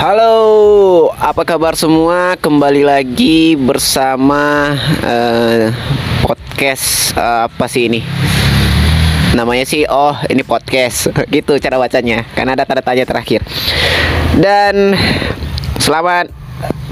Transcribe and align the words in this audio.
Halo, 0.00 1.12
apa 1.20 1.44
kabar 1.44 1.76
semua? 1.76 2.32
Kembali 2.40 2.88
lagi 2.88 3.52
bersama 3.52 4.72
uh, 5.04 5.68
podcast 6.24 7.12
uh, 7.20 7.44
apa 7.44 7.68
sih 7.68 7.84
ini? 7.84 8.00
Namanya 9.36 9.68
sih, 9.68 9.84
oh 9.84 10.16
ini 10.32 10.40
podcast 10.40 11.12
gitu 11.36 11.60
cara 11.60 11.76
bacanya, 11.76 12.24
karena 12.32 12.56
ada 12.56 12.64
tanda 12.64 12.80
tanya 12.80 13.04
terakhir. 13.04 13.44
Dan 14.40 14.96
selamat 15.76 16.32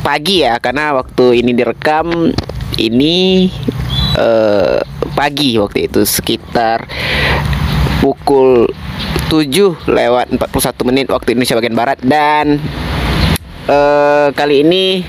pagi 0.04 0.44
ya, 0.44 0.60
karena 0.60 0.92
waktu 0.92 1.40
ini 1.40 1.56
direkam 1.56 2.12
ini 2.76 3.48
uh, 4.20 4.84
pagi 5.16 5.56
waktu 5.56 5.88
itu 5.88 6.04
sekitar 6.04 6.84
pukul 8.04 8.68
7 9.32 9.88
lewat 9.88 10.28
41 10.36 10.88
menit 10.92 11.06
waktu 11.08 11.32
Indonesia 11.32 11.56
bagian 11.56 11.72
Barat 11.72 11.98
dan 12.04 12.60
uh, 13.68 14.32
kali 14.32 14.64
ini 14.64 15.04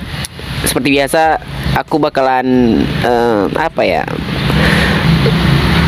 seperti 0.68 1.00
biasa 1.00 1.40
aku 1.80 1.98
bakalan 1.98 2.80
uh, 3.02 3.48
apa 3.56 3.82
ya 3.82 4.04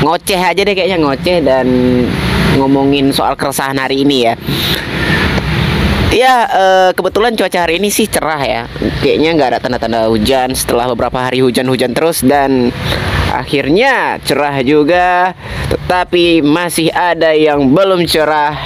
ngoceh 0.02 0.40
aja 0.42 0.62
deh 0.66 0.74
kayaknya 0.74 0.98
ngoceh 0.98 1.38
dan 1.46 1.68
ngomongin 2.58 3.14
soal 3.14 3.38
keresahan 3.38 3.78
hari 3.78 4.04
ini 4.04 4.28
ya. 4.28 4.34
Ya 6.12 6.44
uh, 6.52 6.90
kebetulan 6.92 7.40
cuaca 7.40 7.64
hari 7.64 7.80
ini 7.80 7.88
sih 7.88 8.10
cerah 8.10 8.42
ya. 8.44 8.62
Kayaknya 9.00 9.30
nggak 9.38 9.50
ada 9.56 9.60
tanda-tanda 9.64 10.12
hujan 10.12 10.52
setelah 10.52 10.92
beberapa 10.92 11.24
hari 11.24 11.40
hujan-hujan 11.40 11.96
terus 11.96 12.20
Dan 12.20 12.76
akhirnya 13.32 14.20
cerah 14.26 14.60
juga. 14.66 15.32
Tetapi 15.72 16.44
masih 16.44 16.92
ada 16.92 17.32
yang 17.32 17.72
belum 17.72 18.04
cerah 18.04 18.60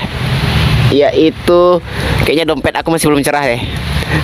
Yaitu 0.90 1.84
kayaknya 2.26 2.50
dompet 2.50 2.74
aku 2.74 2.90
masih 2.90 3.14
belum 3.14 3.22
cerah 3.22 3.46
deh 3.46 3.62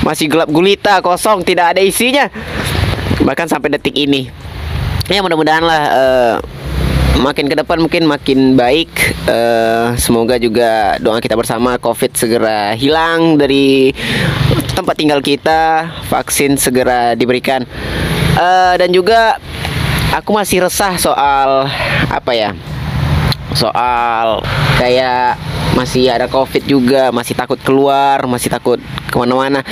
Masih 0.01 0.31
gelap 0.31 0.49
gulita 0.49 0.99
kosong 0.99 1.45
tidak 1.45 1.77
ada 1.77 1.81
isinya 1.81 2.29
Bahkan 3.21 3.47
sampai 3.51 3.73
detik 3.73 3.95
ini 3.97 4.31
Ya 5.11 5.19
mudah-mudahan 5.19 5.65
lah 5.65 5.83
uh, 5.91 6.35
makin 7.19 7.51
ke 7.51 7.55
depan 7.59 7.77
mungkin 7.77 8.09
makin 8.09 8.57
baik. 8.57 8.89
Uh, 9.29 9.93
semoga 9.99 10.41
juga 10.41 10.95
doa 10.97 11.21
kita 11.21 11.37
bersama 11.37 11.75
COVID 11.77 12.17
segera 12.17 12.73
hilang 12.73 13.35
dari 13.35 13.93
tempat 14.73 14.95
tinggal 14.97 15.19
kita, 15.19 15.91
vaksin 16.09 16.55
segera 16.55 17.13
diberikan. 17.13 17.67
Uh, 18.39 18.73
dan 18.79 18.89
juga 18.89 19.37
aku 20.15 20.33
masih 20.33 20.65
resah 20.65 20.97
soal 20.97 21.69
apa 22.09 22.31
ya? 22.33 22.57
Soal 23.51 24.39
kayak 24.79 25.35
masih 25.73 26.11
ada 26.11 26.27
COVID 26.27 26.63
juga, 26.67 27.09
masih 27.15 27.33
takut 27.33 27.59
keluar, 27.61 28.23
masih 28.27 28.51
takut 28.51 28.79
ke 29.07 29.15
mana-mana. 29.15 29.63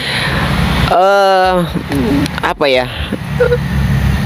Uh, 0.89 1.63
apa 2.41 2.65
ya? 2.65 2.89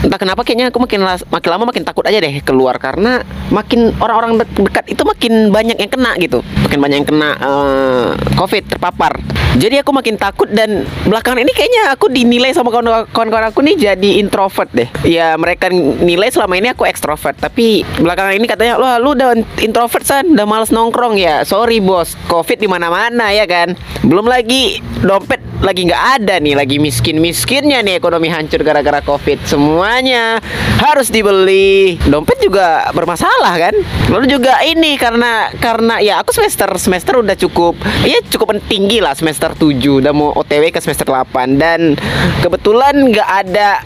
entah 0.03 0.19
kenapa 0.19 0.43
kayaknya 0.43 0.67
aku 0.67 0.83
makin 0.83 0.99
makin 1.31 1.49
lama 1.49 1.63
makin 1.71 1.83
takut 1.87 2.03
aja 2.03 2.19
deh 2.19 2.43
keluar 2.43 2.75
karena 2.75 3.23
makin 3.47 3.95
orang-orang 4.03 4.43
de 4.43 4.45
dekat 4.67 4.91
itu 4.91 4.99
makin 5.07 5.47
banyak 5.47 5.79
yang 5.79 5.87
kena 5.87 6.11
gitu 6.19 6.43
makin 6.73 6.89
banyak 6.89 6.97
yang 7.05 7.09
kena 7.13 7.29
uh, 7.37 8.07
covid 8.33 8.65
terpapar. 8.65 9.13
Jadi 9.53 9.85
aku 9.85 9.93
makin 9.93 10.17
takut 10.17 10.49
dan 10.49 10.89
belakangan 11.05 11.45
ini 11.45 11.53
kayaknya 11.53 11.93
aku 11.93 12.09
dinilai 12.09 12.49
sama 12.49 12.73
kawan-kawan 12.73 13.53
aku 13.53 13.61
nih 13.61 13.77
jadi 13.77 14.17
introvert 14.17 14.73
deh. 14.73 14.89
Ya 15.05 15.37
mereka 15.37 15.69
nilai 15.69 16.33
selama 16.33 16.57
ini 16.57 16.73
aku 16.73 16.89
ekstrovert 16.89 17.37
tapi 17.37 17.85
belakangan 18.01 18.33
ini 18.33 18.49
katanya 18.49 18.81
lo 18.81 18.89
lu 18.97 19.13
udah 19.13 19.37
introvert 19.61 20.01
san. 20.01 20.33
Udah 20.33 20.49
males 20.49 20.73
nongkrong. 20.73 21.21
Ya 21.21 21.45
sorry 21.45 21.77
bos. 21.77 22.17
Covid 22.25 22.57
di 22.57 22.65
mana-mana 22.65 23.29
ya 23.29 23.45
kan? 23.45 23.77
Belum 24.01 24.25
lagi 24.25 24.81
dompet 25.05 25.52
lagi 25.63 25.87
nggak 25.87 26.03
ada 26.19 26.43
nih 26.43 26.59
lagi 26.59 26.75
miskin 26.75 27.23
miskinnya 27.23 27.79
nih 27.79 27.95
ekonomi 27.95 28.27
hancur 28.27 28.59
gara-gara 28.67 28.99
covid. 28.99 29.39
Semuanya 29.47 30.43
harus 30.83 31.07
dibeli. 31.07 31.95
Dompet 32.03 32.43
juga 32.43 32.91
bermasalah 32.91 33.55
kan? 33.55 33.75
Lalu 34.11 34.27
juga 34.27 34.59
ini 34.67 34.99
karena 34.99 35.47
karena 35.55 36.03
ya 36.03 36.19
aku 36.19 36.35
semester 36.35 36.67
semester 36.75 37.23
udah 37.23 37.39
cukup. 37.39 37.79
Ya 38.03 38.19
cukup 38.27 38.59
tinggi 38.67 38.99
lah 38.99 39.15
semester 39.15 39.55
7 39.55 40.03
udah 40.03 40.11
mau 40.11 40.35
otw 40.35 40.63
ke 40.67 40.83
semester 40.83 41.07
8 41.07 41.55
dan 41.55 41.95
kebetulan 42.43 42.99
nggak 43.07 43.29
ada 43.47 43.79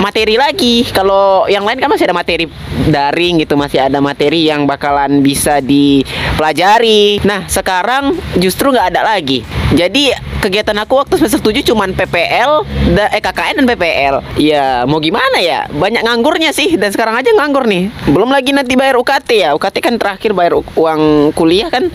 materi 0.00 0.36
lagi. 0.36 0.84
Kalau 0.92 1.48
yang 1.48 1.64
lain 1.64 1.80
kan 1.80 1.88
masih 1.90 2.08
ada 2.08 2.16
materi 2.16 2.44
daring 2.88 3.42
gitu, 3.42 3.54
masih 3.56 3.82
ada 3.88 3.98
materi 4.00 4.48
yang 4.48 4.68
bakalan 4.68 5.20
bisa 5.24 5.60
dipelajari. 5.64 7.20
Nah, 7.24 7.48
sekarang 7.48 8.16
justru 8.36 8.72
nggak 8.72 8.96
ada 8.96 9.02
lagi. 9.04 9.42
Jadi 9.74 10.14
kegiatan 10.38 10.76
aku 10.78 11.02
waktu 11.02 11.18
semester 11.18 11.42
7 11.42 11.66
cuman 11.74 11.90
PPL, 11.96 12.62
eh 13.10 13.22
KKN 13.22 13.64
dan 13.64 13.66
PPL. 13.74 14.16
Ya, 14.38 14.86
mau 14.86 15.02
gimana 15.02 15.42
ya? 15.42 15.66
Banyak 15.72 16.06
nganggurnya 16.06 16.54
sih 16.54 16.78
dan 16.78 16.94
sekarang 16.94 17.18
aja 17.18 17.34
nganggur 17.34 17.66
nih. 17.66 17.90
Belum 18.06 18.30
lagi 18.30 18.54
nanti 18.54 18.78
bayar 18.78 19.00
UKT 19.00 19.30
ya. 19.42 19.50
UKT 19.58 19.76
kan 19.82 19.94
terakhir 19.98 20.30
bayar 20.36 20.60
uang 20.62 21.32
kuliah 21.34 21.66
kan 21.72 21.90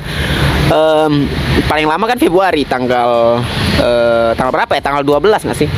um, 0.71 1.27
paling 1.67 1.87
lama 1.87 2.05
kan 2.07 2.19
Februari 2.19 2.67
tanggal 2.67 3.39
uh, 3.79 4.29
tanggal 4.35 4.51
berapa 4.51 4.71
ya? 4.75 4.81
Tanggal 4.83 5.03
12 5.07 5.47
nggak 5.47 5.59
sih? 5.59 5.69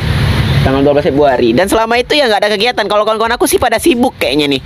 Tanggal 0.64 0.80
12 0.80 1.12
Februari. 1.12 1.52
Dan 1.52 1.68
selama 1.68 2.00
itu 2.00 2.16
ya 2.16 2.24
nggak 2.24 2.40
ada 2.40 2.50
kegiatan. 2.56 2.84
Kalau 2.88 3.04
kawan-kawan 3.04 3.36
aku 3.36 3.44
sih 3.44 3.60
pada 3.60 3.76
sibuk 3.76 4.16
kayaknya 4.16 4.56
nih. 4.56 4.62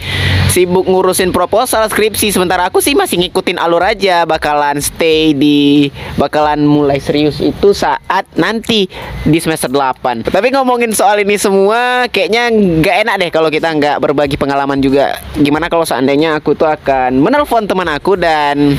Sibuk 0.48 0.86
ngurusin 0.86 1.34
proposal 1.34 1.90
skripsi. 1.90 2.30
Sementara 2.30 2.70
aku 2.70 2.78
sih 2.78 2.94
masih 2.94 3.18
ngikutin 3.26 3.58
alur 3.58 3.82
aja. 3.82 4.22
Bakalan 4.22 4.78
stay 4.78 5.34
di 5.34 5.90
bakalan 6.14 6.62
mulai 6.62 7.02
serius 7.02 7.42
itu 7.42 7.74
saat 7.74 8.24
nanti 8.38 8.86
di 9.26 9.38
semester 9.42 9.68
8 9.68 10.30
tapi 10.30 10.54
ngomongin 10.54 10.94
soal 10.94 11.18
ini 11.18 11.34
semua 11.34 12.06
kayaknya 12.12 12.52
nggak 12.52 12.96
enak 13.06 13.14
deh 13.18 13.30
kalau 13.34 13.48
kita 13.50 13.74
nggak 13.74 13.98
berbagi 13.98 14.38
pengalaman 14.38 14.78
juga. 14.78 15.18
Gimana 15.34 15.66
kalau 15.66 15.82
seandainya 15.82 16.38
aku 16.38 16.54
tuh 16.54 16.70
akan 16.70 17.18
menelpon 17.18 17.66
teman 17.66 17.90
aku 17.90 18.14
dan 18.14 18.78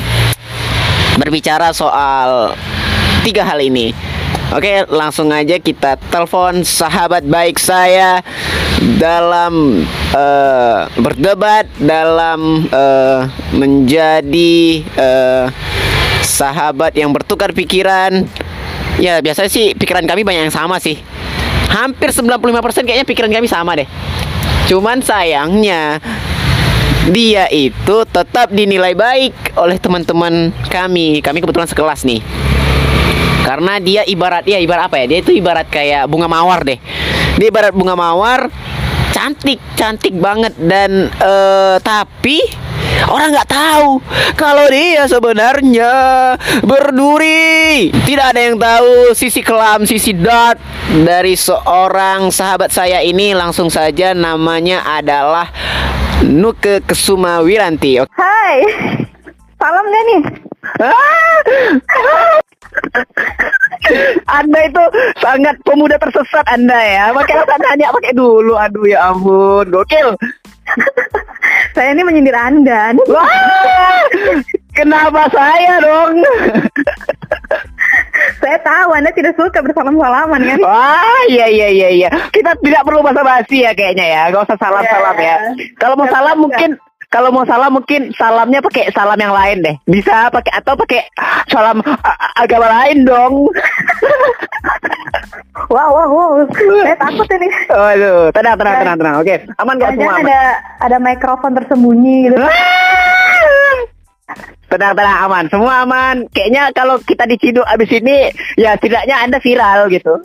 berbicara 1.20 1.76
soal 1.76 2.56
tiga 3.28 3.44
hal 3.44 3.60
ini 3.60 3.92
Oke, 4.50 4.82
langsung 4.90 5.30
aja 5.30 5.62
kita 5.62 6.02
telepon 6.10 6.66
sahabat 6.66 7.22
baik 7.22 7.62
saya 7.62 8.26
dalam 8.98 9.86
uh, 10.10 10.90
berdebat 10.98 11.70
dalam 11.78 12.66
uh, 12.74 13.30
menjadi 13.54 14.82
uh, 14.98 15.54
sahabat 16.26 16.98
yang 16.98 17.14
bertukar 17.14 17.54
pikiran. 17.54 18.26
Ya, 18.98 19.22
biasanya 19.22 19.54
sih 19.54 19.78
pikiran 19.78 20.10
kami 20.10 20.26
banyak 20.26 20.50
yang 20.50 20.56
sama 20.58 20.82
sih. 20.82 20.98
Hampir 21.70 22.10
95% 22.10 22.90
kayaknya 22.90 23.06
pikiran 23.06 23.30
kami 23.30 23.46
sama 23.46 23.78
deh. 23.78 23.86
Cuman 24.66 25.06
sayangnya 25.06 26.02
dia 27.14 27.46
itu 27.54 28.02
tetap 28.10 28.50
dinilai 28.50 28.98
baik 28.98 29.54
oleh 29.62 29.78
teman-teman 29.78 30.50
kami. 30.74 31.22
Kami 31.22 31.38
kebetulan 31.38 31.70
sekelas 31.70 32.02
nih 32.02 32.26
karena 33.44 33.80
dia 33.80 34.02
ibarat 34.06 34.44
ya 34.46 34.60
ibarat 34.60 34.92
apa 34.92 34.96
ya? 35.04 35.06
Dia 35.10 35.20
itu 35.24 35.32
ibarat 35.36 35.68
kayak 35.72 36.08
bunga 36.12 36.28
mawar 36.28 36.64
deh. 36.66 36.80
Dia 37.40 37.48
ibarat 37.50 37.74
bunga 37.74 37.96
mawar 37.96 38.52
cantik 39.10 39.58
cantik 39.74 40.14
banget 40.16 40.54
dan 40.62 41.10
uh, 41.18 41.82
tapi 41.82 42.46
orang 43.10 43.34
nggak 43.34 43.50
tahu 43.50 44.00
kalau 44.38 44.66
dia 44.70 45.08
sebenarnya 45.10 45.94
berduri. 46.62 47.90
Tidak 47.92 48.26
ada 48.36 48.42
yang 48.42 48.58
tahu 48.60 49.16
sisi 49.18 49.42
kelam 49.42 49.84
sisi 49.88 50.14
dark 50.14 50.62
dari 51.04 51.34
seorang 51.34 52.30
sahabat 52.30 52.70
saya 52.70 53.02
ini. 53.02 53.34
Langsung 53.34 53.72
saja 53.72 54.14
namanya 54.14 54.86
adalah 54.86 55.50
Nuke 56.24 56.84
Kesuma 56.84 57.42
Wiranti. 57.42 58.04
Hai. 58.14 58.56
Salam 59.60 59.86
gak 59.92 60.04
nih 60.08 60.22
anda 64.40 64.60
itu 64.68 64.84
sangat 65.20 65.56
pemuda 65.64 65.96
tersesat 65.98 66.46
Anda 66.50 66.78
ya. 66.78 67.06
Makanya 67.16 67.44
saya 67.48 67.60
tanya 67.64 67.96
pakai 67.96 68.14
dulu. 68.14 68.54
Aduh 68.60 68.86
ya 68.86 69.12
ampun, 69.12 69.66
gokil. 69.72 70.16
saya 71.76 71.96
ini 71.96 72.04
menyindir 72.06 72.36
Anda. 72.36 72.94
Wah, 73.10 74.06
kenapa 74.78 75.26
saya 75.34 75.82
dong? 75.82 76.22
saya 78.44 78.58
tahu 78.62 78.90
Anda 78.94 79.10
tidak 79.18 79.34
suka 79.34 79.60
bersalam-salaman 79.66 80.42
kan? 80.46 80.60
Wah, 80.62 81.22
iya 81.32 81.50
iya 81.50 81.68
iya 81.74 81.90
iya. 81.90 82.10
Kita 82.30 82.54
tidak 82.62 82.86
perlu 82.86 83.02
basa-basi 83.02 83.66
ya 83.66 83.74
kayaknya 83.74 84.06
ya. 84.06 84.22
Gak 84.30 84.46
usah 84.46 84.58
salam-salam 84.62 85.18
yeah. 85.18 85.42
ya. 85.58 85.66
Kalau 85.82 85.98
mau 85.98 86.08
salam 86.12 86.38
mungkin 86.38 86.78
kalau 87.10 87.34
mau 87.34 87.42
salam 87.42 87.74
mungkin 87.74 88.14
salamnya 88.14 88.62
pakai 88.62 88.94
salam 88.94 89.18
yang 89.18 89.34
lain 89.34 89.66
deh. 89.66 89.76
Bisa 89.90 90.30
pakai 90.30 90.62
atau 90.62 90.78
pakai 90.78 91.10
salam 91.50 91.82
agama 92.38 92.70
lain 92.70 93.02
dong. 93.02 93.50
wow, 95.74 95.90
wow, 95.90 96.06
wow. 96.06 96.32
Saya 96.54 96.94
takut 97.02 97.26
ini. 97.34 97.50
Waduh, 97.66 98.30
tenang, 98.30 98.56
tenang, 98.62 98.76
tenang, 98.86 98.98
tenang. 99.02 99.16
Oke, 99.26 99.36
aman 99.58 99.82
gak 99.82 99.98
semua? 99.98 100.22
Ada 100.22 100.40
ada 100.86 100.98
mikrofon 101.02 101.58
tersembunyi 101.58 102.30
gitu. 102.30 102.38
Tenang, 104.70 104.94
tenang, 104.94 105.18
aman. 105.26 105.50
Semua 105.50 105.82
aman. 105.82 106.30
Kayaknya 106.30 106.70
kalau 106.78 107.02
kita 107.02 107.26
diciduk 107.26 107.66
abis 107.66 107.90
ini, 107.90 108.30
ya 108.54 108.78
setidaknya 108.78 109.18
Anda 109.18 109.42
viral 109.42 109.90
gitu. 109.90 110.14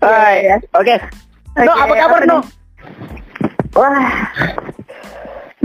Hai, 0.00 0.48
Iya, 0.48 0.56
iya. 0.56 0.56
Oke. 0.72 0.96
No, 1.60 1.76
Oke, 1.76 1.80
apa 1.84 1.94
kabar, 2.00 2.20
apa 2.24 2.24
No? 2.24 2.38
Wah, 3.72 4.04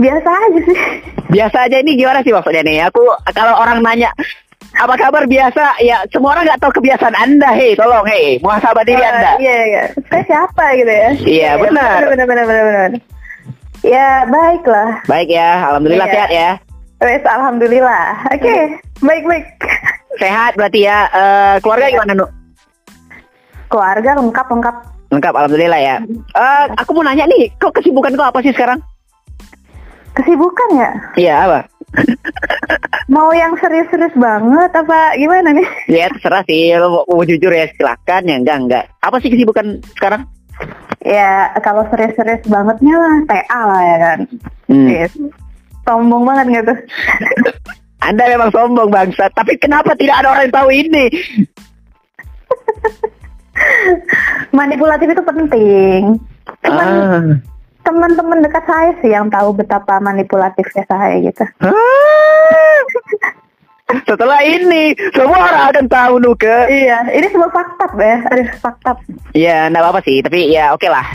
biasa 0.00 0.28
aja 0.28 0.60
sih. 0.64 0.78
Biasa 1.28 1.56
aja 1.68 1.76
ini 1.84 1.92
gimana 2.00 2.24
sih 2.24 2.32
maksudnya 2.32 2.64
nih? 2.64 2.88
Aku 2.88 3.04
kalau 3.36 3.52
orang 3.60 3.84
nanya 3.84 4.08
apa 4.78 4.94
kabar 4.96 5.28
biasa, 5.28 5.76
ya 5.84 6.00
semua 6.08 6.32
orang 6.36 6.48
nggak 6.48 6.60
tahu 6.60 6.72
kebiasaan 6.80 7.12
Anda. 7.12 7.52
Hei, 7.52 7.76
tolong, 7.76 8.04
hei, 8.08 8.40
muhasabah 8.40 8.84
diri 8.84 9.00
Wah, 9.00 9.12
Anda. 9.12 9.30
Iya, 9.36 9.56
iya. 9.68 9.82
Saya 10.08 10.22
siapa 10.24 10.64
gitu 10.76 10.92
ya? 10.92 11.10
Iya, 11.20 11.50
benar. 11.60 11.98
Benar, 12.08 12.26
benar, 12.28 12.44
benar, 12.48 12.64
benar. 12.64 12.90
Ya, 13.84 14.08
baiklah. 14.26 14.90
Baik 15.06 15.28
ya, 15.30 15.48
alhamdulillah 15.68 16.06
Iya. 16.08 16.14
sehat 16.16 16.30
ya. 16.32 16.50
Wes, 16.98 17.22
alhamdulillah. 17.22 18.04
Oke, 18.34 18.54
baik, 19.04 19.24
baik. 19.28 19.46
Sehat 20.18 20.52
berarti 20.58 20.80
ya. 20.82 20.98
Eh, 21.12 21.54
keluarga 21.62 21.86
gimana, 21.92 22.12
Nu? 22.16 22.26
Keluarga 23.70 24.10
lengkap, 24.18 24.46
lengkap. 24.48 24.76
Lengkap, 25.08 25.32
alhamdulillah 25.32 25.80
ya. 25.80 25.96
Eh, 26.36 26.64
aku 26.76 26.92
mau 26.92 27.04
nanya 27.04 27.24
nih, 27.24 27.48
kok 27.56 27.72
kesibukan 27.72 28.12
kau 28.12 28.28
apa 28.28 28.44
sih 28.44 28.52
sekarang? 28.52 28.76
Kesibukan 30.12 30.68
ya? 30.76 30.90
Iya, 31.16 31.34
apa? 31.48 31.60
Mau 33.14 33.32
yang 33.32 33.56
serius-serius 33.56 34.12
banget 34.20 34.70
apa 34.76 35.16
gimana 35.16 35.56
nih? 35.56 35.68
Ya 35.96 36.12
terserah 36.12 36.44
sih, 36.44 36.76
lo 36.76 36.92
mau, 36.92 37.02
mau 37.08 37.24
jujur 37.24 37.48
ya 37.48 37.64
silakan 37.72 38.28
ya 38.28 38.36
enggak 38.36 38.56
enggak. 38.60 38.84
Apa 39.00 39.16
sih 39.24 39.32
kesibukan 39.32 39.80
sekarang? 39.96 40.28
Ya, 41.00 41.54
kalau 41.64 41.88
serius-serius 41.88 42.44
bangetnya 42.44 42.94
lah, 42.98 43.16
TA 43.24 43.60
lah 43.64 43.80
ya 43.80 43.96
kan. 44.02 44.18
Hmm. 44.68 44.88
Yes. 44.90 45.12
Sombong 45.88 46.28
banget 46.28 46.46
nggak 46.52 46.64
tuh? 46.68 46.78
Anda 48.08 48.24
memang 48.28 48.50
sombong 48.52 48.90
bangsa, 48.92 49.32
tapi 49.32 49.56
kenapa 49.56 49.96
tidak 49.96 50.20
ada 50.20 50.36
orang 50.36 50.44
yang 50.50 50.56
tahu 50.60 50.68
ini? 50.68 51.04
Manipulatif 54.58 55.08
itu 55.12 55.22
penting. 55.22 56.00
Ah. 56.64 57.38
teman-teman 57.86 58.44
dekat 58.44 58.68
saya 58.68 58.92
sih 59.00 59.16
yang 59.16 59.32
tahu 59.32 59.56
betapa 59.56 59.96
manipulatifnya 59.96 60.84
saya 60.84 61.24
gitu. 61.24 61.44
Ah. 61.64 62.78
Setelah 64.04 64.44
ini, 64.44 64.92
semua 65.16 65.40
orang 65.40 65.64
akan 65.72 65.86
tahu 65.88 66.14
Nuke. 66.20 66.68
Iya, 66.68 67.08
ini 67.08 67.24
semua 67.32 67.48
fakta 67.48 67.88
ya. 67.96 68.20
Aduh, 68.28 68.48
fakta. 68.60 68.92
Ya, 69.32 69.72
enggak 69.72 69.80
apa-apa 69.80 70.00
sih, 70.04 70.20
tapi 70.20 70.52
ya 70.52 70.76
oke 70.76 70.84
lah. 70.92 71.08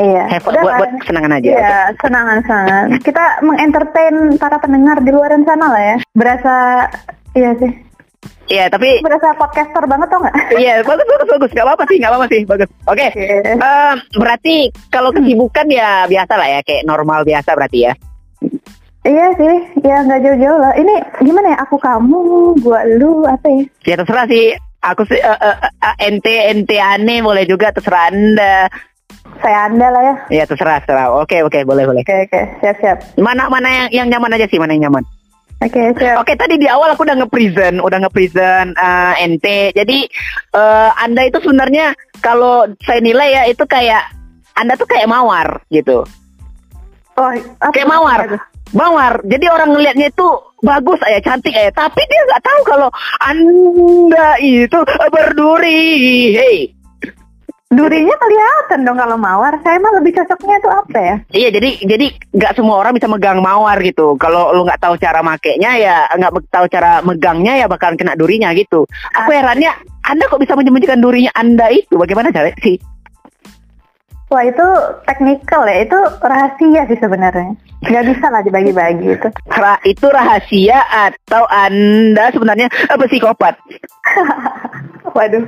Iya. 0.00 0.24
Have 0.26 0.48
Udah 0.48 0.62
buat, 0.64 0.74
buat 0.80 0.90
kesenangan 1.04 1.36
aja. 1.36 1.50
Iya, 1.52 1.78
senangan-senangan. 2.00 2.84
Kita 3.04 3.24
mengentertain 3.44 4.16
para 4.40 4.56
pendengar 4.58 4.96
di 5.04 5.10
luar 5.12 5.30
sana 5.44 5.66
lah 5.70 5.82
ya. 5.84 5.96
Berasa, 6.16 6.56
iya 7.36 7.52
sih. 7.60 7.72
Iya, 8.44 8.68
tapi 8.68 9.00
Berasa 9.00 9.32
podcaster 9.40 9.84
banget 9.88 10.08
tau 10.12 10.20
nggak? 10.20 10.36
iya 10.60 10.84
bagus 10.84 11.06
bagus 11.08 11.28
bagus, 11.32 11.50
nggak 11.56 11.64
apa-apa 11.64 11.84
sih, 11.88 11.96
nggak 11.96 12.10
apa-apa 12.12 12.26
sih, 12.28 12.40
bagus. 12.44 12.68
Oke. 12.84 13.06
Oke. 13.08 13.26
Eh, 13.56 13.94
berarti 14.20 14.54
kalau 14.92 15.10
kesibukan 15.16 15.66
ya 15.72 16.04
biasa 16.04 16.32
lah 16.36 16.48
ya, 16.48 16.60
kayak 16.60 16.84
normal 16.84 17.24
biasa 17.24 17.56
berarti 17.56 17.78
ya. 17.88 17.92
Iya 19.04 19.26
sih, 19.36 19.56
ya 19.84 19.96
nggak 20.00 20.20
jauh-jauh 20.24 20.58
lah. 20.60 20.72
Ini 20.80 20.94
gimana 21.20 21.52
ya? 21.52 21.58
Aku 21.68 21.76
kamu, 21.76 22.20
gua 22.64 22.84
lu, 22.88 23.28
apa 23.28 23.48
ya? 23.48 23.64
Ya 23.84 23.94
terserah 24.00 24.24
sih. 24.28 24.56
Aku 24.84 25.08
sih 25.08 25.16
eh, 25.16 25.38
eh, 25.40 25.56
eh, 25.64 25.96
ente 26.08 26.34
ente 26.52 26.76
aneh 26.76 27.24
boleh 27.24 27.48
juga 27.48 27.72
terserah 27.72 28.12
anda. 28.12 28.68
Saya 29.40 29.68
anda 29.68 29.88
lah 29.88 30.02
ya. 30.04 30.14
Ya 30.40 30.44
terserah 30.44 30.84
terserah. 30.84 31.16
Oke 31.16 31.40
oke 31.40 31.64
boleh 31.64 31.84
boleh. 31.88 32.00
Oke 32.04 32.28
oke, 32.28 32.40
siap-siap. 32.60 33.16
Mana 33.20 33.48
mana 33.48 33.68
yang 33.68 33.88
yang 34.04 34.06
nyaman 34.12 34.36
aja 34.36 34.48
sih 34.48 34.60
mana 34.60 34.76
yang 34.76 34.88
nyaman. 34.88 35.04
Oke 35.62 35.82
siap. 35.96 36.24
Oke 36.24 36.32
tadi 36.34 36.58
di 36.58 36.66
awal 36.66 36.92
aku 36.92 37.06
udah 37.06 37.16
nge-present, 37.24 37.78
udah 37.78 37.98
nge-present 38.06 38.74
eh, 38.74 39.14
ente. 39.22 39.70
Jadi 39.76 39.98
eh, 40.54 40.90
anda 40.98 41.22
itu 41.26 41.38
sebenarnya 41.38 41.94
kalau 42.18 42.66
saya 42.82 42.98
nilai 42.98 43.28
ya 43.30 43.42
itu 43.46 43.64
kayak 43.68 44.02
anda 44.54 44.74
tuh 44.78 44.86
kayak 44.86 45.10
mawar 45.10 45.62
gitu. 45.70 46.06
Oh, 47.14 47.30
apa? 47.30 47.70
Kayak 47.70 47.90
mawar. 47.90 48.20
Mawar. 48.74 49.22
Jadi 49.22 49.46
orang 49.46 49.70
ngelihatnya 49.70 50.10
itu 50.10 50.28
bagus 50.66 50.98
aja, 51.06 51.22
cantik 51.22 51.54
aja. 51.54 51.70
Tapi 51.70 52.02
dia 52.10 52.20
nggak 52.26 52.42
tahu 52.42 52.60
kalau 52.66 52.90
anda 53.22 54.34
itu 54.42 54.78
berduri. 55.14 56.34
Hey. 56.34 56.58
Durinya 57.72 58.12
kelihatan 58.20 58.84
dong 58.84 59.00
kalau 59.00 59.16
mawar. 59.16 59.56
Saya 59.64 59.80
mah 59.80 59.96
lebih 59.96 60.12
cocoknya 60.20 60.56
tuh 60.60 60.72
apa 60.72 60.98
ya? 61.00 61.16
Iya 61.32 61.48
jadi 61.48 61.70
jadi 61.82 62.06
nggak 62.36 62.52
semua 62.60 62.76
orang 62.84 62.92
bisa 62.92 63.08
megang 63.08 63.40
mawar 63.40 63.80
gitu. 63.80 64.14
Kalau 64.20 64.52
lu 64.52 64.68
nggak 64.68 64.84
tahu 64.84 64.94
cara 65.00 65.24
makainya 65.24 65.70
ya 65.80 65.96
nggak 66.12 66.32
tahu 66.52 66.66
cara 66.68 67.00
megangnya 67.00 67.64
ya 67.64 67.66
bakalan 67.66 67.96
kena 67.96 68.14
durinya 68.14 68.52
gitu. 68.52 68.84
Aku 69.16 69.30
herannya 69.32 69.72
Anda 70.04 70.28
kok 70.28 70.38
bisa 70.38 70.54
menyembunyikan 70.54 71.00
durinya 71.00 71.32
Anda 71.32 71.72
itu 71.72 71.96
bagaimana 71.96 72.30
cara 72.30 72.52
sih? 72.60 72.76
Wah 74.32 74.44
itu 74.44 74.66
teknikal 75.04 75.68
ya, 75.68 75.84
itu 75.84 75.98
rahasia 76.24 76.82
sih 76.88 76.98
sebenarnya. 76.98 77.54
Nggak 77.84 78.04
bisa 78.10 78.26
lah 78.32 78.40
dibagi-bagi 78.40 79.06
itu. 79.12 79.28
Ra- 79.50 79.82
itu 79.84 80.06
rahasia 80.08 80.78
atau 80.88 81.44
Anda 81.46 82.32
sebenarnya 82.32 82.68
eh, 82.68 82.98
psikopat? 82.98 83.54
Waduh, 85.16 85.44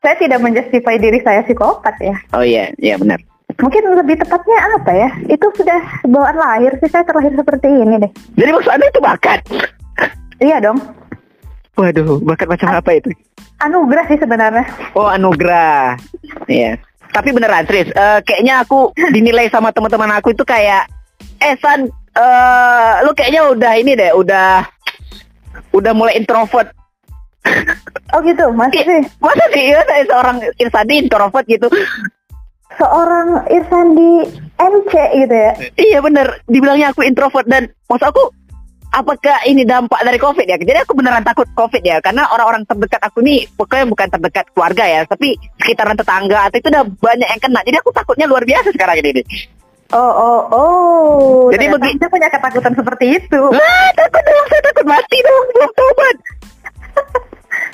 saya 0.00 0.14
tidak 0.18 0.40
menjustify 0.40 0.96
diri 0.96 1.20
saya 1.22 1.44
psikopat 1.44 1.94
ya. 2.00 2.16
Oh 2.32 2.42
iya, 2.42 2.72
iya 2.80 2.96
benar. 2.96 3.20
Mungkin 3.58 3.80
lebih 3.94 4.18
tepatnya 4.18 4.58
apa 4.74 4.92
ya? 4.92 5.10
Itu 5.26 5.50
sudah 5.54 5.78
bawaan 6.06 6.36
lahir 6.36 6.72
sih, 6.78 6.90
saya 6.90 7.02
terlahir 7.02 7.34
seperti 7.34 7.68
ini 7.68 7.96
deh. 8.00 8.10
Jadi 8.34 8.50
maksud 8.50 8.70
Anda 8.70 8.86
itu 8.86 9.00
bakat? 9.00 9.40
Iya 10.38 10.62
dong, 10.62 10.78
Waduh, 11.74 12.22
bakat 12.22 12.46
macam 12.46 12.74
apa 12.74 12.90
itu? 12.94 13.10
anugerah 13.58 14.06
sih 14.06 14.18
sebenarnya. 14.18 14.66
Oh 14.94 15.10
anugerah. 15.10 15.98
Iya. 16.46 16.78
Tapi 17.10 17.34
beneran 17.34 17.66
Tris, 17.66 17.90
eh, 17.90 18.18
kayaknya 18.22 18.62
aku 18.62 18.94
dinilai 19.10 19.50
sama 19.50 19.74
teman-teman 19.74 20.14
aku 20.14 20.30
itu 20.30 20.46
kayak 20.46 20.86
eh 21.38 21.54
San, 21.62 21.86
eh, 22.14 22.92
lu 23.06 23.10
kayaknya 23.14 23.42
udah 23.50 23.72
ini 23.78 23.92
deh, 23.94 24.10
udah 24.14 24.66
udah 25.74 25.92
mulai 25.94 26.18
introvert. 26.18 26.70
Oh 28.16 28.24
gitu, 28.24 28.40
masa 28.56 28.80
sih? 28.80 29.04
Masa 29.24 29.44
sih 29.52 29.68
ya 29.68 29.84
saya 29.84 30.00
seorang 30.08 30.40
Irsadi 30.56 30.94
introvert 30.96 31.44
gitu? 31.44 31.68
Seorang 32.80 33.44
Irsandi 33.52 34.32
MC 34.56 34.92
gitu 35.12 35.34
ya? 35.36 35.52
Iya 35.76 35.98
bener, 36.00 36.40
dibilangnya 36.48 36.96
aku 36.96 37.04
introvert 37.04 37.44
dan 37.44 37.68
maksud 37.84 38.08
aku 38.08 38.32
apakah 38.92 39.44
ini 39.44 39.68
dampak 39.68 40.00
dari 40.00 40.16
COVID 40.16 40.46
ya? 40.48 40.56
Jadi 40.56 40.78
aku 40.88 40.96
beneran 40.96 41.20
takut 41.20 41.44
COVID 41.52 41.82
ya, 41.84 42.00
karena 42.00 42.24
orang-orang 42.32 42.64
terdekat 42.64 43.00
aku 43.04 43.20
nih 43.20 43.44
pokoknya 43.54 43.84
bukan 43.84 44.08
terdekat 44.08 44.46
keluarga 44.56 44.84
ya, 44.88 45.00
tapi 45.04 45.36
sekitaran 45.60 45.96
tetangga 45.96 46.48
atau 46.48 46.56
itu 46.56 46.68
udah 46.72 46.84
banyak 46.88 47.28
yang 47.28 47.40
kena. 47.42 47.60
Jadi 47.64 47.76
aku 47.76 47.90
takutnya 47.92 48.24
luar 48.24 48.44
biasa 48.48 48.72
sekarang 48.72 49.04
ini. 49.04 49.22
Oh, 49.88 50.12
oh, 50.12 50.40
oh. 50.52 51.48
Jadi 51.48 51.64
Ternyata 51.64 51.80
begi- 51.80 51.94
Anda 51.96 52.06
punya 52.12 52.28
ketakutan 52.28 52.72
seperti 52.76 53.04
itu. 53.16 53.40
Ah, 53.56 53.88
takut 53.96 54.20
dong, 54.20 54.46
saya 54.52 54.62
takut 54.68 54.84
mati 54.84 55.16
dong, 55.24 55.44
belum 55.56 55.70
tobat. 55.72 56.16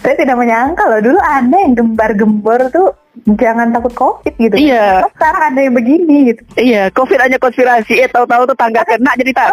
Saya 0.05 0.21
tidak 0.21 0.37
menyangka 0.37 0.85
loh, 0.85 1.01
dulu 1.01 1.17
Anda 1.17 1.65
yang 1.65 1.75
gembar-gembor 1.75 2.69
tuh 2.69 2.93
jangan 3.41 3.73
takut 3.73 3.93
COVID 3.97 4.35
gitu. 4.37 4.53
Iya. 4.61 5.01
Kok 5.01 5.13
sekarang 5.17 5.43
ada 5.49 5.61
yang 5.65 5.75
begini 5.75 6.17
gitu. 6.29 6.43
Iya, 6.61 6.93
COVID 6.93 7.19
hanya 7.25 7.39
konspirasi, 7.41 8.05
eh 8.05 8.09
tahu-tahu 8.13 8.53
tuh 8.53 8.57
tangga 8.57 8.85
kena 8.85 9.17
jadi 9.17 9.33
tak. 9.33 9.49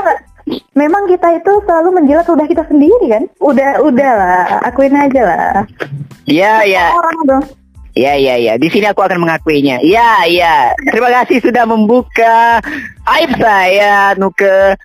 Memang 0.75 1.07
kita 1.07 1.39
itu 1.39 1.51
selalu 1.63 2.03
menjilat 2.03 2.27
udah 2.27 2.43
kita 2.43 2.67
sendiri 2.67 3.05
kan? 3.07 3.23
Udah, 3.39 3.79
udah 3.79 4.11
lah, 4.11 4.43
akuin 4.67 4.91
aja 4.91 5.21
lah. 5.23 5.63
Iya, 6.27 6.67
iya. 6.67 6.85
Orang 6.99 7.17
dong. 7.23 7.43
Iya, 7.91 8.13
iya, 8.15 8.35
iya. 8.39 8.53
Di 8.55 8.71
sini 8.71 8.87
aku 8.87 9.03
akan 9.03 9.19
mengakuinya. 9.19 9.83
Iya, 9.83 10.23
iya. 10.27 10.55
Terima 10.79 11.11
kasih 11.11 11.43
sudah 11.43 11.67
membuka 11.67 12.63
aib 13.19 13.31
saya, 13.35 14.15
Nuke. 14.15 14.79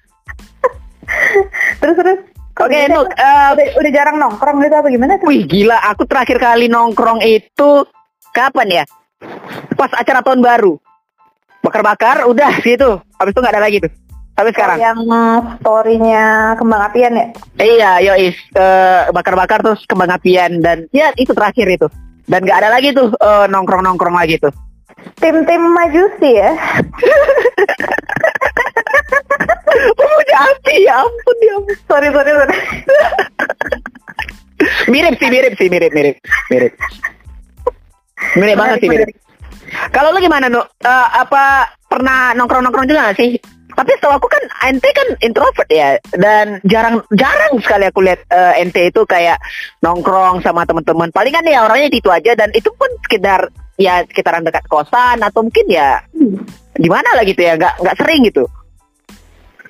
Terus 1.82 1.96
terus. 2.02 2.18
Oke, 2.56 2.72
gitu? 2.72 2.96
Nuk. 2.96 3.12
eh, 3.12 3.48
udah, 3.52 3.66
udah 3.78 3.90
jarang 3.92 4.16
nongkrong 4.16 4.64
gitu 4.64 4.74
apa 4.80 4.88
gimana 4.88 5.20
tuh? 5.20 5.28
wih, 5.28 5.44
gila. 5.44 5.76
Aku 5.92 6.08
terakhir 6.08 6.40
kali 6.40 6.72
nongkrong 6.72 7.20
itu 7.20 7.84
kapan 8.32 8.82
ya? 8.82 8.84
Pas 9.76 9.92
acara 9.92 10.24
tahun 10.24 10.40
baru. 10.40 10.80
Bakar-bakar, 11.60 12.24
udah 12.24 12.58
situ. 12.64 12.96
Habis 13.20 13.32
itu 13.36 13.40
nggak 13.44 13.54
ada 13.54 13.62
lagi 13.62 13.78
tuh. 13.84 13.92
Sampai 14.36 14.52
sekarang. 14.56 14.78
Yang 14.80 15.00
story-nya 15.60 16.24
kembang 16.56 16.82
apian 16.88 17.12
ya? 17.12 17.26
Iya, 17.60 17.90
yois. 18.08 18.36
Eh, 18.56 19.02
bakar-bakar 19.12 19.60
terus 19.60 19.84
kembang 19.84 20.12
apian 20.16 20.64
dan 20.64 20.88
ya 20.96 21.12
itu 21.20 21.36
terakhir 21.36 21.68
itu. 21.68 21.88
Dan 22.26 22.42
nggak 22.42 22.58
ada 22.62 22.70
lagi 22.74 22.90
tuh 22.90 23.14
eh, 23.14 23.46
nongkrong-nongkrong 23.50 24.16
lagi 24.18 24.38
tuh. 24.42 24.50
Tim-tim 25.22 25.62
majusi 25.70 26.30
ya? 26.34 26.52
Pemuja 29.96 30.36
api 30.50 30.74
ya 30.88 31.04
ampun 31.04 31.36
ya 31.44 31.52
ampun. 31.60 31.76
sorry, 31.86 32.08
sorry, 32.10 32.32
sorry. 32.32 32.56
Mirip 34.88 35.14
sih, 35.20 35.28
mirip 35.28 35.52
sih, 35.60 35.68
mirip, 35.68 35.92
mirip, 35.92 36.16
mirip. 36.48 36.72
Mirip 38.34 38.56
banget 38.56 38.76
sih, 38.82 38.88
mirip. 38.88 39.08
Kalau 39.92 40.14
lu 40.14 40.18
gimana, 40.22 40.48
Nu? 40.48 40.62
Eh, 40.62 41.08
apa 41.20 41.70
pernah 41.86 42.32
nongkrong-nongkrong 42.34 42.88
juga 42.88 43.12
gak 43.12 43.18
sih? 43.20 43.38
Tapi 43.76 43.90
setahu 43.92 44.16
aku 44.16 44.28
kan 44.32 44.42
ente 44.72 44.88
kan 44.88 45.08
introvert 45.20 45.68
ya 45.68 46.00
dan 46.16 46.64
jarang 46.64 47.04
jarang 47.12 47.60
sekali 47.60 47.84
aku 47.84 48.00
lihat 48.00 48.24
eh, 48.32 48.64
ente 48.64 48.88
itu 48.88 49.04
kayak 49.04 49.36
nongkrong 49.84 50.40
sama 50.40 50.64
teman-teman. 50.64 51.12
Palingan 51.12 51.44
ya 51.44 51.68
orangnya 51.68 51.92
itu 51.92 52.08
aja 52.08 52.32
dan 52.32 52.48
itu 52.56 52.72
pun 52.72 52.88
sekedar 53.04 53.52
ya 53.76 54.00
sekitaran 54.08 54.48
dekat 54.48 54.64
kosan 54.64 55.20
atau 55.20 55.44
mungkin 55.44 55.68
ya 55.68 56.00
di 56.72 56.88
mana 56.88 57.12
lah 57.12 57.24
gitu 57.28 57.44
ya 57.44 57.60
nggak 57.60 57.84
nggak 57.84 57.96
sering 58.00 58.24
gitu. 58.24 58.48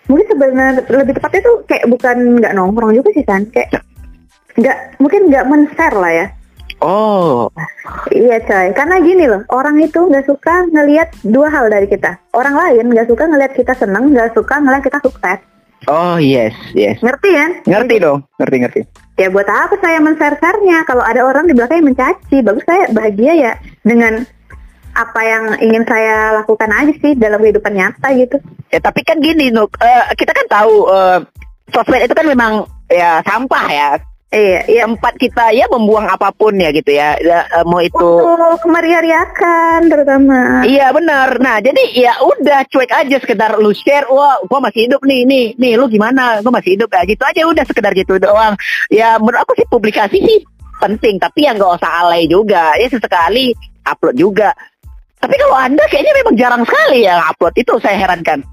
Mungkin 0.07 0.27
sebenarnya 0.31 0.87
lebih 0.87 1.19
tepatnya 1.19 1.41
tuh 1.43 1.57
kayak 1.67 1.91
bukan 1.91 2.17
nggak 2.39 2.55
nongkrong 2.55 2.95
juga 2.95 3.11
sih 3.11 3.27
kan, 3.27 3.43
kayak 3.51 3.83
nggak 4.55 5.03
mungkin 5.03 5.21
nggak 5.27 5.45
men-share 5.51 5.99
lah 5.99 6.13
ya. 6.15 6.27
Oh, 6.85 7.49
Iya 8.13 8.37
coy, 8.45 8.69
karena 8.77 8.97
gini 9.01 9.25
loh, 9.25 9.43
orang 9.49 9.81
itu 9.81 9.97
nggak 9.97 10.29
suka 10.29 10.69
ngelihat 10.71 11.09
dua 11.25 11.49
hal 11.49 11.73
dari 11.73 11.89
kita. 11.89 12.21
Orang 12.37 12.53
lain 12.53 12.93
nggak 12.93 13.09
suka 13.09 13.25
ngelihat 13.25 13.53
kita 13.57 13.73
seneng, 13.77 14.13
nggak 14.13 14.37
suka 14.37 14.61
ngelihat 14.61 14.85
kita 14.85 14.99
sukses. 15.01 15.41
oh 15.87 16.17
yes 16.21 16.53
yes. 16.77 16.99
Ngerti 17.01 17.31
kan? 17.33 17.51
Ngerti 17.65 17.95
dong, 18.01 18.25
ngerti 18.41 18.57
ngerti. 18.61 18.81
Ya 19.17 19.33
buat 19.33 19.49
apa 19.49 19.81
saya 19.81 19.97
men-share-share-nya 20.05 20.85
kalau 20.85 21.01
ada 21.01 21.25
orang 21.25 21.49
di 21.49 21.57
belakang 21.57 21.81
yang 21.81 21.89
mencaci? 21.95 22.45
Bagus 22.45 22.65
saya 22.69 22.93
bahagia 22.93 23.33
ya 23.33 23.53
dengan 23.81 24.27
apa 24.97 25.21
yang 25.25 25.45
ingin 25.61 25.85
saya 25.85 26.41
lakukan 26.41 26.73
aja 26.73 26.93
sih 27.01 27.13
dalam 27.17 27.41
kehidupan 27.41 27.73
nyata 27.77 28.09
gitu. 28.17 28.37
Ya 28.73 28.81
tapi 28.81 29.05
kan 29.05 29.21
gini 29.21 29.49
Nuk, 29.53 29.73
Eh, 29.81 30.05
kita 30.17 30.33
kan 30.33 30.47
tahu 30.49 30.89
eh, 30.93 31.19
sosmed 31.73 32.05
itu 32.05 32.13
kan 32.17 32.27
memang 32.29 32.65
ya 32.93 33.21
sampah 33.25 33.67
ya. 33.69 33.89
Iya, 34.37 34.61
iya. 34.69 34.83
Tempat 34.85 35.15
kita 35.17 35.45
ya 35.57 35.65
membuang 35.73 36.07
apa 36.13 36.29
pun 36.37 36.53
ya 36.61 36.69
gitu 36.69 36.93
ya. 36.93 37.17
Ya, 37.25 37.49
eh, 37.49 37.65
mau 37.65 37.81
itu 37.81 37.97
Untuk 38.21 38.61
kemeriah-riakan 38.69 39.89
terutama. 39.89 40.61
Iya 40.69 40.93
benar. 40.93 41.41
Nah 41.41 41.57
jadi 41.65 41.83
ya 41.97 42.21
udah 42.21 42.69
cuek 42.69 42.93
aja 42.93 43.17
sekedar 43.17 43.57
lu 43.57 43.73
share. 43.73 44.05
Wah, 44.13 44.45
gua 44.45 44.61
masih 44.61 44.93
hidup 44.93 45.01
nih, 45.09 45.25
nih, 45.25 45.47
nih. 45.57 45.73
Lu 45.81 45.89
gimana? 45.89 46.45
Gua 46.45 46.53
masih 46.53 46.77
hidup 46.77 46.93
kayak 46.93 47.17
gitu 47.17 47.25
aja. 47.25 47.41
Udah 47.49 47.65
sekedar 47.65 47.97
gitu 47.97 48.21
doang. 48.21 48.53
Ya 48.93 49.17
menurut 49.17 49.41
aku 49.41 49.57
sih 49.57 49.67
publikasi 49.73 50.21
sih 50.21 50.39
penting, 50.77 51.17
tapi 51.17 51.49
ya 51.49 51.57
nggak 51.57 51.81
usah 51.81 52.05
alay 52.05 52.29
juga. 52.29 52.77
Ya 52.77 52.87
sesekali 52.93 53.57
upload 53.89 54.17
juga. 54.21 54.53
Tapi 55.17 55.35
kalau 55.41 55.57
anda 55.57 55.83
kayaknya 55.89 56.13
memang 56.13 56.35
jarang 56.37 56.63
sekali 56.69 57.09
ya 57.09 57.25
upload. 57.33 57.57
Itu 57.57 57.81
saya 57.81 57.97
herankan. 57.97 58.45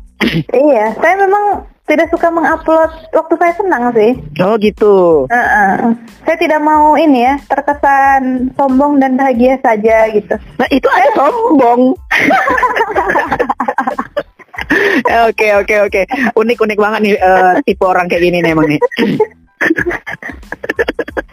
Iya, 0.55 0.95
saya 1.03 1.19
memang 1.19 1.72
tidak 1.83 2.07
suka 2.09 2.31
mengupload 2.31 2.91
waktu 3.11 3.33
saya 3.35 3.53
senang 3.59 3.83
sih. 3.91 4.11
Oh 4.39 4.55
gitu. 4.55 5.27
Heeh. 5.27 5.91
Saya 6.23 6.37
tidak 6.39 6.63
mau 6.63 6.95
ini 6.95 7.27
ya 7.27 7.35
terkesan 7.51 8.55
sombong 8.55 9.03
dan 9.03 9.19
bahagia 9.19 9.59
saja 9.59 10.07
gitu. 10.15 10.35
Nah 10.57 10.67
itu 10.71 10.87
aja 10.87 11.09
sombong. 11.15 11.91
Oke 15.29 15.47
oke 15.57 15.75
oke. 15.89 16.01
Unik 16.37 16.57
unik 16.61 16.77
banget 16.77 16.99
nih 17.01 17.13
eh, 17.17 17.53
tipe 17.65 17.83
orang 17.89 18.05
kayak 18.05 18.21
gini 18.21 18.37
nih 18.45 18.53
emang 18.53 18.69
nih. 18.69 18.81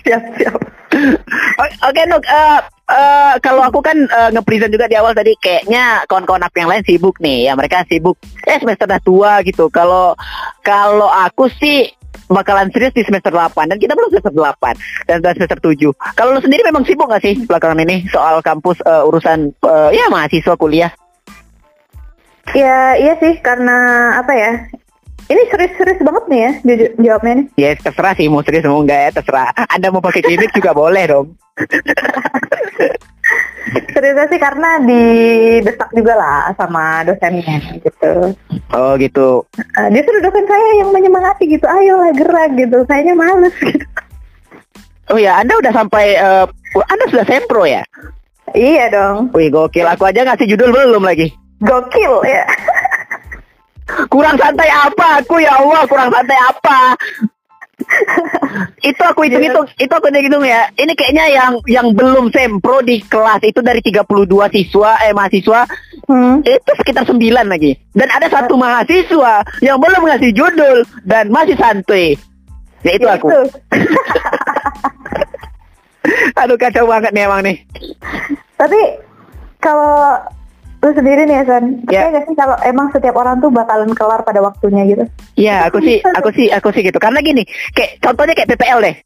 Siap 0.06 0.22
siap. 0.40 0.60
Oke 1.60 2.02
Nuk, 2.08 2.24
eh, 2.24 2.60
eh, 2.90 3.34
kalau 3.44 3.62
aku 3.62 3.84
kan 3.84 3.94
eh, 3.94 4.30
nge-present 4.32 4.72
juga 4.72 4.88
di 4.88 4.96
awal 4.96 5.12
tadi 5.12 5.36
kayaknya 5.38 6.02
kawan-kawan 6.08 6.42
aku 6.48 6.56
yang 6.64 6.70
lain 6.72 6.82
sibuk 6.82 7.20
nih, 7.20 7.46
ya 7.50 7.52
mereka 7.54 7.84
sibuk. 7.86 8.16
Eh 8.48 8.58
semester 8.58 8.88
udah 8.88 9.02
tua 9.04 9.32
gitu. 9.44 9.68
Kalau 9.68 10.16
kalau 10.64 11.08
aku 11.12 11.52
sih 11.60 11.92
bakalan 12.30 12.70
serius 12.70 12.94
di 12.94 13.02
semester 13.02 13.34
8 13.34 13.74
dan 13.74 13.78
kita 13.78 13.92
belum 13.98 14.10
semester 14.14 14.34
8 14.34 15.10
dan 15.10 15.16
udah 15.18 15.32
semester 15.34 15.58
7. 15.58 15.90
Kalau 16.14 16.30
lu 16.38 16.40
sendiri 16.40 16.62
memang 16.62 16.86
sibuk 16.86 17.10
gak 17.10 17.22
sih 17.26 17.34
belakangan 17.42 17.82
ini 17.82 18.06
soal 18.08 18.38
kampus 18.40 18.78
eh, 18.86 19.02
urusan 19.04 19.50
eh, 19.50 19.90
ya 19.98 20.06
mahasiswa 20.08 20.54
kuliah? 20.54 20.90
Ya 22.56 22.98
iya 22.98 23.14
sih 23.22 23.38
karena 23.38 23.76
apa 24.18 24.32
ya? 24.34 24.52
Ini 25.30 25.42
serius-serius 25.46 26.02
banget 26.02 26.24
nih 26.26 26.40
ya 26.42 26.52
jujur 26.66 26.90
jawabnya 26.98 27.32
nih. 27.38 27.46
Ya 27.54 27.70
terserah 27.78 28.14
sih 28.18 28.26
mau 28.26 28.42
serius 28.42 28.66
mau 28.66 28.82
enggak 28.82 28.98
ya 28.98 29.10
terserah. 29.22 29.54
Anda 29.70 29.94
mau 29.94 30.02
pakai 30.02 30.26
gimmick 30.26 30.50
juga 30.50 30.74
boleh 30.74 31.04
dong. 31.06 31.26
Seriusnya 33.70 34.26
sih 34.26 34.40
karena 34.42 34.82
didesak 34.82 35.90
juga 35.94 36.18
lah 36.18 36.50
sama 36.58 37.06
dosennya 37.06 37.78
gitu. 37.78 38.34
Oh 38.74 38.98
gitu. 38.98 39.46
Eh, 39.54 39.88
dia 39.94 40.02
suruh 40.02 40.18
dosen 40.18 40.46
saya 40.50 40.82
yang 40.82 40.90
menyemangati 40.90 41.46
gitu, 41.46 41.62
ayolah 41.70 42.10
gerak 42.10 42.50
gitu. 42.58 42.82
Sayanya 42.90 43.14
males 43.14 43.54
gitu. 43.70 43.86
Oh 45.14 45.18
ya, 45.18 45.38
Anda 45.38 45.54
udah 45.62 45.70
sampai 45.70 46.18
eh, 46.18 46.46
Anda 46.74 47.04
sudah 47.06 47.26
sempro 47.26 47.62
ya? 47.62 47.86
Iya 48.50 48.90
dong, 48.90 49.30
Wih 49.30 49.46
gokil, 49.46 49.86
aku 49.86 50.10
aja 50.10 50.26
ngasih 50.26 50.50
judul 50.50 50.74
belum 50.74 51.06
lagi. 51.06 51.30
Gokil 51.60 52.14
ya. 52.26 52.44
Kurang 54.06 54.38
santai 54.38 54.70
apa 54.70 55.18
aku 55.18 55.42
ya 55.42 55.58
Allah, 55.58 55.82
kurang 55.90 56.14
santai 56.14 56.38
apa? 56.38 56.94
itu 58.84 59.02
aku 59.02 59.24
hitung-hitung, 59.24 59.66
itu 59.80 59.90
aku 59.90 60.12
hitung 60.12 60.44
ya. 60.44 60.68
Ini 60.76 60.92
kayaknya 60.94 61.26
yang 61.32 61.52
yang 61.66 61.86
belum 61.96 62.30
sempro 62.30 62.84
di 62.84 63.00
kelas 63.02 63.42
itu 63.42 63.64
dari 63.64 63.80
32 63.82 64.06
siswa 64.52 65.00
eh 65.02 65.16
mahasiswa 65.16 65.64
Hmm. 66.10 66.42
itu 66.42 66.72
sekitar 66.74 67.06
9 67.06 67.46
lagi. 67.46 67.78
Dan 67.94 68.10
ada 68.10 68.26
satu 68.26 68.58
mahasiswa 68.58 69.46
yang 69.62 69.78
belum 69.78 70.10
ngasih 70.10 70.34
judul 70.34 70.82
dan 71.06 71.30
masih 71.30 71.54
santuy. 71.54 72.18
Ya 72.82 72.98
itu 72.98 73.06
aku. 73.06 73.30
Itu. 73.30 73.42
Aduh 76.42 76.58
kacau 76.58 76.90
banget 76.90 77.14
nih 77.14 77.30
emang 77.30 77.46
nih. 77.46 77.62
Tapi 78.58 78.98
kalau 79.62 80.18
lu 80.80 80.90
sendiri 80.96 81.28
nih 81.28 81.44
San, 81.44 81.84
Ya. 81.92 82.08
percaya 82.08 82.08
nggak 82.08 82.24
sih 82.24 82.36
kalau 82.40 82.56
emang 82.64 82.86
setiap 82.88 83.14
orang 83.20 83.36
tuh 83.44 83.52
bakalan 83.52 83.92
kelar 83.92 84.24
pada 84.24 84.40
waktunya 84.40 84.82
gitu? 84.88 85.04
Ya, 85.36 85.68
aku 85.68 85.84
sih, 85.84 86.00
aku 86.00 86.32
sih, 86.32 86.48
aku 86.48 86.72
sih 86.72 86.80
gitu. 86.80 86.96
Karena 86.96 87.20
gini, 87.20 87.44
kayak 87.76 88.00
contohnya 88.00 88.32
kayak 88.32 88.56
PPL 88.56 88.80
deh. 88.80 88.96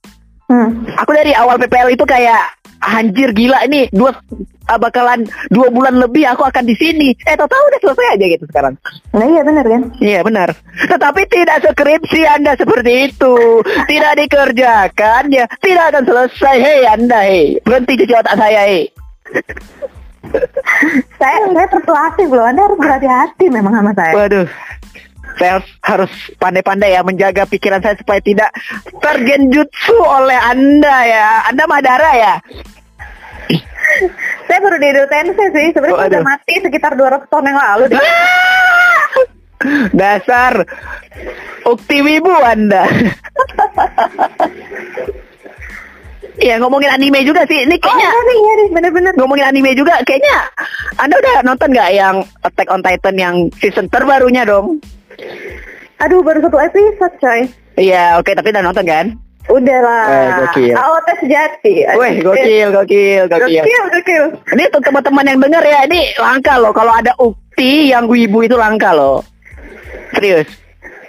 Hmm. 0.46 0.86
Aku 1.02 1.10
dari 1.10 1.34
awal 1.34 1.58
PPL 1.58 1.96
itu 1.96 2.04
kayak 2.06 2.62
anjir 2.84 3.32
gila 3.32 3.64
ini 3.64 3.88
dua 3.96 4.12
ah, 4.68 4.76
bakalan 4.76 5.24
dua 5.48 5.72
bulan 5.72 5.96
lebih 5.96 6.28
aku 6.28 6.44
akan 6.44 6.68
di 6.68 6.76
sini. 6.76 7.16
Eh, 7.24 7.32
tahu-tahu 7.32 7.64
udah 7.72 7.80
selesai 7.80 8.06
aja 8.12 8.26
gitu 8.28 8.44
sekarang. 8.52 8.74
Nah 9.16 9.24
iya 9.24 9.40
benar 9.40 9.64
kan? 9.64 9.82
Iya 10.04 10.20
benar. 10.20 10.52
Tetapi 10.84 11.22
tidak 11.32 11.64
skripsi 11.64 12.20
Anda 12.28 12.52
seperti 12.60 12.92
itu. 13.08 13.34
Tidak 13.64 14.12
dikerjakan 14.20 15.32
ya, 15.32 15.48
tidak 15.64 15.84
akan 15.96 16.04
selesai. 16.04 16.56
Hei 16.60 16.80
Anda, 16.84 17.18
hei. 17.24 17.56
Berhenti 17.64 18.04
cuci 18.04 18.14
otak 18.14 18.36
saya, 18.36 18.62
hei. 18.68 18.84
Saya 21.16 21.36
saya 21.48 21.68
persuasif 21.70 22.28
loh, 22.28 22.44
Anda 22.44 22.66
harus 22.66 22.78
berhati-hati 22.78 23.46
memang 23.48 23.72
sama 23.72 23.92
saya. 23.94 24.14
Waduh. 24.14 24.46
Saya 25.34 25.58
harus, 25.82 26.12
pandai-pandai 26.38 26.94
ya 26.94 27.02
menjaga 27.02 27.42
pikiran 27.42 27.82
saya 27.82 27.98
supaya 27.98 28.22
tidak 28.22 28.54
tergenjutsu 29.02 29.98
oleh 29.98 30.38
Anda 30.38 30.96
ya. 31.04 31.28
Anda 31.50 31.64
Madara 31.66 32.10
ya? 32.14 32.34
Saya 34.46 34.58
baru 34.58 34.76
di 34.78 34.90
dotense 34.90 35.44
sih, 35.50 35.66
sebenarnya 35.74 35.94
Oh, 35.94 36.00
saya 36.02 36.10
udah 36.10 36.22
aduh. 36.22 36.26
mati 36.26 36.54
sekitar 36.62 36.92
200 36.94 37.26
tahun 37.26 37.48
yang 37.50 37.58
lalu. 37.58 37.84
deh. 37.90 37.98
Dasar 39.98 40.54
ukti 41.64 41.98
wibu 42.04 42.30
Anda. 42.30 42.84
Iya 46.34 46.58
ngomongin 46.58 46.90
anime 46.90 47.22
juga 47.22 47.46
sih. 47.46 47.62
Ini 47.62 47.78
Oh 47.78 47.80
kayaknya 47.80 48.10
iya 48.10 48.20
nih, 48.26 48.36
iya 48.38 48.52
nih, 48.58 48.68
bener-bener. 48.74 49.12
ngomongin 49.14 49.46
anime 49.46 49.70
juga 49.78 50.02
kayaknya 50.02 50.36
Anda 50.98 51.14
udah 51.18 51.34
nonton 51.46 51.70
nggak 51.70 51.90
yang 51.94 52.16
Attack 52.42 52.68
on 52.74 52.82
Titan 52.82 53.16
yang 53.18 53.34
season 53.62 53.86
terbarunya 53.86 54.42
dong? 54.42 54.82
Aduh, 56.02 56.26
baru 56.26 56.42
satu 56.42 56.58
episode 56.58 57.14
coy. 57.22 57.46
Iya, 57.78 58.18
oke 58.18 58.34
tapi 58.34 58.50
udah 58.50 58.64
nonton 58.66 58.82
kan? 58.82 59.06
Udah 59.44 59.78
lah. 59.84 60.04
Eh, 60.08 60.28
gokil. 60.40 60.74
AOT 60.74 61.08
sejati. 61.20 61.74
Wih, 62.00 62.14
gokil, 62.24 62.68
gokil, 62.72 63.22
gokil. 63.28 63.60
Gokil, 63.60 63.84
gokil. 63.92 64.24
Ini 64.56 64.62
untuk 64.72 64.82
teman-teman 64.88 65.24
yang 65.28 65.38
denger 65.38 65.64
ya, 65.68 65.80
ini 65.84 66.00
langka 66.16 66.54
loh 66.56 66.72
kalau 66.72 66.92
ada 66.96 67.12
ukti 67.20 67.92
yang 67.92 68.08
wibu 68.08 68.40
itu 68.42 68.56
langka 68.56 68.96
loh. 68.96 69.20
Serius. 70.16 70.48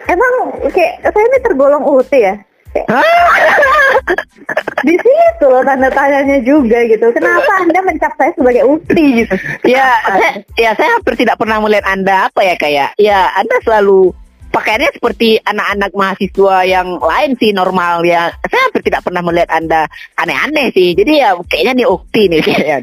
Emang 0.06 0.54
kayak 0.70 1.02
saya 1.02 1.26
ini 1.26 1.38
tergolong 1.42 1.82
UT 1.82 2.12
ya? 2.14 2.36
Di 4.86 4.96
situ 5.00 5.46
loh 5.48 5.64
tanda 5.66 5.90
tanyanya 5.90 6.38
juga 6.44 6.84
gitu. 6.86 7.10
Kenapa 7.16 7.64
Anda 7.64 7.80
mencap 7.82 8.14
saya 8.20 8.32
sebagai 8.36 8.68
UTI 8.68 9.26
gitu? 9.26 9.36
ya, 9.66 9.98
saya, 10.04 10.30
ya 10.60 10.72
saya 10.76 11.00
hampir 11.00 11.16
tidak 11.18 11.40
pernah 11.40 11.58
melihat 11.64 11.88
Anda 11.90 12.30
apa 12.30 12.44
ya 12.44 12.56
kayak 12.60 13.00
ya 13.00 13.32
Anda 13.34 13.56
selalu 13.64 14.14
pakaiannya 14.56 14.92
seperti 14.96 15.30
anak-anak 15.44 15.92
mahasiswa 15.92 16.56
yang 16.64 16.88
lain 17.00 17.36
sih 17.36 17.52
normal 17.52 18.08
ya. 18.08 18.32
Saya 18.48 18.72
hampir 18.72 18.88
tidak 18.88 19.04
pernah 19.04 19.20
melihat 19.20 19.52
Anda 19.52 19.92
aneh-aneh 20.16 20.72
sih. 20.72 20.96
Jadi 20.96 21.20
ya 21.20 21.36
kayaknya 21.44 21.84
nih 21.84 21.88
ukti 21.92 22.22
nih 22.32 22.40
kayaknya. 22.46 22.80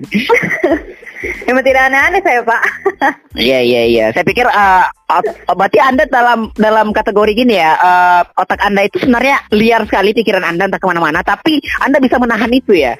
Emang 1.45 1.63
tidak 1.63 1.83
aneh-aneh 1.87 2.21
saya 2.21 2.41
Pak. 2.43 2.63
Iya 3.33 3.59
iya 3.65 3.83
iya. 3.85 4.07
Saya 4.13 4.23
pikir 4.23 4.45
eh, 4.45 4.85
ot- 5.09 5.33
berarti 5.49 5.81
Anda 5.81 6.05
dalam 6.05 6.53
dalam 6.53 6.93
kategori 6.93 7.33
gini 7.33 7.57
ya. 7.57 7.73
eh, 7.75 8.21
otak 8.37 8.61
Anda 8.61 8.85
itu 8.85 9.01
sebenarnya 9.01 9.49
liar 9.51 9.89
sekali 9.89 10.13
pikiran 10.13 10.45
Anda 10.45 10.69
entah 10.69 10.77
ke 10.77 10.85
mana-mana. 10.85 11.25
Tapi 11.25 11.57
Anda 11.81 11.97
bisa 11.97 12.21
menahan 12.21 12.53
itu 12.53 12.77
ya. 12.77 12.93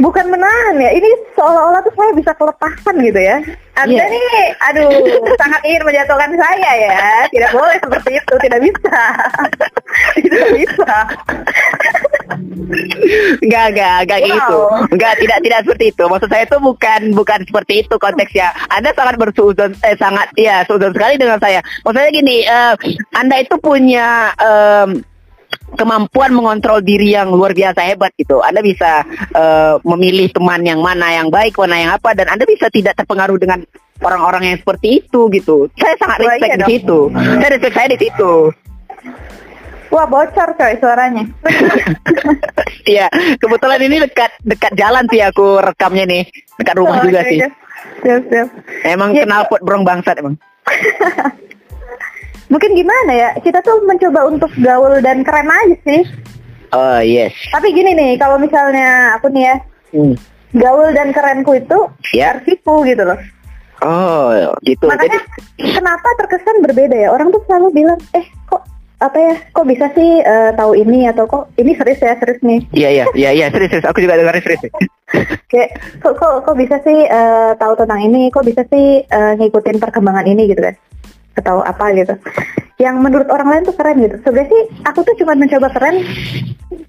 bukan 0.00 0.32
menahan 0.32 0.80
ya. 0.80 0.90
Ini 0.94 1.08
seolah-olah 1.34 1.84
tuh 1.84 1.92
saya 1.92 2.12
bisa 2.14 2.32
kelepasan 2.32 2.94
gitu 3.02 3.20
ya. 3.20 3.36
Anda 3.76 4.00
Iya. 4.00 4.04
nih, 4.08 4.44
aduh, 4.62 4.88
sangat 5.36 5.60
ingin 5.60 5.82
menjatuhkan 5.84 6.32
saya 6.36 6.70
ya. 6.78 6.96
Tidak 7.28 7.50
boleh 7.52 7.76
seperti 7.76 8.10
itu, 8.16 8.34
tidak 8.40 8.60
bisa. 8.64 9.00
tidak 10.24 10.48
bisa. 10.56 10.92
Enggak, 13.40 13.64
enggak, 13.74 13.96
enggak 14.06 14.20
Wow. 14.20 14.28
gitu. 14.30 14.58
Enggak, 14.96 15.12
tidak 15.20 15.38
tidak 15.44 15.60
seperti 15.66 15.84
itu. 15.92 16.04
Maksud 16.06 16.28
saya 16.30 16.44
itu 16.46 16.56
bukan 16.58 17.00
bukan 17.14 17.40
seperti 17.46 17.74
itu 17.86 17.94
konteksnya. 17.96 18.48
Anda 18.68 18.90
sangat 18.94 19.14
bersuuzon 19.18 19.70
eh 19.82 19.96
sangat 19.96 20.28
ya 20.36 20.62
suuzon 20.64 20.92
sekali 20.94 21.14
dengan 21.20 21.38
saya. 21.38 21.60
Maksudnya 21.84 22.10
gini, 22.12 22.36
eh, 22.44 22.74
Anda 23.16 23.36
itu 23.42 23.56
punya 23.60 24.32
em, 24.36 25.02
kemampuan 25.78 26.34
mengontrol 26.34 26.82
diri 26.82 27.14
yang 27.14 27.30
luar 27.30 27.54
biasa 27.54 27.80
hebat 27.86 28.10
gitu. 28.18 28.42
Anda 28.42 28.60
bisa 28.62 29.04
eh, 29.34 29.74
memilih 29.86 30.30
teman 30.34 30.62
yang 30.66 30.80
mana 30.82 31.14
yang 31.14 31.28
baik, 31.30 31.56
mana 31.58 31.76
yang 31.78 31.90
apa 31.94 32.14
dan 32.14 32.30
Anda 32.30 32.44
bisa 32.46 32.70
tidak 32.70 32.98
terpengaruh 32.98 33.38
dengan 33.38 33.62
orang-orang 34.00 34.54
yang 34.54 34.58
seperti 34.58 35.04
itu 35.04 35.28
gitu. 35.28 35.68
Saya 35.76 35.94
sangat 36.00 36.18
respect 36.24 36.50
iya 36.50 36.58
di 36.58 36.66
situ. 36.78 36.98
Saya 37.12 37.50
respect 37.52 37.74
saya 37.76 37.88
di 37.92 37.98
situ. 38.00 38.32
Wah, 39.90 40.06
bocor 40.06 40.54
coy 40.54 40.74
suaranya. 40.78 41.24
Iya, 42.80 43.06
kebetulan 43.36 43.80
ini 43.84 44.00
dekat 44.00 44.32
dekat 44.40 44.72
jalan 44.74 45.04
sih 45.06 45.20
aku 45.20 45.60
rekamnya 45.60 46.08
nih, 46.08 46.22
dekat 46.56 46.74
rumah 46.74 46.98
Oh, 46.98 47.04
juga 47.04 47.20
oke, 47.22 47.28
sih. 47.28 47.38
oke. 47.38 47.48
Siap, 48.00 48.22
siap. 48.26 48.48
Emang 48.82 49.10
Iya. 49.12 49.22
kenal 49.22 49.42
pot 49.46 49.60
brong 49.60 49.84
bangsat 49.84 50.16
emang. 50.16 50.34
Mungkin 52.50 52.70
gimana 52.72 53.12
ya? 53.12 53.28
Kita 53.38 53.60
tuh 53.60 53.84
mencoba 53.84 54.26
untuk 54.26 54.50
gaul 54.58 54.98
dan 54.98 55.22
keren 55.22 55.46
aja 55.46 55.76
sih. 55.84 56.02
Oh 56.72 56.98
yes. 56.98 57.30
Tapi 57.52 57.70
gini 57.70 57.94
nih, 57.94 58.16
kalau 58.16 58.38
misalnya 58.38 59.14
aku 59.14 59.30
nih 59.30 59.44
ya, 59.44 59.56
Hmm. 59.90 60.14
gaul 60.52 60.90
dan 60.90 61.10
kerenku 61.10 61.52
itu 61.54 61.78
Ya. 62.10 62.34
tersipu 62.34 62.82
gitu 62.82 63.02
loh. 63.02 63.18
Oh 63.80 64.50
gitu. 64.60 64.88
Makanya 64.88 65.20
Jadi 65.56 65.72
kenapa 65.72 66.08
terkesan 66.16 66.58
berbeda 66.60 66.96
ya? 66.96 67.08
Orang 67.10 67.30
tuh 67.30 67.44
selalu 67.44 67.70
bilang, 67.76 68.00
eh 68.12 68.24
kok 68.44 68.66
apa 69.00 69.16
ya? 69.16 69.34
Kok 69.50 69.64
bisa 69.64 69.86
sih 69.92 70.20
eh, 70.20 70.50
tahu 70.52 70.72
ini 70.76 71.08
atau 71.08 71.24
kok 71.24 71.48
ini 71.56 71.72
serius 71.72 72.00
ya 72.00 72.14
serius 72.20 72.40
nih? 72.40 72.60
iya 72.70 72.88
iya 72.92 73.04
iya 73.16 73.30
iya 73.32 73.46
serius 73.48 73.72
serius. 73.72 73.88
Aku 73.88 73.98
juga 73.98 74.20
dengar 74.20 74.36
serius. 74.38 74.60
Kayak 75.50 75.70
kok 75.98 76.14
kok, 76.14 76.34
kok 76.44 76.56
bisa 76.56 76.76
sih 76.84 76.98
eh, 77.02 77.50
tahu 77.56 77.72
tentang 77.74 78.00
ini? 78.00 78.28
Kok 78.28 78.44
bisa 78.44 78.62
sih 78.68 79.00
eh, 79.02 79.32
ngikutin 79.40 79.80
perkembangan 79.80 80.28
ini 80.28 80.52
gitu 80.52 80.60
kan? 80.60 80.76
Atau 81.34 81.64
apa 81.64 81.96
gitu? 81.96 82.14
Yang 82.76 82.96
menurut 82.96 83.28
orang 83.28 83.48
lain 83.48 83.62
tuh 83.64 83.76
keren 83.76 83.98
gitu. 83.98 84.16
Sebenarnya 84.20 84.48
sih 84.48 84.62
aku 84.84 85.00
tuh 85.00 85.14
cuma 85.16 85.32
mencoba 85.32 85.68
keren 85.72 85.96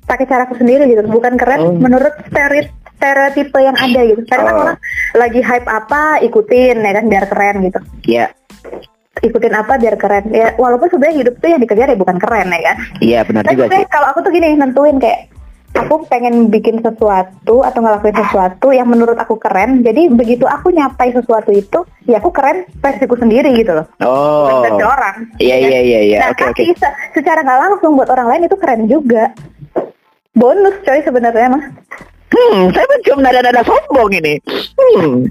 pakai 0.03 0.25
caraku 0.27 0.59
sendiri 0.59 0.87
gitu. 0.87 1.03
Bukan 1.07 1.39
keren 1.39 1.59
Oh. 1.63 1.71
menurut 1.75 2.11
stereotip 2.27 2.71
stereotipe 2.99 3.57
yang 3.57 3.73
ada 3.73 4.01
gitu. 4.03 4.21
Karena 4.27 4.43
kan 4.45 4.55
Oh. 4.55 4.61
orang 4.67 4.77
lagi 5.15 5.39
hype 5.39 5.67
apa 5.67 6.19
ikutin 6.21 6.75
ya 6.77 6.91
kan 6.91 7.05
biar 7.07 7.25
keren 7.27 7.55
gitu. 7.63 7.79
Iya 8.03 8.27
ikutin 9.19 9.51
apa 9.51 9.75
biar 9.75 9.99
keren 9.99 10.31
ya 10.31 10.55
walaupun 10.55 10.87
sebenarnya 10.87 11.17
hidup 11.19 11.35
tuh 11.37 11.49
yang 11.51 11.59
dikejar 11.59 11.91
ya 11.91 11.99
bukan 11.99 12.15
keren 12.15 12.47
ya 12.47 12.59
kan 12.63 12.75
iya 13.03 13.19
benar 13.21 13.43
juga 13.45 13.67
sih. 13.69 13.83
kalau 13.85 14.07
aku 14.07 14.23
tuh 14.23 14.31
gini 14.31 14.55
nentuin 14.55 14.95
kayak 14.97 15.27
aku 15.71 16.03
pengen 16.07 16.47
bikin 16.47 16.79
sesuatu 16.79 17.59
atau 17.61 17.79
ngelakuin 17.79 18.11
sesuatu 18.13 18.71
yang 18.71 18.87
menurut 18.87 19.15
aku 19.15 19.35
keren 19.35 19.83
jadi 19.83 20.07
begitu 20.07 20.43
aku 20.43 20.71
nyapai 20.71 21.11
sesuatu 21.11 21.51
itu 21.51 21.79
ya 22.03 22.19
aku 22.19 22.31
keren 22.31 22.63
versiku 22.77 23.15
sendiri 23.15 23.51
gitu 23.53 23.71
loh 23.73 23.87
Oh. 23.99 24.63
versi 24.63 24.79
orang 24.81 25.15
Iya 25.37 25.55
iya 25.59 25.79
iya 25.81 25.99
iya. 26.01 26.17
nah 26.21 26.29
Oke 26.31 26.47
oke. 26.47 26.63
secara 27.11 27.39
nggak 27.41 27.59
langsung 27.61 27.95
buat 27.95 28.07
orang 28.07 28.27
lain 28.29 28.47
itu 28.47 28.55
keren 28.55 28.87
juga 28.87 29.35
bonus 30.31 30.75
coy 30.81 30.99
sebenarnya 31.01 31.51
mah 31.51 31.63
Hmm, 32.31 32.71
saya 32.71 32.87
mencium 32.87 33.19
nada-nada 33.19 33.59
sombong 33.59 34.07
ini. 34.15 34.39
Hmm. 34.71 35.27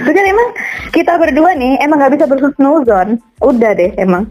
Terus 0.00 0.14
kan 0.16 0.26
emang 0.26 0.48
kita 0.90 1.12
berdua 1.16 1.54
nih 1.54 1.78
emang 1.80 2.02
nggak 2.02 2.14
bisa 2.18 2.26
bersusnuzon 2.26 3.22
udah 3.40 3.70
deh 3.76 3.92
emang 3.96 4.26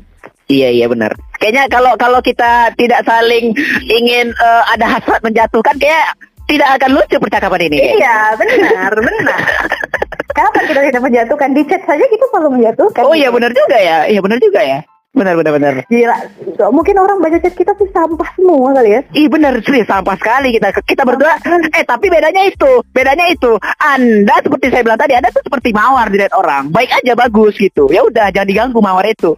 Iya 0.50 0.74
iya 0.74 0.86
benar. 0.90 1.14
Kayaknya 1.38 1.70
kalau 1.70 1.94
kalau 1.94 2.20
kita 2.26 2.74
tidak 2.74 3.05
saling 3.05 3.53
ingin 3.86 4.34
eh, 4.34 4.64
ada 4.74 4.98
hasrat 4.98 5.22
menjatuhkan 5.22 5.77
kayak 5.77 6.18
tidak 6.50 6.82
akan 6.82 6.98
lucu 6.98 7.22
percakapan 7.22 7.70
ini. 7.70 8.01
Iya, 8.01 8.34
benar, 8.34 8.92
benar. 8.98 9.42
Kapan 10.40 10.64
kita 10.66 10.82
tidak 10.90 11.03
menjatuhkan? 11.05 11.50
Di 11.53 11.62
chat 11.70 11.86
saja 11.86 12.01
kita 12.01 12.25
selalu 12.34 12.58
menjatuhkan. 12.58 13.05
Oh 13.05 13.14
iya 13.14 13.29
benar 13.29 13.53
juga 13.53 13.77
ya. 13.77 14.10
Iya 14.10 14.20
benar 14.25 14.42
juga 14.42 14.62
ya. 14.66 14.82
Benar 15.09 15.33
benar 15.41 15.51
benar. 15.57 15.74
Gila. 15.89 16.17
Mungkin 16.69 16.95
orang 17.01 17.17
baca 17.17 17.41
chat 17.41 17.57
kita 17.57 17.74
tuh 17.74 17.89
sampah 17.89 18.29
semua 18.37 18.77
kali 18.77 18.93
ya. 18.93 19.01
Ih 19.17 19.25
benar 19.25 19.57
serius 19.65 19.89
sampah 19.89 20.13
sekali 20.15 20.53
kita 20.53 20.69
kita 20.85 21.01
berdua. 21.01 21.33
Eh 21.74 21.83
tapi 21.83 22.13
bedanya 22.13 22.45
itu, 22.45 22.85
bedanya 22.93 23.25
itu. 23.25 23.57
Anda 23.81 24.37
seperti 24.39 24.69
saya 24.69 24.85
bilang 24.85 25.01
tadi, 25.01 25.17
Anda 25.17 25.33
tuh 25.33 25.41
seperti 25.41 25.74
mawar 25.74 26.13
dilihat 26.13 26.33
orang. 26.37 26.69
Baik 26.69 26.93
aja 27.01 27.17
bagus 27.17 27.57
gitu. 27.57 27.89
Ya 27.89 28.05
udah 28.05 28.29
jangan 28.29 28.48
diganggu 28.48 28.79
mawar 28.79 29.05
itu. 29.09 29.33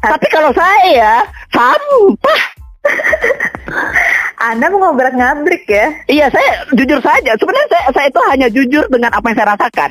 Tapi 0.00 0.26
kalau 0.32 0.56
saya 0.56 1.28
sampah. 1.52 2.59
Anda 4.50 4.72
mau 4.72 4.80
ngobrol 4.80 5.12
ngabrik 5.12 5.68
ya? 5.68 5.92
Iya 6.08 6.26
saya 6.32 6.64
jujur 6.72 6.96
saja. 7.04 7.36
Sebenarnya 7.36 7.68
saya, 7.68 7.84
saya 7.92 8.06
itu 8.08 8.20
hanya 8.24 8.48
jujur 8.48 8.84
dengan 8.88 9.12
apa 9.12 9.28
yang 9.28 9.36
saya 9.36 9.52
rasakan. 9.52 9.90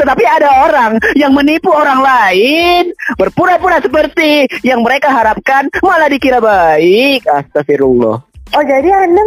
Tetapi 0.00 0.24
ada 0.24 0.48
orang 0.64 0.92
yang 1.12 1.36
menipu 1.36 1.68
orang 1.68 2.00
lain, 2.00 2.96
berpura-pura 3.20 3.84
seperti 3.84 4.48
yang 4.64 4.80
mereka 4.80 5.12
harapkan, 5.12 5.68
malah 5.84 6.08
dikira 6.08 6.40
baik. 6.40 7.28
Astagfirullah. 7.28 8.16
Oh 8.50 8.64
jadi 8.64 8.88
Anda 8.88 9.22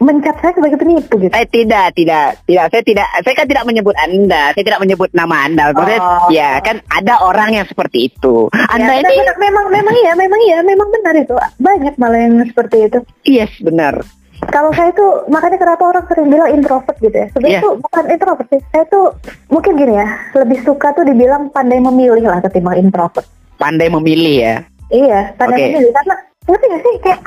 m- 0.00 0.06
mencap 0.06 0.40
saya 0.40 0.52
sebagai 0.52 0.76
penipu 0.76 1.14
gitu? 1.18 1.30
Eh 1.30 1.44
tidak, 1.44 1.92
tidak, 1.92 2.40
tidak. 2.42 2.64
Saya 2.68 2.82
tidak, 2.82 3.06
saya 3.20 3.34
kan 3.34 3.46
tidak 3.46 3.64
menyebut 3.64 3.92
anda. 3.94 4.50
Saya 4.50 4.64
tidak 4.64 4.80
menyebut 4.80 5.12
nama 5.12 5.44
anda. 5.44 5.70
Maksudnya, 5.70 6.00
Oh. 6.00 6.28
ya 6.28 6.56
kan 6.58 6.80
ada 6.88 7.20
orang 7.20 7.52
yang 7.52 7.64
seperti 7.64 8.08
itu. 8.08 8.48
Anda 8.50 8.96
Ya, 8.96 9.04
ini, 9.04 9.14
benar, 9.14 9.36
memang 9.36 9.64
memang 9.68 9.94
iya, 9.94 10.12
memang 10.14 10.40
iya, 10.42 10.58
memang 10.60 10.88
benar 10.90 11.14
itu. 11.14 11.36
Banyak 11.56 11.94
malah 11.94 12.18
yang 12.18 12.40
seperti 12.42 12.76
itu. 12.82 12.98
yes 13.22 13.52
benar. 13.60 14.00
Kalau 14.40 14.72
saya 14.72 14.88
tuh 14.90 15.28
makanya 15.28 15.60
kenapa 15.60 15.84
orang 15.84 16.04
sering 16.08 16.26
bilang 16.26 16.48
introvert 16.48 16.96
gitu 16.96 17.12
ya. 17.12 17.28
Sebenarnya 17.28 17.60
Iya. 17.60 17.62
tuh 17.62 17.72
bukan 17.76 18.04
introvert 18.08 18.46
sih. 18.48 18.60
Saya 18.72 18.84
tuh 18.88 19.04
mungkin 19.46 19.76
gini 19.76 19.94
ya, 19.94 20.06
lebih 20.34 20.64
suka 20.64 20.90
tuh 20.90 21.04
dibilang 21.04 21.52
pandai 21.52 21.76
memilih 21.76 22.24
lah 22.24 22.40
ketimbang 22.40 22.80
introvert. 22.80 23.28
Pandai 23.54 23.86
memilih 23.86 24.34
ya. 24.34 24.56
Iya, 24.88 25.36
pandai 25.36 25.60
Oke. 25.60 25.66
memilih 25.70 25.92
karena 25.92 26.14
ngerti 26.42 26.64
gak 26.66 26.80
sih 26.80 26.94
kayak 26.98 27.20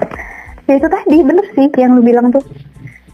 ya 0.68 0.74
itu 0.80 0.88
tadi 0.88 1.18
bener 1.24 1.46
sih 1.56 1.68
yang 1.80 1.98
lu 1.98 2.02
bilang 2.04 2.32
tuh. 2.32 2.44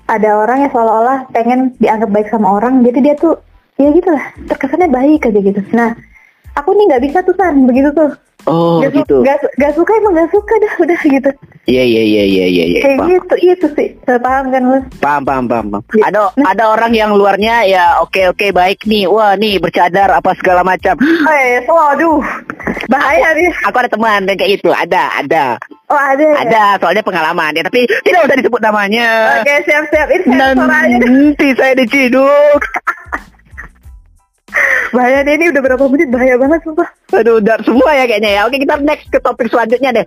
Ada 0.09 0.41
orang 0.41 0.65
yang 0.65 0.71
seolah-olah 0.73 1.19
pengen 1.29 1.77
dianggap 1.77 2.09
baik 2.09 2.33
sama 2.33 2.57
orang, 2.57 2.81
jadi 2.81 2.99
dia 2.99 3.15
tuh 3.15 3.37
ya 3.77 3.93
gitu 3.93 4.09
lah, 4.09 4.33
terkesannya 4.49 4.89
baik 4.89 5.29
aja 5.29 5.39
gitu. 5.39 5.61
Nah, 5.71 5.93
aku 6.57 6.73
nih 6.73 6.85
nggak 6.89 7.03
bisa 7.05 7.17
tuh 7.21 7.37
san 7.37 7.69
begitu 7.69 7.93
tuh. 7.93 8.17
Oh 8.49 8.81
Gak, 8.81 8.91
gitu. 8.97 9.21
gak, 9.21 9.37
su- 9.39 9.53
gak 9.55 9.73
suka 9.73 9.91
emang 9.95 10.13
gak 10.17 10.29
suka 10.29 10.53
dah 10.57 10.73
udah 10.79 10.99
gitu. 10.99 11.29
Iya 11.63 11.83
iya 11.85 12.01
iya 12.01 12.23
iya 12.25 12.45
iya. 12.47 12.63
iya. 12.65 12.79
Kayak 12.81 12.97
Paham. 12.97 13.09
gitu, 13.13 13.33
itu 13.45 13.67
sih. 13.77 13.87
Saya 14.01 14.17
paham 14.17 14.45
kan 14.49 14.61
lu? 14.65 14.79
Paham, 14.97 15.21
paham, 15.21 15.45
paham, 15.45 15.65
paham. 15.69 15.83
Ya. 15.93 16.03
Ada 16.09 16.19
ada 16.35 16.63
orang 16.67 16.91
yang 16.91 17.11
luarnya 17.13 17.61
ya 17.63 18.01
oke 18.01 18.17
oke 18.27 18.49
baik 18.49 18.83
nih, 18.83 19.05
wah 19.05 19.37
nih 19.37 19.61
bercadar 19.61 20.09
apa 20.09 20.33
segala 20.33 20.65
macam. 20.65 20.97
Eh, 21.29 21.61
waduh, 21.63 22.25
bahaya 22.85 23.31
nih. 23.31 23.53
Aku 23.63 23.77
ada 23.77 23.87
teman 23.87 24.25
yang 24.25 24.33
kayak 24.33 24.51
gitu, 24.57 24.73
ada, 24.73 25.13
ada, 25.13 25.45
Oh 25.85 25.95
ada. 25.95 26.17
ya? 26.19 26.33
ada. 26.41 26.63
Soalnya 26.81 27.05
pengalaman 27.05 27.53
ya, 27.53 27.61
tapi 27.61 27.85
tidak 28.01 28.25
usah 28.25 28.35
disebut 28.35 28.61
namanya. 28.61 29.37
Oke. 29.39 29.53
Ini 29.53 29.61
sensor 29.61 30.73
aja 30.73 30.95
deh. 30.97 30.97
Nanti 30.99 31.47
saya 31.53 31.73
diciduk. 31.77 32.61
Bahaya 34.89 35.21
deh 35.21 35.33
ini 35.37 35.45
udah 35.53 35.61
berapa 35.61 35.85
menit 35.85 36.09
bahaya 36.09 36.35
banget 36.35 36.59
sumpah. 36.65 36.89
Aduh, 37.13 37.37
udah 37.37 37.57
semua 37.61 37.91
ya 37.93 38.05
kayaknya 38.09 38.31
ya. 38.35 38.41
Oke, 38.45 38.57
kita 38.57 38.75
next 38.81 39.05
ke 39.07 39.21
topik 39.21 39.47
selanjutnya 39.47 39.91
deh. 39.93 40.05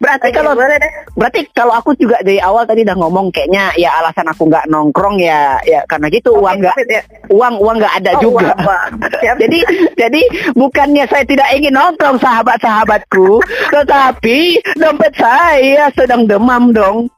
Berarti 0.00 0.32
Oke, 0.32 0.36
kalau 0.40 0.56
boleh 0.56 0.80
deh. 0.80 0.92
berarti 1.12 1.40
kalau 1.52 1.76
aku 1.76 1.92
juga 1.92 2.16
dari 2.24 2.40
awal 2.40 2.64
tadi 2.64 2.88
udah 2.88 2.96
ngomong 2.96 3.28
kayaknya 3.28 3.68
ya 3.76 4.00
alasan 4.00 4.32
aku 4.32 4.48
nggak 4.48 4.64
nongkrong 4.72 5.20
ya 5.20 5.60
ya 5.60 5.84
karena 5.84 6.08
gitu 6.08 6.40
uang 6.40 6.56
nggak 6.56 6.72
ya. 6.88 7.02
uang 7.28 7.60
uang 7.60 7.76
nggak 7.84 7.94
ada 8.00 8.10
Oh, 8.16 8.20
juga. 8.24 8.56
uang, 8.56 8.90
jadi 9.44 9.58
jadi 10.00 10.20
bukannya 10.56 11.04
saya 11.04 11.28
tidak 11.28 11.52
ingin 11.52 11.76
nongkrong 11.76 12.16
sahabat-sahabatku, 12.16 13.44
tetapi 13.76 14.38
dompet 14.80 15.12
saya 15.20 15.92
sedang 15.92 16.24
demam 16.24 16.72
dong. 16.72 17.12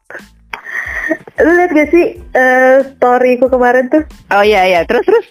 Lu 1.38 1.50
liat 1.54 1.70
gak 1.70 1.88
sih 1.90 2.18
eh, 2.18 2.76
storyku 2.94 3.46
kemarin 3.46 3.90
tuh? 3.90 4.02
Oh 4.30 4.42
iya 4.42 4.66
iya, 4.66 4.80
terus 4.82 5.06
terus. 5.06 5.26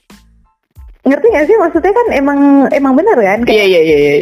Ngerti 1.01 1.27
gak 1.33 1.45
sih 1.49 1.57
maksudnya 1.57 1.93
kan 1.93 2.07
emang 2.13 2.39
emang 2.69 2.93
bener 2.93 3.17
kan? 3.17 3.39
Iya 3.49 3.65
iya 3.65 3.81
iya 3.81 3.97
iya. 3.97 4.13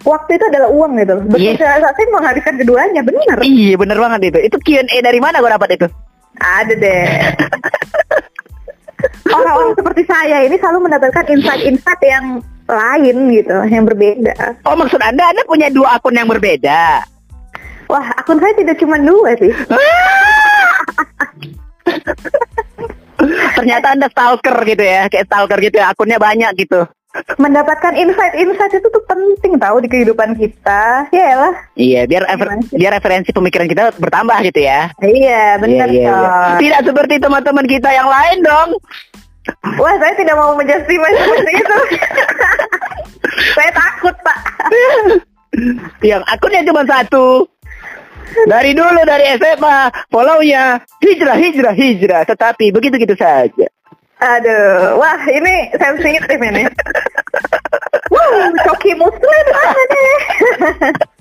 waktu 0.00 0.40
itu 0.40 0.44
adalah 0.48 0.68
uang 0.72 0.92
gitu 0.98 1.12
loh. 1.14 1.24
Betul 1.30 1.54
Yes. 1.54 1.60
saya 1.60 1.78
saya 1.84 2.06
menghabiskan 2.10 2.54
keduanya 2.58 3.02
bener. 3.04 3.38
Iya 3.44 3.74
bener 3.78 3.98
banget 4.00 4.20
itu. 4.34 4.38
Itu 4.50 4.56
Q&A 4.58 4.96
dari 5.04 5.20
mana 5.22 5.38
gue 5.38 5.50
dapat 5.52 5.70
itu? 5.78 5.86
Ada 6.40 6.74
deh. 6.74 7.06
Orang-orang 9.36 9.72
seperti 9.78 10.02
saya 10.04 10.44
ini 10.44 10.56
selalu 10.60 10.90
mendapatkan 10.90 11.24
insight-insight 11.24 12.02
yang 12.04 12.44
lain 12.68 13.16
gitu, 13.32 13.56
yang 13.70 13.84
berbeda. 13.86 14.34
Oh 14.66 14.76
maksud 14.76 15.00
anda 15.00 15.24
anda 15.30 15.42
punya 15.46 15.70
dua 15.70 15.96
akun 15.96 16.18
yang 16.18 16.28
berbeda? 16.28 17.04
Wah, 17.90 18.06
akun 18.14 18.38
saya 18.38 18.54
tidak 18.54 18.78
cuma 18.78 18.98
dua 19.02 19.34
sih. 19.38 19.50
Ternyata 23.60 23.86
anda 23.92 24.08
stalker 24.08 24.56
gitu 24.64 24.80
ya, 24.80 25.06
kayak 25.12 25.28
stalker 25.28 25.58
gitu 25.60 25.76
ya, 25.76 25.92
akunnya 25.92 26.16
banyak 26.16 26.52
gitu. 26.56 26.88
Mendapatkan 27.42 27.90
insight-insight 27.98 28.78
itu 28.78 28.86
tuh 28.86 29.02
penting 29.02 29.58
tahu 29.58 29.82
di 29.82 29.90
kehidupan 29.90 30.38
kita. 30.38 31.10
Ya 31.10 31.34
lah. 31.34 31.54
Iya, 31.74 32.06
biar 32.06 32.22
ever- 32.30 32.70
biar 32.70 32.92
referensi 32.94 33.34
pemikiran 33.34 33.66
kita 33.66 33.90
bertambah 33.98 34.38
gitu 34.46 34.62
ya. 34.62 34.94
Iya, 35.02 35.58
benar 35.58 35.90
Iya, 35.90 36.06
iya, 36.06 36.14
iya. 36.14 36.58
Tidak 36.62 36.80
seperti 36.86 37.18
teman-teman 37.18 37.66
kita 37.66 37.90
yang 37.90 38.06
lain 38.06 38.46
dong. 38.46 38.68
Wah, 39.82 39.94
saya 39.98 40.14
tidak 40.14 40.38
mau 40.38 40.54
menjustify 40.54 41.12
seperti 41.18 41.52
itu. 41.58 41.78
saya 43.58 43.70
takut, 43.74 44.14
Pak. 44.22 44.38
yang 46.06 46.22
akunnya 46.30 46.62
cuma 46.62 46.86
satu. 46.86 47.42
Dari 48.46 48.70
dulu 48.72 49.00
dari 49.04 49.36
SMA, 49.36 49.78
follow-nya 50.08 50.80
hijrah, 51.02 51.36
hijrah, 51.36 51.74
hijrah. 51.74 52.22
Tetapi 52.24 52.72
begitu-gitu 52.72 53.14
saja. 53.18 53.66
Aduh, 54.20 55.00
wah 55.00 55.20
ini 55.32 55.72
sensitif 55.80 56.36
ini. 56.36 56.68
Wuh, 58.12 58.52
coki 58.66 58.92
muslim 58.98 59.44
mana 59.48 59.82
nih? 59.86 60.18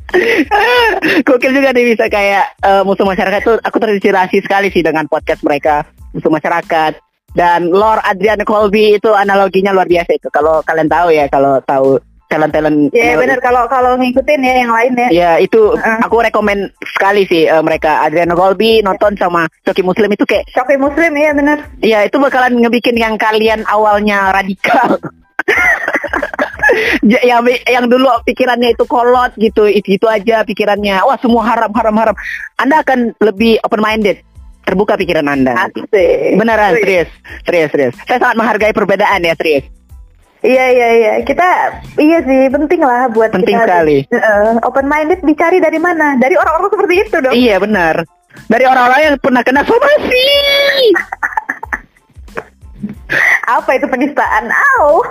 Gokil 1.27 1.53
juga 1.53 1.69
nih 1.69 1.93
bisa 1.93 2.09
kayak 2.09 2.45
eh, 2.65 2.81
musuh 2.81 3.05
masyarakat 3.05 3.41
tuh 3.45 3.57
aku 3.61 3.77
terinspirasi 3.77 4.41
sekali 4.41 4.73
sih 4.73 4.81
dengan 4.81 5.05
podcast 5.05 5.45
mereka 5.45 5.85
musuh 6.17 6.33
masyarakat 6.33 6.97
dan 7.37 7.69
Lord 7.69 8.01
Adrian 8.01 8.41
Colby 8.41 8.97
itu 8.97 9.13
analoginya 9.13 9.69
luar 9.69 9.85
biasa 9.85 10.17
itu 10.17 10.27
kalau 10.33 10.65
kalian 10.65 10.89
tahu 10.89 11.13
ya 11.13 11.29
kalau 11.29 11.61
tahu 11.61 12.01
talent 12.29 12.53
talent 12.53 12.93
Ya 12.93 13.17
benar 13.17 13.41
kalau 13.41 13.65
kalau 13.65 13.97
ngikutin 13.97 14.45
ya 14.45 14.53
yang 14.63 14.71
lain 14.71 14.93
ya. 14.95 15.07
ya 15.09 15.31
itu 15.41 15.73
Heeh. 15.73 15.99
aku 16.05 16.21
rekomen 16.21 16.69
sekali 16.85 17.25
sih 17.25 17.49
eh, 17.49 17.63
mereka. 17.65 18.05
Adrian 18.05 18.31
Colby 18.37 18.85
nonton 18.85 19.17
sama 19.17 19.49
Coki 19.65 19.81
Muslim 19.81 20.13
itu 20.13 20.23
kayak 20.29 20.45
Coki 20.53 20.77
muslim 20.77 21.11
ya 21.17 21.33
benar. 21.33 21.57
ya 21.81 21.99
itu 22.05 22.21
bakalan 22.21 22.61
ngebikin 22.61 22.95
yang 22.95 23.17
kalian 23.17 23.65
awalnya 23.65 24.29
radikal. 24.29 24.95
Yang 27.01 27.65
yang 27.65 27.89
dulu 27.89 28.05
pikirannya 28.29 28.77
itu 28.77 28.85
kolot 28.85 29.33
gitu 29.41 29.65
itu, 29.65 29.97
itu 29.97 30.05
aja 30.05 30.45
pikirannya. 30.45 31.01
Wah 31.01 31.17
semua 31.17 31.41
haram 31.49 31.73
haram 31.73 31.95
haram. 31.97 32.15
Anda 32.61 32.85
akan 32.85 33.17
lebih 33.17 33.57
open 33.65 33.81
minded 33.81 34.21
terbuka 34.69 34.93
pikiran 34.93 35.25
anda. 35.25 35.65
Asik. 35.65 36.37
beneran 36.37 36.77
serius. 36.77 37.09
Serius 37.41 37.69
serius. 37.73 37.95
Saya 38.05 38.21
sangat 38.21 38.37
menghargai 38.37 38.69
perbedaan 38.69 39.25
ya 39.25 39.33
serius 39.33 39.65
Iya 40.39 40.65
iya 40.71 40.87
iya 40.95 41.13
kita 41.27 41.47
iya 41.99 42.23
sih 42.23 42.47
penting 42.47 42.79
lah 42.79 43.11
buat 43.11 43.35
Penting 43.35 43.59
kita 43.59 43.67
sekali. 43.67 43.97
open 44.63 44.87
minded 44.87 45.19
dicari 45.19 45.59
dari 45.59 45.79
mana? 45.83 46.15
Dari 46.15 46.39
orang-orang 46.39 46.71
seperti 46.71 46.95
itu 47.03 47.15
dong. 47.19 47.33
iya 47.35 47.59
benar 47.59 48.07
dari 48.47 48.63
orang-orang 48.63 49.01
yang 49.03 49.15
pernah 49.19 49.43
kena 49.43 49.61
somasi 49.67 50.27
Apa 53.49 53.81
itu 53.81 53.89
penistaan? 53.89 54.53
Au. 54.53 55.01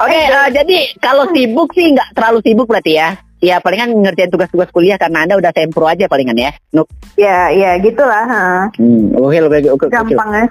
Oke, 0.00 0.12
eh, 0.12 0.48
jadi 0.52 0.78
kalau 1.00 1.28
sibuk 1.32 1.72
sih 1.72 1.96
nggak 1.96 2.12
terlalu 2.12 2.38
sibuk 2.44 2.68
berarti 2.68 3.00
ya. 3.00 3.16
Ya 3.40 3.56
palingan 3.56 3.96
ngerjain 4.04 4.28
tugas-tugas 4.28 4.68
kuliah 4.68 5.00
karena 5.00 5.24
anda 5.24 5.40
udah 5.40 5.48
sempro 5.56 5.88
aja 5.88 6.04
palingan 6.04 6.36
ya. 6.36 6.52
Nuk. 6.76 6.84
Ya 7.16 7.48
ya 7.48 7.80
gitulah. 7.80 8.68
Hmm, 8.76 9.16
oke, 9.16 9.32
oke, 9.48 9.56
oke, 9.64 9.68
oke. 9.80 9.86
Gampang 9.88 10.30
ya. 10.36 10.44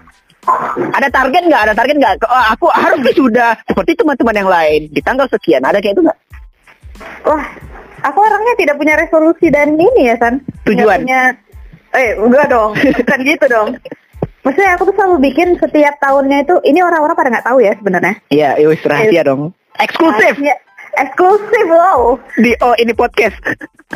Ada 0.96 1.08
target 1.10 1.44
nggak? 1.48 1.62
Ada 1.70 1.74
target 1.76 1.96
nggak? 2.00 2.14
Oh, 2.26 2.46
aku 2.54 2.66
harus 2.72 3.00
sudah 3.16 3.58
seperti 3.66 3.92
teman-teman 3.98 4.36
yang 4.36 4.50
lain 4.50 4.82
di 4.90 5.02
tanggal 5.02 5.28
sekian. 5.30 5.64
Ada 5.64 5.80
kayak 5.82 5.98
itu 5.98 6.04
nggak? 6.06 6.20
Wah, 7.26 7.46
aku 8.04 8.20
orangnya 8.20 8.54
tidak 8.60 8.76
punya 8.80 8.96
resolusi 9.00 9.48
dan 9.52 9.76
ini 9.76 10.12
ya 10.12 10.16
San. 10.20 10.44
Nggak 10.44 10.68
Tujuan. 10.68 11.00
punya, 11.04 11.22
eh 11.96 12.10
enggak 12.20 12.48
dong, 12.52 12.72
bukan 12.76 13.20
gitu 13.26 13.46
dong. 13.50 13.70
Maksudnya 14.40 14.72
aku 14.80 14.84
tuh 14.90 14.96
selalu 14.96 15.16
bikin 15.30 15.60
setiap 15.60 16.00
tahunnya 16.00 16.48
itu, 16.48 16.56
ini 16.64 16.80
orang-orang 16.80 17.16
pada 17.16 17.30
nggak 17.30 17.48
tahu 17.48 17.60
ya 17.60 17.74
sebenarnya. 17.76 18.16
Iya, 18.32 18.50
itu 18.58 18.88
rahasia 18.88 19.22
dong. 19.28 19.52
Eksklusif 19.80 20.36
Ya, 20.40 20.56
eksklusif 21.00 21.66
wow. 21.68 22.16
di 22.40 22.56
Oh 22.64 22.74
ini 22.80 22.96
podcast. 22.96 23.36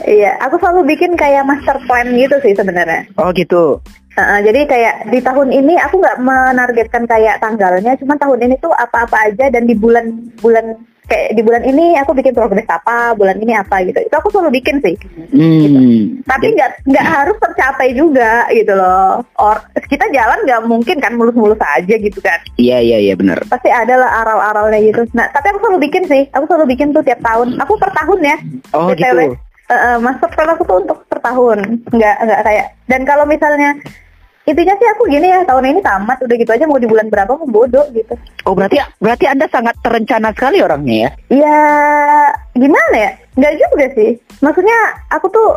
Iya, 0.04 0.42
aku 0.42 0.58
selalu 0.58 0.90
bikin 0.96 1.14
kayak 1.14 1.46
master 1.46 1.78
plan 1.86 2.12
gitu 2.18 2.36
sih 2.42 2.58
sebenarnya. 2.58 3.08
Oh 3.16 3.30
gitu. 3.32 3.80
Heeh, 4.14 4.40
jadi 4.46 4.60
kayak 4.70 4.96
di 5.10 5.20
tahun 5.26 5.50
ini 5.50 5.74
aku 5.82 5.98
nggak 5.98 6.22
menargetkan 6.22 7.10
kayak 7.10 7.42
tanggalnya, 7.42 7.98
cuma 7.98 8.14
tahun 8.14 8.46
ini 8.46 8.56
tuh 8.62 8.70
apa-apa 8.70 9.34
aja 9.34 9.50
dan 9.50 9.66
di 9.66 9.74
bulan-bulan 9.74 10.78
kayak 11.04 11.36
di 11.36 11.42
bulan 11.44 11.64
ini 11.68 12.00
aku 12.00 12.16
bikin 12.16 12.32
progres 12.32 12.68
apa, 12.70 13.12
bulan 13.18 13.36
ini 13.42 13.58
apa 13.58 13.84
gitu. 13.84 14.00
Itu 14.00 14.16
aku 14.16 14.32
selalu 14.32 14.62
bikin 14.62 14.80
sih. 14.80 14.96
Hmm. 15.34 16.24
Tapi 16.24 16.46
nggak 16.56 16.88
nggak 16.88 17.06
harus 17.06 17.38
tercapai 17.42 17.92
juga 17.98 18.48
gitu 18.54 18.74
loh. 18.78 19.26
Or 19.42 19.60
kita 19.90 20.08
jalan 20.14 20.40
nggak 20.48 20.62
mungkin 20.70 20.98
kan 21.04 21.14
mulus-mulus 21.18 21.60
aja 21.60 21.96
gitu 21.98 22.20
kan. 22.24 22.40
Iya 22.56 22.80
iya 22.80 22.98
iya 23.02 23.14
benar. 23.18 23.44
Pasti 23.50 23.68
ada 23.68 23.98
lah 24.00 24.24
aral-aralnya 24.24 24.80
gitu. 24.80 25.02
Nah, 25.12 25.28
tapi 25.34 25.52
aku 25.52 25.60
selalu 25.66 25.80
bikin 25.90 26.04
sih. 26.08 26.24
Aku 26.32 26.46
selalu 26.48 26.72
bikin 26.72 26.96
tuh 26.96 27.04
tiap 27.04 27.20
tahun. 27.20 27.60
Aku 27.60 27.76
per 27.76 27.92
tahun 27.92 28.20
ya. 28.24 28.38
Oh 28.78 28.94
gitu. 28.96 29.36
Eh, 29.74 29.98
master 30.00 30.30
plan 30.32 30.54
aku 30.54 30.64
tuh 30.68 30.78
untuk 30.86 30.98
per 31.08 31.20
tahun. 31.24 31.84
Nggak 31.92 32.16
nggak 32.30 32.42
kayak. 32.48 32.66
Dan 32.88 33.02
kalau 33.04 33.26
misalnya 33.28 33.76
intinya 34.44 34.76
sih 34.76 34.88
aku 34.92 35.08
gini 35.08 35.28
ya 35.32 35.40
tahun 35.48 35.72
ini 35.72 35.80
tamat 35.80 36.20
udah 36.20 36.36
gitu 36.36 36.52
aja 36.52 36.68
mau 36.68 36.80
di 36.80 36.88
bulan 36.88 37.08
berapa 37.08 37.32
mau 37.32 37.48
bodoh 37.48 37.88
gitu. 37.96 38.14
Oh 38.44 38.52
berarti 38.52 38.84
berarti 39.00 39.26
anda 39.28 39.48
sangat 39.48 39.76
terencana 39.80 40.36
sekali 40.36 40.60
orangnya 40.60 40.96
ya? 41.08 41.10
Ya 41.32 41.60
gimana 42.52 42.96
ya? 42.96 43.12
Nggak 43.40 43.54
juga 43.56 43.86
sih. 43.96 44.12
Maksudnya 44.44 44.78
aku 45.16 45.32
tuh 45.32 45.50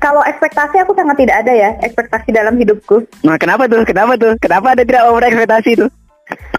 kalau 0.00 0.20
ekspektasi 0.24 0.80
aku 0.84 0.92
sangat 0.92 1.16
tidak 1.16 1.36
ada 1.44 1.52
ya 1.52 1.70
ekspektasi 1.80 2.28
dalam 2.32 2.60
hidupku. 2.60 3.04
Nah 3.24 3.40
kenapa 3.40 3.64
tuh? 3.68 3.84
Kenapa 3.88 4.20
tuh? 4.20 4.36
Kenapa 4.36 4.76
anda 4.76 4.84
tidak 4.84 5.02
mau 5.08 5.16
berekspektasi 5.16 5.70
itu? 5.72 5.86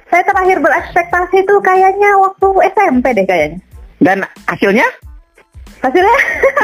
Saya 0.10 0.24
terakhir 0.26 0.58
berekspektasi 0.62 1.38
tuh 1.46 1.60
kayaknya 1.62 2.10
waktu 2.22 2.48
SMP 2.74 3.06
deh 3.14 3.26
kayaknya. 3.26 3.60
Dan 4.02 4.26
hasilnya? 4.50 4.86
Hasilnya 5.82 6.18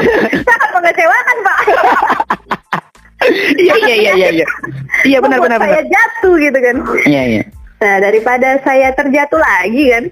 sangat 0.46 0.70
mengecewakan 0.74 1.36
pak. 1.46 1.58
Iya 3.58 3.74
iya 3.86 3.94
iya 3.94 4.12
iya 4.16 4.28
iya. 4.42 4.46
Iya 5.06 5.18
benar 5.22 5.38
benar 5.40 5.58
benar. 5.60 5.80
Saya 5.80 5.84
jatuh 5.88 6.34
gitu 6.38 6.58
kan. 6.58 6.76
Iya 7.06 7.22
iya. 7.26 7.42
Nah 7.82 7.96
daripada 7.98 8.48
saya 8.62 8.88
terjatuh 8.94 9.40
lagi 9.40 9.84
kan. 9.90 10.04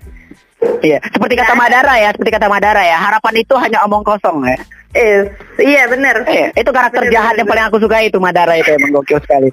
Iya, 0.60 1.00
seperti 1.08 1.40
kata 1.40 1.56
Madara 1.56 1.96
ya, 1.96 2.12
seperti 2.12 2.36
kata 2.36 2.52
Madara 2.52 2.84
ya, 2.84 3.00
harapan 3.00 3.40
itu 3.40 3.56
hanya 3.56 3.80
omong 3.88 4.04
kosong 4.04 4.44
ya. 4.44 4.60
Eh, 4.92 5.22
iya 5.62 5.88
benar. 5.88 6.26
Iya, 6.26 6.52
itu 6.52 6.68
karakter 6.68 7.06
Bener, 7.06 7.14
jahat 7.14 7.32
bener, 7.32 7.40
yang 7.40 7.48
paling 7.48 7.64
aku 7.70 7.78
suka 7.80 7.96
itu 8.04 8.18
Madara 8.20 8.58
itu 8.58 8.74
emang 8.74 9.00
gokil 9.00 9.22
sekali. 9.24 9.48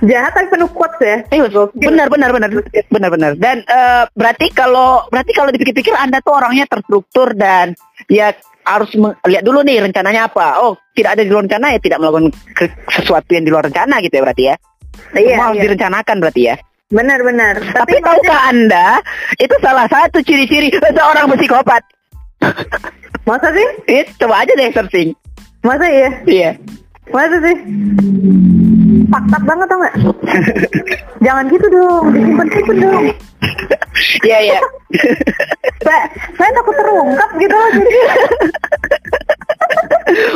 Jahat 0.00 0.32
tapi 0.34 0.48
penuh 0.48 0.66
quotes 0.72 0.98
ya. 0.98 1.22
Eh, 1.28 1.44
benar 1.76 2.08
benar 2.08 2.30
benar 2.32 2.50
benar 2.88 3.10
benar. 3.12 3.32
Dan 3.36 3.62
eh, 3.62 4.04
berarti 4.16 4.50
kalau 4.50 5.04
berarti 5.12 5.30
kalau 5.36 5.52
dipikir-pikir 5.52 5.94
Anda 5.94 6.18
tuh 6.24 6.40
orangnya 6.40 6.64
terstruktur 6.66 7.36
dan 7.36 7.76
ya 8.08 8.32
harus 8.64 8.90
meng- 8.96 9.16
lihat 9.26 9.42
dulu 9.42 9.60
nih 9.64 9.80
rencananya 9.82 10.28
apa. 10.28 10.60
Oh, 10.60 10.76
tidak 10.92 11.16
ada 11.18 11.22
di 11.24 11.30
luar 11.32 11.44
rencana 11.48 11.72
ya 11.74 11.78
tidak 11.80 11.98
melakukan 12.00 12.30
sesuatu 12.92 13.30
yang 13.32 13.44
di 13.44 13.50
luar 13.50 13.64
rencana 13.66 13.98
gitu 14.04 14.14
ya 14.16 14.22
berarti 14.22 14.44
ya. 14.48 14.54
Iya, 15.10 15.34
Semua 15.34 15.46
harus 15.50 15.58
iya. 15.58 15.64
direncanakan 15.66 16.16
berarti 16.20 16.42
ya. 16.44 16.54
Benar-benar. 16.90 17.54
Tapi, 17.62 17.74
Tapi, 17.78 18.02
tahukah 18.02 18.40
Anda 18.50 18.86
itu 19.38 19.54
salah 19.62 19.86
satu 19.86 20.18
ciri-ciri 20.26 20.74
seorang 20.74 21.30
psikopat. 21.38 21.82
masa 23.28 23.48
sih? 23.54 23.66
Eh, 23.86 24.04
coba 24.18 24.42
aja 24.42 24.52
deh 24.58 24.70
searching. 24.74 25.14
Masa 25.62 25.86
iya? 25.86 26.10
Iya. 26.26 26.50
Masa 27.10 27.36
sih? 27.42 27.56
Fakta 29.10 29.38
banget 29.42 29.66
tau 29.66 29.78
gak? 29.82 29.94
Jangan 31.26 31.44
gitu 31.50 31.66
dong, 31.68 32.04
disimpan-simpan 32.14 32.76
dong. 32.78 33.04
Iya 34.24 34.38
iya. 34.40 34.60
Saya, 35.80 36.04
saya 36.36 36.50
takut 36.52 36.76
terungkap 36.76 37.30
gitu 37.40 37.56
loh. 37.56 37.70
Jadi, 37.72 37.98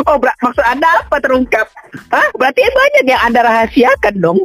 oh, 0.08 0.16
ber- 0.16 0.40
maksud 0.40 0.64
Anda 0.64 0.88
apa 1.04 1.16
terungkap? 1.20 1.68
Hah? 2.08 2.26
Berarti 2.40 2.64
banyak 2.64 3.04
yang 3.04 3.22
Anda 3.28 3.40
rahasiakan 3.44 4.14
dong. 4.24 4.40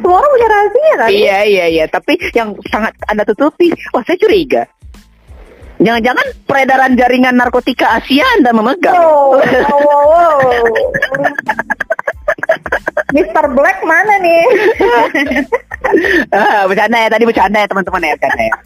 semua 0.00 0.24
orang 0.24 0.30
punya 0.32 0.48
rahasia 0.48 0.92
kan? 0.96 1.08
Iya 1.12 1.38
iya 1.44 1.64
iya, 1.68 1.84
tapi 1.92 2.16
yang 2.32 2.56
sangat 2.72 2.96
Anda 3.04 3.28
tutupi, 3.28 3.68
wah 3.92 4.00
saya 4.08 4.16
curiga. 4.16 4.64
Jangan-jangan 5.78 6.26
peredaran 6.42 6.98
jaringan 6.98 7.38
narkotika 7.38 8.02
Asia 8.02 8.26
Anda 8.38 8.50
memegang. 8.50 8.98
Wow, 8.98 9.38
wow, 9.38 9.78
wow, 9.78 10.02
wow. 10.10 10.38
Mr. 13.14 13.44
Black 13.54 13.78
mana 13.86 14.14
nih? 14.20 14.44
ah, 16.36 16.68
bercanda 16.68 16.98
ya 16.98 17.08
tadi 17.08 17.24
bercanda 17.24 17.58
ya 17.64 17.68
teman-teman 17.70 18.04
ya 18.04 18.14
bercanda 18.18 18.42
ya. 18.42 18.56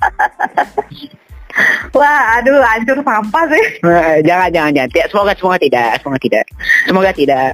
Wah, 1.92 2.40
aduh, 2.40 2.64
hancur 2.64 2.96
sampah 3.05 3.44
sih. 3.53 3.64
Eh, 3.85 4.25
jangan 4.25 4.48
jangan 4.48 4.72
jangan. 4.72 4.88
Semoga 5.12 5.33
semoga 5.37 5.59
tidak, 5.61 6.01
semoga 6.01 6.20
tidak. 6.25 6.44
Semoga 6.88 7.11
tidak. 7.12 7.53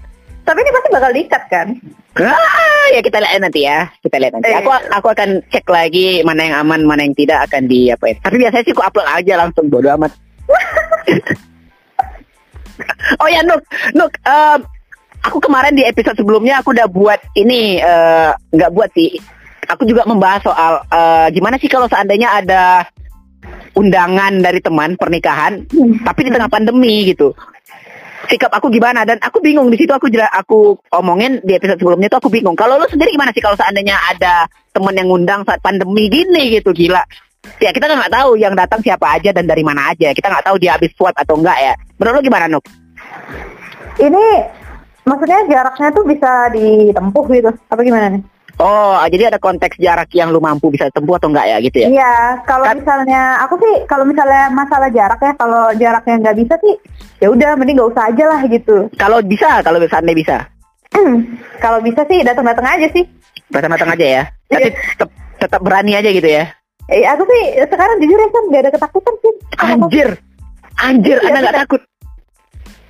Tapi 0.48 0.64
ini 0.64 0.72
pasti 0.72 0.88
bakal 0.88 1.10
diikat 1.12 1.42
kan? 1.52 1.68
Ah, 2.16 2.88
ya 2.96 3.04
kita 3.04 3.20
lihat 3.20 3.44
nanti 3.44 3.68
ya. 3.68 3.92
Kita 4.00 4.16
lihat 4.16 4.32
nanti. 4.32 4.48
Eh. 4.48 4.56
Aku 4.64 4.72
aku 4.72 5.12
akan 5.12 5.44
cek 5.52 5.68
lagi 5.68 6.24
mana 6.24 6.48
yang 6.48 6.64
aman, 6.64 6.88
mana 6.88 7.04
yang 7.04 7.12
tidak 7.12 7.44
akan 7.44 7.68
di 7.68 7.92
apa 7.92 8.08
ya. 8.08 8.16
Tapi 8.24 8.40
biasanya 8.40 8.64
sih 8.64 8.72
aku 8.72 8.80
upload 8.80 9.08
aja 9.12 9.34
langsung 9.36 9.68
bodo 9.68 9.92
amat. 9.92 10.08
oh 13.20 13.28
ya 13.28 13.44
Nuk, 13.44 13.60
Nuk, 13.92 14.12
em, 14.24 14.64
aku 15.20 15.36
kemarin 15.44 15.76
di 15.76 15.84
episode 15.84 16.16
sebelumnya 16.16 16.64
aku 16.64 16.72
udah 16.72 16.88
buat 16.88 17.20
ini 17.36 17.84
eh, 17.84 18.32
nggak 18.32 18.72
buat 18.72 18.88
sih. 18.96 19.20
Aku 19.68 19.84
juga 19.84 20.08
membahas 20.08 20.48
soal 20.48 20.80
eh, 20.88 21.28
gimana 21.36 21.60
sih 21.60 21.68
kalau 21.68 21.92
seandainya 21.92 22.40
ada 22.40 22.88
undangan 23.76 24.40
dari 24.40 24.64
teman 24.64 24.96
pernikahan, 24.96 25.68
tapi 26.02 26.20
di 26.24 26.32
tengah 26.32 26.50
pandemi 26.50 27.12
gitu. 27.12 27.36
Sikap 28.28 28.52
aku 28.52 28.68
gimana 28.68 29.08
dan 29.08 29.16
aku 29.24 29.40
bingung 29.40 29.72
di 29.72 29.80
situ 29.80 29.88
aku 29.88 30.12
jela- 30.12 30.28
aku 30.28 30.76
omongin 30.92 31.40
di 31.40 31.56
episode 31.56 31.80
sebelumnya 31.80 32.12
tuh 32.12 32.20
aku 32.20 32.28
bingung. 32.28 32.52
Kalau 32.52 32.76
lu 32.76 32.84
sendiri 32.84 33.16
gimana 33.16 33.32
sih 33.32 33.40
kalau 33.40 33.56
seandainya 33.56 33.96
ada 33.96 34.44
teman 34.68 34.92
yang 34.92 35.08
ngundang 35.08 35.48
saat 35.48 35.64
pandemi 35.64 36.12
gini 36.12 36.52
gitu 36.52 36.76
gila. 36.76 37.00
Ya 37.56 37.72
kita 37.72 37.88
kan 37.88 37.96
nggak 37.96 38.12
tahu 38.12 38.36
yang 38.36 38.52
datang 38.52 38.84
siapa 38.84 39.16
aja 39.16 39.32
dan 39.32 39.48
dari 39.48 39.64
mana 39.64 39.96
aja. 39.96 40.12
Kita 40.12 40.28
nggak 40.28 40.44
tahu 40.44 40.56
dia 40.60 40.76
habis 40.76 40.92
swab 40.92 41.16
atau 41.16 41.40
enggak 41.40 41.56
ya. 41.56 41.72
Menurut 41.96 42.20
lu 42.20 42.22
gimana 42.28 42.44
Nuk? 42.52 42.64
Ini 43.96 44.24
maksudnya 45.08 45.40
jaraknya 45.48 45.88
tuh 45.96 46.04
bisa 46.04 46.52
ditempuh 46.52 47.24
gitu. 47.32 47.50
Apa 47.72 47.80
gimana 47.80 48.12
nih? 48.12 48.22
Oh, 48.58 48.98
jadi 49.06 49.30
ada 49.30 49.38
konteks 49.38 49.78
jarak 49.78 50.10
yang 50.10 50.34
lu 50.34 50.42
mampu 50.42 50.74
bisa 50.74 50.90
tempuh 50.90 51.14
atau 51.14 51.30
enggak 51.30 51.46
ya 51.46 51.56
gitu 51.62 51.78
ya? 51.78 51.88
Iya, 51.88 52.14
kalau 52.42 52.66
Kan- 52.66 52.82
misalnya 52.82 53.38
aku 53.38 53.54
sih 53.62 53.86
kalau 53.86 54.02
misalnya 54.02 54.50
masalah 54.50 54.90
jarak 54.90 55.22
ya, 55.22 55.32
kalau 55.38 55.70
jaraknya 55.78 56.14
nggak 56.18 56.36
bisa 56.36 56.54
sih, 56.58 56.74
ya 57.22 57.30
udah 57.30 57.54
mending 57.54 57.78
nggak 57.78 57.90
usah 57.94 58.10
aja 58.10 58.24
lah 58.26 58.40
gitu. 58.50 58.90
Kalau 58.98 59.22
bisa, 59.22 59.62
kalau 59.62 59.78
seandainya 59.78 60.18
bisa. 60.18 60.36
kalau 61.62 61.78
bisa 61.78 62.02
sih 62.10 62.18
datang-datang 62.26 62.66
aja 62.66 62.86
sih. 62.90 63.06
Datang-datang 63.46 63.94
aja 63.94 64.06
ya. 64.10 64.22
Tapi 64.50 64.68
tetap 64.74 65.08
tetap 65.38 65.60
berani 65.62 65.94
aja 65.94 66.10
gitu 66.10 66.26
ya. 66.26 66.50
Eh, 66.90 67.06
aku 67.06 67.22
sih 67.30 67.42
sekarang 67.62 68.02
jujur 68.02 68.18
ya 68.18 68.26
kan 68.26 68.42
nggak 68.50 68.62
ada 68.66 68.70
ketakutan 68.74 69.14
sih. 69.22 69.32
Anjir. 69.60 70.08
Anjir, 70.78 71.16
Iya, 71.22 71.26
Anda 71.30 71.38
nggak 71.38 71.54
bener. 71.54 71.62
takut. 71.62 71.82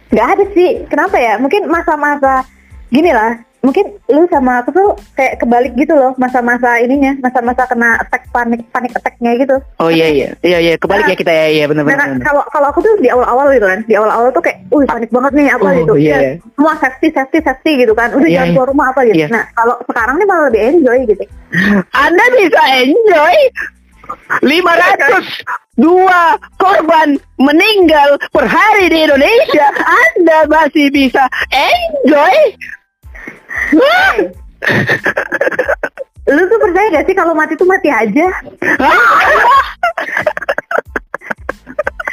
nggak 0.08 0.28
ada 0.32 0.44
sih 0.56 0.70
kenapa 0.88 1.20
ya 1.20 1.36
mungkin 1.36 1.68
masa-masa 1.68 2.40
gini 2.88 3.12
lah 3.12 3.36
mungkin 3.68 3.84
lu 4.08 4.24
sama 4.26 4.64
aku 4.64 4.72
tuh 4.72 4.88
kayak 5.12 5.36
kebalik 5.38 5.76
gitu 5.76 5.92
loh 5.92 6.16
masa-masa 6.16 6.80
ininya 6.80 7.12
masa-masa 7.20 7.68
kena 7.68 8.00
attack 8.00 8.24
panik 8.32 8.64
panik 8.72 8.96
attacknya 8.96 9.36
gitu 9.36 9.56
Oh 9.76 9.92
iya 9.92 10.08
iya. 10.08 10.28
Iya 10.40 10.58
iya, 10.58 10.72
kebalik 10.74 11.04
ya 11.04 11.16
kita 11.16 11.28
ya. 11.28 11.46
Iya 11.52 11.64
benar 11.68 11.84
Nah, 11.84 12.16
kalau 12.24 12.42
kalau 12.48 12.66
aku 12.72 12.80
tuh 12.80 12.96
di 12.98 13.12
awal-awal 13.12 13.52
gitu 13.52 13.68
kan 13.68 13.80
di 13.84 13.92
awal-awal 13.92 14.32
tuh 14.32 14.40
kayak 14.40 14.64
uh 14.72 14.82
panik 14.88 15.10
banget 15.12 15.32
nih 15.36 15.46
apa 15.52 15.66
Oh, 15.68 15.72
gitu 15.76 15.94
iya, 16.00 16.08
Ya, 16.08 16.18
iya. 16.18 16.32
semua 16.56 16.72
safety 16.80 17.08
safety 17.12 17.38
safety 17.44 17.72
gitu 17.84 17.92
kan 17.92 18.08
udah 18.16 18.24
Iya, 18.24 18.34
jangan 18.40 18.48
iya. 18.48 18.54
keluar 18.56 18.68
rumah 18.72 18.86
apa 18.88 19.00
gitu 19.04 19.16
Iya. 19.20 19.28
nah 19.28 19.44
kalau 19.52 19.76
sekarang 19.84 20.14
nih 20.16 20.26
malah 20.26 20.44
lebih 20.48 20.62
enjoy 20.64 20.98
gitu 21.04 21.24
Anda 21.92 22.24
bisa 22.32 22.62
enjoy 22.80 23.36
502 24.40 26.08
korban 26.56 27.08
meninggal 27.36 28.16
per 28.32 28.44
hari 28.44 28.88
di 28.88 29.04
Indonesia. 29.04 29.68
Anda 29.76 30.48
masih 30.48 30.88
bisa 30.88 31.28
enjoy. 31.52 32.36
Lu 36.28 36.42
tuh 36.44 36.58
percaya 36.60 36.86
gak 36.92 37.06
sih 37.08 37.14
kalau 37.16 37.32
mati 37.32 37.56
tuh 37.56 37.64
mati 37.64 37.88
aja? 37.88 38.26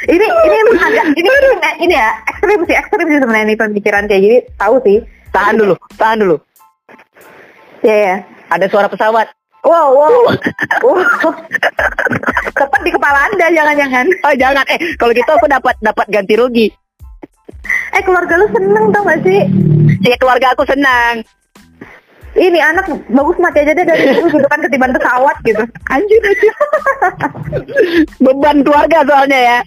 Ini 0.06 0.22
ini 0.22 0.58
agak 0.78 1.06
ini 1.18 1.26
ini, 1.26 1.48
ini 1.82 1.94
ya 1.98 2.14
ekstrim 2.30 2.62
sih 2.62 2.76
ekstrim 2.78 3.06
sih 3.10 3.18
sebenarnya 3.18 3.46
ini 3.50 3.56
pemikiran 3.58 4.06
kayak 4.06 4.22
gini. 4.22 4.38
Tahu 4.54 4.78
sih. 4.86 5.02
Tahan 5.34 5.58
dulu, 5.58 5.74
tahan 5.98 6.22
dulu. 6.22 6.36
ya 7.84 7.92
ya 7.92 8.16
Ada 8.48 8.70
suara 8.70 8.88
pesawat. 8.88 9.26
wow 9.66 9.90
wow. 9.90 10.30
Wow. 10.86 11.34
Tepat 12.54 12.80
di 12.86 12.90
kepala 12.94 13.26
anda 13.28 13.50
jangan-jangan. 13.50 14.06
Oh 14.22 14.34
jangan, 14.38 14.64
eh 14.70 14.78
kalau 14.94 15.10
gitu 15.10 15.26
aku 15.28 15.50
dapat 15.50 15.74
dapat 15.82 16.06
ganti 16.06 16.34
rugi. 16.38 16.70
Eh 17.94 18.02
keluarga 18.04 18.34
lu 18.36 18.46
seneng 18.52 18.84
tau 18.92 19.02
gak 19.04 19.20
sih 19.24 19.42
Ya 20.02 20.16
keluarga 20.20 20.52
aku 20.54 20.62
senang. 20.68 21.24
ini 22.36 22.60
anak 22.60 22.84
bagus 23.08 23.40
mati 23.40 23.64
aja 23.64 23.72
deh 23.72 23.86
dari 23.86 24.02
dulu 24.12 24.28
gitu 24.28 24.46
kan 24.52 24.60
ketiban 24.60 24.92
pesawat 24.92 25.36
gitu 25.42 25.64
Anjir 25.88 26.20
anjir. 26.20 26.54
Beban 28.20 28.60
keluarga 28.60 29.00
soalnya 29.08 29.38
ya. 29.40 29.58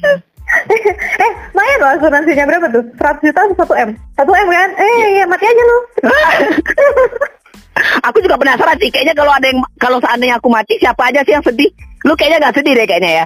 eh 1.23 1.31
lumayan 1.53 1.77
loh 1.77 1.89
asuransinya 1.93 2.45
berapa 2.49 2.67
tuh 2.73 2.83
100 2.97 3.21
juta 3.21 3.39
atau 3.53 3.65
1 3.69 3.85
m 3.85 3.89
1 4.17 4.25
m 4.25 4.47
kan 4.49 4.69
eh 4.81 5.21
ya 5.21 5.25
mati 5.29 5.45
aja 5.45 5.63
lu 5.65 5.77
aku 8.09 8.17
juga 8.25 8.35
penasaran 8.35 8.77
sih 8.81 8.89
kayaknya 8.89 9.13
kalau 9.13 9.29
ada 9.29 9.45
yang 9.45 9.61
kalau 9.77 9.97
seandainya 10.01 10.35
aku 10.41 10.49
mati 10.49 10.73
siapa 10.81 11.13
aja 11.13 11.21
sih 11.21 11.33
yang 11.37 11.45
sedih? 11.45 11.69
Lu 12.07 12.15
kayaknya 12.15 12.49
gak 12.49 12.55
sedih 12.57 12.73
deh 12.79 12.87
kayaknya 12.87 13.11
ya. 13.21 13.25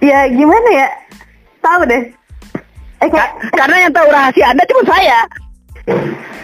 ya 0.00 0.18
gimana 0.30 0.68
ya 0.72 0.88
tahu 1.60 1.80
deh 1.88 2.02
eh 3.04 3.08
Ka- 3.12 3.34
karena 3.52 3.76
yang 3.84 3.92
tahu 3.92 4.08
rahasia 4.08 4.46
Anda 4.48 4.64
cuma 4.64 4.82
saya. 4.88 5.20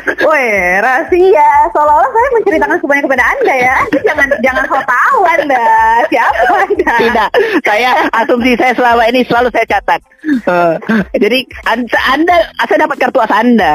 Woi, 0.00 0.46
rahasia. 0.80 1.48
Seolah-olah 1.72 2.08
saya 2.08 2.28
menceritakan 2.36 2.76
semuanya 2.80 3.04
kepada 3.08 3.24
Anda 3.24 3.54
ya. 3.56 3.76
Jangan 4.04 4.28
jangan 4.44 4.64
so 4.68 4.76
tahu 4.84 5.20
Anda. 5.24 5.64
Siapa 6.08 6.54
Anda? 6.68 6.94
Tidak, 7.00 7.28
saya 7.64 7.90
asumsi 8.12 8.52
saya 8.56 8.72
selama 8.76 9.02
ini 9.08 9.20
selalu 9.24 9.48
saya 9.52 9.64
catat. 9.68 10.00
Eh, 10.24 10.74
jadi 11.16 11.38
anda, 11.64 11.98
anda 12.12 12.36
saya 12.64 12.84
dapat 12.84 12.96
kartu 13.00 13.20
as 13.20 13.32
Anda. 13.32 13.72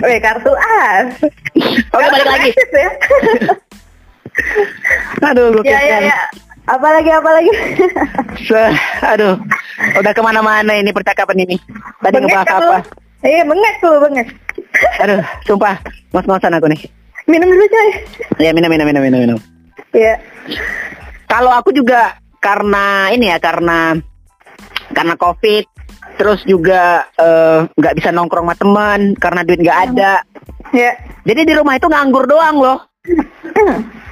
Woi, 0.00 0.16
kartu 0.20 0.52
as. 0.56 1.08
Oke 1.92 2.06
balik 2.08 2.28
lagi. 2.28 2.50
Ya. 2.72 2.90
Aduh, 5.32 5.48
gue 5.56 5.64
ya, 5.64 5.80
ya, 5.80 5.98
ya. 6.12 6.18
Apalagi 6.68 7.08
apalagi. 7.08 7.52
Se- 8.44 8.76
aduh, 9.00 9.40
udah 9.76 10.12
ke 10.12 10.22
mana-mana 10.24 10.72
ini 10.76 10.90
percakapan 10.92 11.44
ini. 11.44 11.56
Tadi 12.00 12.16
ngebahas 12.16 12.48
apa? 12.48 12.78
Iya, 13.24 13.42
bengek 13.48 13.74
tuh, 13.80 13.96
bengek. 14.00 14.28
Aduh, 15.02 15.20
sumpah, 15.44 15.76
ngos-ngosan 16.12 16.56
aku 16.56 16.66
nih. 16.68 16.80
Minum 17.26 17.48
dulu, 17.50 17.64
coy. 17.66 17.88
Ya 18.38 18.54
minum, 18.54 18.70
minum, 18.70 18.86
minum, 18.86 19.02
minum, 19.02 19.20
minum. 19.20 19.38
Iya. 19.90 20.20
Kalau 21.26 21.50
aku 21.50 21.74
juga 21.74 22.20
karena 22.38 23.10
ini 23.10 23.32
ya, 23.32 23.42
karena 23.42 23.98
karena 24.94 25.14
covid, 25.18 25.66
terus 26.16 26.46
juga 26.46 27.08
eh, 27.18 27.66
nggak 27.66 27.96
bisa 27.98 28.14
nongkrong 28.14 28.46
sama 28.46 28.54
teman 28.54 29.00
karena 29.18 29.40
duit 29.42 29.60
nggak 29.60 29.80
ada. 29.92 30.22
Ya. 30.70 30.94
Jadi 31.26 31.40
di 31.42 31.52
rumah 31.58 31.74
itu 31.74 31.90
nganggur 31.90 32.30
doang 32.30 32.62
loh. 32.62 32.78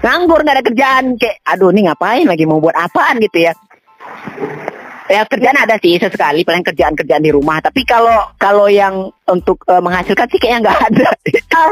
nganggur 0.05 0.45
nggak 0.45 0.57
ada 0.61 0.65
kerjaan 0.65 1.05
kayak 1.19 1.43
aduh 1.43 1.73
nih 1.75 1.91
ngapain 1.91 2.29
lagi 2.29 2.45
mau 2.47 2.63
buat 2.63 2.77
apaan 2.77 3.19
gitu 3.19 3.51
ya 3.51 3.53
ya 5.07 5.21
kerjaan 5.23 5.59
ada 5.59 5.77
sih 5.77 5.97
sesekali 5.97 6.43
paling 6.43 6.63
kerjaan-kerjaan 6.63 7.21
di 7.21 7.29
rumah 7.29 7.61
tapi 7.61 7.85
kalau 7.85 8.25
kalau 8.35 8.67
yang 8.67 8.95
untuk 9.27 9.61
eh, 9.67 9.77
menghasilkan 9.79 10.25
sih 10.27 10.39
kayaknya 10.39 10.61
nggak 10.65 10.79
ada 10.83 11.09
Ah, 11.51 11.71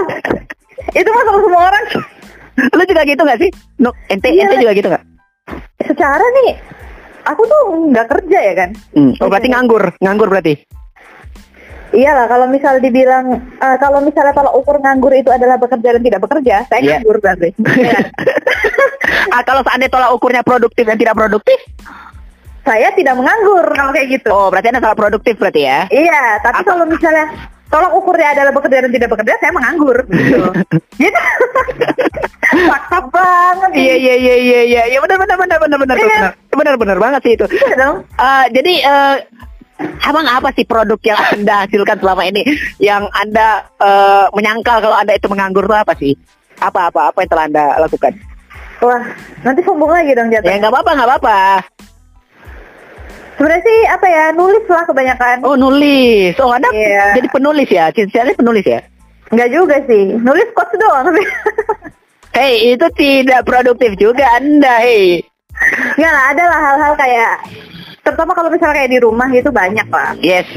itu 0.98 1.08
masalah 1.08 1.40
semua 1.40 1.62
orang. 1.64 1.84
lu 2.52 2.82
juga 2.84 3.02
gitu 3.02 3.18
nggak 3.18 3.38
sih 3.38 3.50
no, 3.78 3.90
ente 4.06 4.28
Iya. 4.28 4.44
ente 4.44 4.56
juga 4.58 4.72
gitu 4.72 4.88
nggak 4.88 5.04
Secara 5.82 6.22
nih, 6.22 6.50
aku 7.24 7.42
tuh 7.42 7.60
nggak 7.88 8.06
kerja 8.08 8.38
ya 8.40 8.54
kan. 8.54 8.70
hmm. 8.92 9.12
oh 9.18 9.26
berarti 9.26 9.48
nganggur 9.48 9.82
nganggur 9.98 10.28
berarti 10.28 10.54
Iyalah 11.92 12.24
kalau 12.24 12.46
misal 12.46 12.76
dibilang 12.78 13.26
eh, 13.54 13.76
kalau 13.78 14.00
misalnya 14.00 14.32
kalau 14.32 14.52
ukur 14.54 14.76
nganggur 14.78 15.12
itu 15.12 15.28
adalah 15.28 15.56
bekerja 15.56 15.92
dan 15.92 16.02
tidak 16.02 16.20
bekerja, 16.20 16.54
saya 16.64 16.80
Iya. 16.80 16.88
nganggur 16.96 17.16
berarti. 17.18 17.48
Iya. 17.54 17.96
ah 19.34 19.42
kalau 19.42 19.60
seandainya 19.60 19.88
tolak 19.90 20.10
ukurnya 20.10 20.40
produktif 20.40 20.84
dan 20.84 20.96
tidak 20.96 21.12
produktif 21.14 21.56
saya 22.62 22.88
tidak 22.92 23.14
menganggur 23.14 23.66
kalau 23.68 23.90
kayak 23.90 24.08
gitu. 24.12 24.28
oh 24.28 24.48
berarti 24.48 24.68
anda 24.68 24.80
salah 24.80 24.94
produktif 24.94 25.34
berarti 25.34 25.62
ya 25.62 25.80
Iya, 25.88 26.22
tapi 26.40 26.62
Apa? 26.62 26.68
kalau 26.68 26.84
misalnya 26.84 27.26
tolak 27.66 27.90
ukurnya 27.90 28.28
adalah 28.30 28.52
bekerja 28.52 28.78
dan 28.80 28.92
tidak 28.92 29.08
bekerja, 29.10 29.32
saya 29.36 29.50
menganggur. 29.50 29.96
Gitu. 30.12 30.44
gitu. 31.00 31.20
Fakta 32.68 32.98
banget. 33.08 33.70
iya 33.72 33.94
iya 33.96 34.14
iya 34.14 34.34
iya 34.36 34.60
iya 34.62 34.82
iya 34.86 34.98
benar 35.00 35.16
benar 35.16 35.36
benar 35.36 35.58
benar 35.58 35.78
benar 35.80 35.96
Iya. 35.96 36.20
benar 36.52 36.74
benar 36.76 36.98
banget 36.98 37.20
sih 37.22 37.32
itu 37.34 37.46
Iya 37.48 37.74
dong. 37.76 37.96
Eh, 38.12 38.44
jadi 38.52 38.72
eh, 38.82 39.16
Abang 40.04 40.22
apa 40.22 40.52
sih 40.52 40.62
produk 40.62 41.00
yang 41.02 41.18
Anda 41.32 41.66
hasilkan 41.66 41.98
selama 41.98 42.22
ini 42.24 42.44
yang 42.78 43.08
Anda 43.10 43.66
eh, 43.76 44.26
menyangkal 44.30 44.78
kalau 44.78 44.94
Anda 44.94 45.16
itu 45.16 45.26
menganggur 45.26 45.64
itu 45.64 45.74
apa 45.74 45.92
sih? 45.96 46.12
Apa 46.60 46.86
apa 46.86 47.10
apa 47.10 47.18
yang 47.18 47.30
telah 47.32 47.44
Anda 47.48 47.64
lakukan? 47.80 48.12
Wah, 48.78 49.02
nanti 49.42 49.60
sombong 49.62 49.90
lagi 49.90 50.12
dong 50.12 50.28
Ya 50.28 50.38
jatuh. 50.38 50.60
nggak 50.60 50.70
apa-apa 50.70 50.90
nggak 50.92 51.08
apa-apa. 51.08 51.38
Sebenarnya 53.36 53.62
sih 53.64 53.78
apa 53.88 54.06
ya 54.06 54.24
nulis 54.36 54.64
lah 54.68 54.84
kebanyakan. 54.84 55.36
Oh 55.42 55.56
nulis. 55.56 56.36
Oh 56.38 56.52
Anda 56.52 56.68
Iya. 56.70 57.16
jadi 57.16 57.28
penulis 57.32 57.68
ya? 57.68 57.88
Cintanya 57.90 58.34
penulis 58.36 58.64
ya? 58.64 58.80
Enggak 59.32 59.48
juga 59.48 59.76
sih, 59.88 60.12
nulis 60.20 60.48
quotes 60.52 60.76
doang. 60.76 61.08
Hei 62.36 62.72
itu 62.72 62.86
tidak 62.96 63.44
produktif 63.44 63.92
juga 64.00 64.24
Anda 64.40 64.80
hei. 64.80 65.20
Enggak 65.96 66.12
lah, 66.12 66.24
ada 66.32 66.44
lah 66.48 66.60
hal-hal 66.64 66.92
kayak 66.96 67.32
terutama 68.02 68.32
kalau 68.34 68.48
misalnya 68.48 68.82
kayak 68.82 68.90
di 68.90 68.98
rumah 69.04 69.28
gitu 69.28 69.52
banyak 69.52 69.84
lah. 69.92 70.16
Yes. 70.18 70.48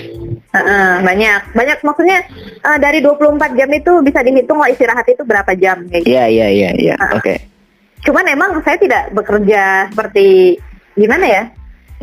Heeh, 0.56 0.92
banyak. 1.04 1.52
Banyak 1.52 1.78
maksudnya 1.84 2.24
eh, 2.64 2.78
dari 2.80 3.04
24 3.04 3.60
jam 3.60 3.70
itu 3.70 3.92
bisa 4.02 4.24
dihitung 4.24 4.56
kalau 4.56 4.72
istirahat 4.72 5.04
itu 5.04 5.24
berapa 5.28 5.52
jam 5.60 5.84
kayak 5.92 6.04
gitu. 6.08 6.16
Iya 6.16 6.26
iya 6.32 6.48
iya 6.48 6.70
iya. 6.80 6.96
Oke. 7.12 7.44
Cuman 8.08 8.24
emang 8.28 8.56
saya 8.64 8.80
tidak 8.80 9.12
bekerja 9.12 9.92
seperti 9.92 10.56
gimana 10.96 11.26
ya? 11.28 11.44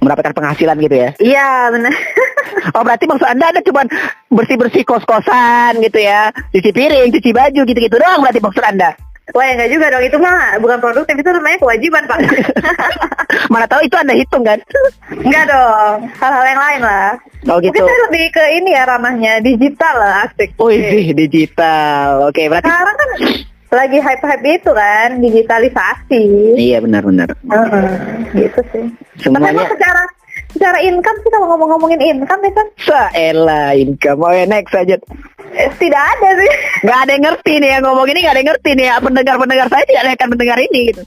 Mendapatkan 0.02 0.34
penghasilan 0.34 0.76
gitu 0.82 0.96
ya. 0.98 1.10
Iya 1.22 1.50
benar. 1.70 1.94
Oh 2.76 2.84
berarti 2.84 3.08
maksud 3.08 3.26
anda 3.26 3.48
anda 3.48 3.64
cuma 3.64 3.82
bersih 4.28 4.60
bersih 4.60 4.84
kos 4.84 5.02
kosan 5.08 5.80
gitu 5.80 5.98
ya, 5.98 6.30
cuci 6.52 6.70
piring, 6.70 7.08
cuci 7.08 7.32
baju 7.32 7.60
gitu 7.64 7.78
gitu 7.80 7.96
doang 7.96 8.20
berarti 8.20 8.44
maksud 8.44 8.60
anda. 8.60 8.92
Wah 9.32 9.44
ya 9.46 9.54
enggak 9.54 9.70
juga 9.72 9.86
dong 9.88 10.04
itu 10.04 10.18
mah 10.18 10.58
bukan 10.58 10.78
produktif 10.82 11.14
itu 11.14 11.30
namanya 11.30 11.58
kewajiban 11.62 12.04
pak. 12.10 12.18
Mana 13.52 13.70
tahu 13.70 13.86
itu 13.86 13.96
anda 13.96 14.12
hitung 14.18 14.42
kan? 14.44 14.58
enggak 15.14 15.44
dong 15.48 16.10
hal-hal 16.18 16.44
yang 16.44 16.60
lain 16.60 16.80
lah. 16.82 17.10
Oh 17.48 17.56
Mungkin 17.62 17.70
gitu. 17.70 17.86
saya 17.86 17.98
lebih 18.10 18.24
ke 18.34 18.44
ini 18.60 18.70
ya 18.74 18.82
ranahnya 18.84 19.32
digital 19.40 19.94
lah 19.94 20.12
asik. 20.26 20.52
Oh 20.58 20.68
sih 20.68 21.14
digital. 21.14 22.28
Oke 22.28 22.50
berarti. 22.50 22.66
Sekarang 22.66 22.96
kan 22.98 23.10
lagi 23.72 23.98
hype-hype 23.98 24.44
itu 24.44 24.70
kan 24.70 25.08
digitalisasi. 25.18 26.24
Iya 26.60 26.84
benar-benar. 26.84 27.32
Heeh, 27.40 27.88
gitu 28.36 28.60
sih. 28.68 28.84
Tapi 29.16 29.20
Semuanya. 29.24 29.50
emang 29.56 29.68
secara 29.72 30.02
secara 30.52 30.78
income 30.80 31.18
sih 31.24 31.30
kalau 31.32 31.46
ngomong-ngomongin 31.56 32.00
income 32.00 32.42
itu 32.44 32.52
kan 32.54 32.68
Saela 32.84 33.72
income. 33.72 34.20
Oh 34.20 34.32
ya 34.32 34.44
next 34.44 34.76
aja. 34.76 34.96
eh, 35.52 35.68
tidak 35.76 36.02
ada 36.16 36.28
sih. 36.36 36.50
Nggak 36.84 36.98
ada 37.00 37.10
yang 37.12 37.24
ngerti 37.24 37.52
nih 37.60 37.70
yang 37.72 37.82
ngomong 37.84 38.06
ini 38.08 38.18
nggak 38.20 38.34
ada 38.36 38.40
yang 38.40 38.50
ngerti 38.52 38.70
nih 38.72 38.86
ya 38.88 38.96
pendengar-pendengar 39.00 39.66
saya 39.68 39.84
tidak 39.88 40.02
akan 40.16 40.28
mendengar 40.32 40.58
ini 40.60 40.80
gitu. 40.92 41.02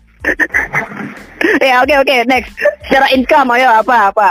ya 1.62 1.75
oke 1.82 1.93
oke 2.01 2.15
next. 2.25 2.51
Secara 2.89 3.08
income 3.13 3.49
ayo 3.58 3.69
apa 3.69 3.95
apa. 4.10 4.30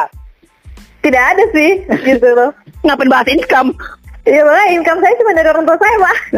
Tidak 1.03 1.23
ada 1.23 1.45
sih 1.55 1.71
gitu 2.03 2.29
loh. 2.35 2.51
Ngapain 2.83 3.11
bahas 3.11 3.29
income? 3.31 3.71
Iya 4.25 4.41
makanya 4.41 4.67
income 4.73 5.01
saya 5.01 5.15
cuma 5.17 5.33
dari 5.33 5.49
orang 5.49 5.65
tua 5.65 5.77
saya 5.77 5.97
pak. 5.99 6.17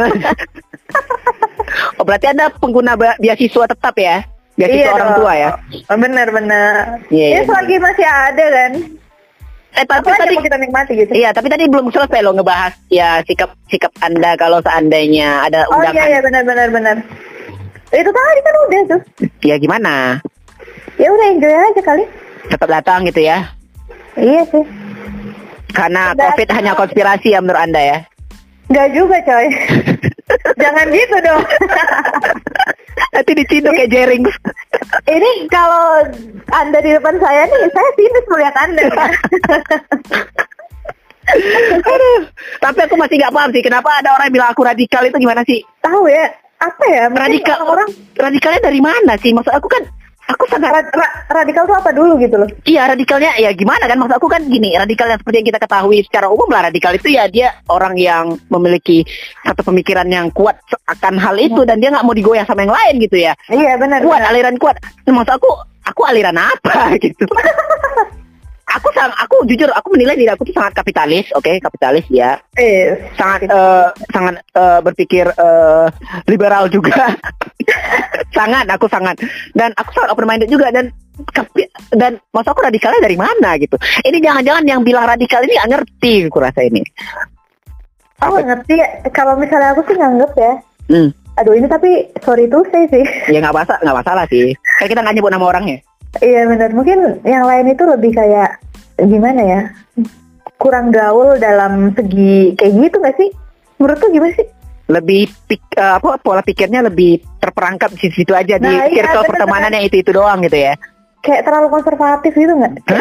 oh 1.99 2.03
berarti 2.03 2.27
anda 2.27 2.47
pengguna 2.53 2.93
beasiswa 2.97 3.65
tetap 3.67 3.95
ya? 3.95 4.23
Beasiswa 4.57 4.89
orang 4.89 4.99
Iya 4.99 5.07
dong. 5.07 5.17
tua 5.17 5.33
ya? 5.35 5.51
Benar. 6.27 6.75
Iya, 7.09 7.27
Ya 7.27 7.29
iya. 7.33 7.41
selagi 7.45 7.75
masih 7.79 8.07
ada 8.07 8.47
kan. 8.49 8.73
Eh 9.77 9.85
tapi 9.85 10.03
Apa 10.03 10.11
aja 10.11 10.21
tadi 10.25 10.35
kita 10.41 10.57
nikmati 10.57 10.93
gitu. 10.97 11.13
Iya, 11.13 11.29
tapi 11.31 11.47
tadi 11.47 11.65
belum 11.69 11.93
selesai 11.93 12.21
loh 12.25 12.33
ngebahas 12.33 12.73
ya 12.89 13.21
sikap 13.23 13.53
sikap 13.69 13.93
Anda 14.01 14.33
kalau 14.35 14.59
seandainya 14.65 15.45
ada 15.45 15.69
Oh 15.69 15.77
undangan. 15.77 15.93
iya 15.93 16.05
iya 16.09 16.21
benar 16.25 16.43
benar 16.43 16.69
benar. 16.73 16.97
Itu 17.93 18.09
tadi 18.09 18.41
kan 18.41 18.55
udah 18.59 18.83
tuh. 18.89 19.01
Ya 19.45 19.55
gimana? 19.57 20.19
Ya 20.97 21.07
udah 21.07 21.27
enjoy 21.29 21.53
aja 21.53 21.81
kali. 21.85 22.05
Tetap 22.49 22.69
datang 22.73 23.05
gitu 23.05 23.21
ya. 23.21 23.53
Iya 24.17 24.43
sih. 24.49 24.65
Karena 25.75 26.13
Datang. 26.13 26.35
Covid 26.35 26.49
hanya 26.55 26.73
konspirasi 26.75 27.29
ya 27.35 27.41
menurut 27.43 27.63
Anda 27.63 27.83
ya. 27.83 27.99
Enggak 28.67 28.89
juga 28.95 29.17
coy. 29.23 29.47
Jangan 30.63 30.87
gitu 30.91 31.17
dong. 31.23 31.43
Nanti 33.15 33.33
diciduk 33.39 33.73
kayak 33.79 33.91
Jering. 33.95 34.25
Ini 35.07 35.31
kalau 35.47 36.03
Anda 36.51 36.79
di 36.83 36.91
depan 36.91 37.15
saya 37.23 37.47
nih, 37.47 37.71
saya 37.71 37.91
sinis 37.95 38.27
melihat 38.27 38.55
Anda. 38.59 38.85
Aduh. 41.87 42.21
Tapi 42.63 42.79
aku 42.87 42.95
masih 42.99 43.17
nggak 43.19 43.35
paham 43.35 43.51
sih 43.51 43.63
kenapa 43.63 43.91
ada 43.99 44.15
orang 44.15 44.31
yang 44.31 44.37
bilang 44.43 44.51
aku 44.55 44.63
radikal 44.67 45.03
itu 45.07 45.19
gimana 45.19 45.43
sih? 45.47 45.63
Tahu 45.83 46.07
ya? 46.11 46.27
Apa 46.63 46.85
ya? 46.89 47.05
Radikal 47.11 47.59
orang 47.67 47.89
radikalnya 48.17 48.61
dari 48.63 48.81
mana 48.81 49.15
sih? 49.21 49.31
Maksud 49.35 49.53
aku 49.53 49.69
kan 49.71 49.83
aku 50.27 50.43
sangat 50.47 50.71
ra- 50.73 50.93
ra- 50.93 51.15
radikal 51.33 51.65
tuh 51.65 51.75
apa 51.75 51.91
dulu 51.91 52.19
gitu 52.19 52.37
loh. 52.37 52.49
Iya 52.63 52.89
radikalnya 52.89 53.35
ya 53.37 53.51
gimana 53.51 53.85
kan 53.85 53.97
maksud 53.97 54.15
aku 54.15 54.27
kan 54.27 54.43
gini 54.43 54.73
radikal 54.73 55.07
yang 55.07 55.17
seperti 55.17 55.37
yang 55.37 55.49
kita 55.49 55.61
ketahui 55.61 55.99
secara 56.03 56.27
umum 56.27 56.47
lah 56.47 56.67
radikal 56.67 56.91
itu 56.91 57.09
ya 57.09 57.27
dia 57.27 57.49
orang 57.67 57.95
yang 57.95 58.25
memiliki 58.49 59.07
satu 59.41 59.63
pemikiran 59.65 60.07
yang 60.07 60.29
kuat 60.29 60.59
akan 60.85 61.15
hal 61.17 61.37
itu 61.37 61.63
dan 61.63 61.79
dia 61.79 61.89
nggak 61.89 62.03
mau 62.03 62.13
digoyah 62.13 62.43
sama 62.43 62.63
yang 62.63 62.75
lain 62.75 62.95
gitu 63.01 63.17
ya 63.19 63.33
Iya 63.47 63.77
benar. 63.77 64.01
kuat 64.01 64.21
benar. 64.21 64.31
aliran 64.31 64.57
kuat 64.57 64.77
Nah, 65.03 65.13
maksud 65.15 65.33
aku 65.33 65.51
aku 65.85 66.03
aliran 66.03 66.35
apa 66.35 66.75
gitu 67.05 67.25
aku 68.67 68.89
sang 68.93 69.13
aku 69.15 69.47
jujur 69.47 69.71
aku 69.71 69.95
menilai 69.95 70.19
diri 70.19 70.31
aku 70.31 70.43
tuh 70.43 70.55
sangat 70.59 70.75
kapitalis 70.75 71.31
oke 71.39 71.49
kapitalis 71.63 72.07
ya 72.11 72.35
Eh, 72.59 72.99
sangat 73.15 73.47
eh, 73.47 73.89
sangat 74.11 74.35
eh, 74.43 74.81
berpikir 74.83 75.27
eh, 75.31 75.87
liberal 76.27 76.67
juga 76.67 77.15
sangat 78.37 78.67
aku 78.67 78.91
sangat 78.91 79.17
dan 79.55 79.71
aku 79.79 79.91
sangat 79.95 80.11
open 80.11 80.27
minded 80.27 80.51
juga 80.51 80.75
dan 80.75 80.91
dan 81.97 82.21
maksud 82.35 82.53
aku 82.53 82.61
radikalnya 82.67 83.01
dari 83.01 83.17
mana 83.17 83.57
gitu 83.57 83.79
ini 84.05 84.19
jangan-jangan 84.21 84.65
yang 84.67 84.81
bilang 84.85 85.09
radikal 85.09 85.41
ini 85.41 85.57
nggak 85.57 85.71
ngerti 85.73 86.15
aku 86.29 86.39
rasa 86.43 86.61
ini 86.67 86.83
aku 88.21 88.33
nggak 88.41 88.49
ngerti. 88.49 88.75
Kalau 89.13 89.37
misalnya 89.37 89.77
aku 89.77 89.83
sih 89.89 89.97
nganggep 89.97 90.33
ya. 90.41 90.53
hmm. 90.93 91.11
Aduh 91.37 91.53
ini 91.53 91.69
tapi 91.69 92.09
sorry 92.25 92.49
tuh 92.49 92.65
saya 92.73 92.89
sih. 92.89 93.05
ya 93.29 93.45
nggak 93.45 93.53
masalah 93.53 93.81
nggak 93.85 93.99
masalah 94.01 94.25
sih 94.33 94.57
kayak 94.81 94.89
kita 94.97 95.01
nggak 95.05 95.15
nyebut 95.21 95.33
nama 95.33 95.45
orangnya 95.45 95.79
Iya 96.21 96.49
benar. 96.49 96.71
Mungkin 96.73 97.25
yang 97.27 97.45
lain 97.45 97.67
itu 97.73 97.83
lebih 97.85 98.13
kayak 98.17 98.61
gimana 99.01 99.43
ya? 99.43 99.61
Kurang 100.57 100.89
gaul 100.93 101.37
dalam 101.37 101.93
segi 101.93 102.57
kayak 102.57 102.73
gitu 102.81 102.97
nggak 103.01 103.17
sih? 103.21 103.31
Menurut 103.77 103.99
tuh 104.01 104.11
gimana 104.13 104.33
sih? 104.37 104.49
lebih 104.87 105.27
pik, 105.51 105.75
eh, 105.75 105.99
apa 105.99 106.15
pola 106.23 106.47
pikirnya 106.47 106.87
lebih 106.87 107.19
terperangkap 107.43 107.91
di 107.99 108.07
situ 108.15 108.31
aja 108.31 108.55
di 108.55 108.71
Nah, 108.71 108.87
iya, 108.87 109.03
circle 109.03 109.27
bener, 109.27 109.31
pertemanan 109.35 109.75
yang 109.75 109.85
itu 109.91 109.99
itu 109.99 110.15
doang 110.15 110.39
gitu 110.47 110.63
ya 110.63 110.79
Kayak 111.27 111.43
terlalu 111.43 111.75
konservatif 111.75 112.31
gitu 112.39 112.55
nggak? 112.55 112.87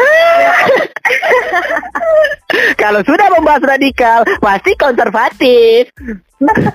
kalau 2.82 3.06
sudah 3.06 3.26
membahas 3.38 3.62
radikal 3.62 4.26
pasti 4.42 4.74
konservatif 4.74 5.94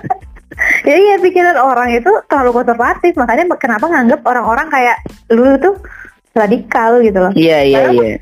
ya 0.88 0.96
iya 0.96 1.14
pikiran 1.20 1.60
orang 1.60 1.92
itu 1.92 2.08
terlalu 2.28 2.64
konservatif 2.64 3.12
makanya 3.20 3.44
kenapa 3.60 3.84
nganggap 3.88 4.20
orang-orang 4.24 4.68
kayak 4.72 4.96
lu 5.32 5.56
tuh 5.60 5.76
radikal 6.32 7.00
gitu 7.04 7.18
loh. 7.18 7.32
iya 7.36 7.64
iya 7.64 7.92
iya. 7.92 8.16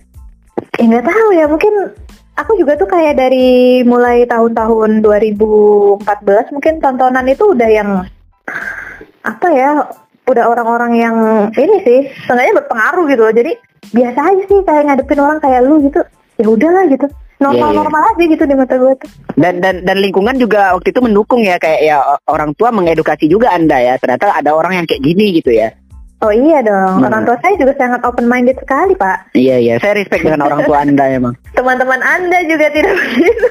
Ya 0.79 0.85
nggak 0.87 1.07
tahu 1.07 1.29
ya 1.35 1.45
mungkin 1.47 1.75
aku 2.41 2.53
juga 2.57 2.73
tuh 2.81 2.89
kayak 2.89 3.21
dari 3.21 3.83
mulai 3.85 4.25
tahun-tahun 4.25 5.05
2014 5.05 6.55
mungkin 6.57 6.75
tontonan 6.81 7.27
itu 7.29 7.45
udah 7.53 7.71
yang 7.71 7.91
apa 9.21 9.49
ya 9.53 9.71
udah 10.25 10.45
orang-orang 10.47 10.93
yang 10.97 11.17
ini 11.53 11.77
sih 11.83 12.01
sengaja 12.25 12.55
berpengaruh 12.63 13.05
gitu 13.11 13.23
loh. 13.27 13.35
Jadi 13.35 13.53
biasa 13.91 14.19
aja 14.23 14.43
sih 14.47 14.61
kayak 14.63 14.83
ngadepin 14.87 15.21
orang 15.21 15.39
kayak 15.43 15.61
lu 15.67 15.83
gitu. 15.85 16.01
Ya 16.41 16.47
udahlah 16.49 16.85
gitu. 16.89 17.07
Normal-normal 17.41 18.15
aja 18.15 18.25
gitu 18.29 18.45
di 18.45 18.53
mata 18.53 18.77
gue 18.77 18.93
tuh. 19.01 19.11
Dan 19.41 19.65
dan 19.65 19.81
dan 19.81 19.97
lingkungan 19.97 20.37
juga 20.37 20.77
waktu 20.77 20.93
itu 20.93 21.01
mendukung 21.01 21.41
ya 21.41 21.57
kayak 21.57 21.81
ya 21.81 21.97
orang 22.29 22.53
tua 22.53 22.69
mengedukasi 22.69 23.27
juga 23.33 23.53
anda 23.57 23.81
ya. 23.81 23.97
Ternyata 23.97 24.39
ada 24.39 24.53
orang 24.53 24.77
yang 24.81 24.87
kayak 24.87 25.03
gini 25.03 25.41
gitu 25.41 25.51
ya 25.57 25.73
oh 26.21 26.31
iya 26.31 26.61
dong 26.61 27.01
Hmm. 27.01 27.09
orang 27.09 27.23
tua 27.25 27.37
saya 27.41 27.55
juga 27.57 27.73
sangat 27.75 28.01
open 28.03 28.27
minded 28.27 28.57
sekali 28.57 28.93
pak 28.95 29.33
iya 29.33 29.57
iya 29.57 29.75
saya 29.77 29.97
respect 29.97 30.21
dengan 30.21 30.45
orang 30.45 30.63
tua 30.63 30.81
anda 30.81 31.05
emang 31.07 31.35
teman-teman 31.57 32.01
anda 32.01 32.39
juga 32.45 32.67
tidak 32.69 32.95
begitu 32.95 33.47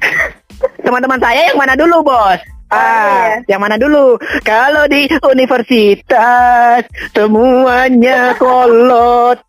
teman-teman 0.84 1.18
saya 1.18 1.40
yang 1.48 1.58
mana 1.58 1.74
dulu 1.74 2.02
bos 2.02 2.40
Oh, 2.70 2.78
Ah, 2.78 3.42
iya. 3.42 3.50
yang 3.50 3.66
mana 3.66 3.74
dulu? 3.74 4.14
Kalau 4.46 4.86
di 4.86 5.10
universitas 5.26 6.86
semuanya 7.10 8.30
kolot. 8.38 9.42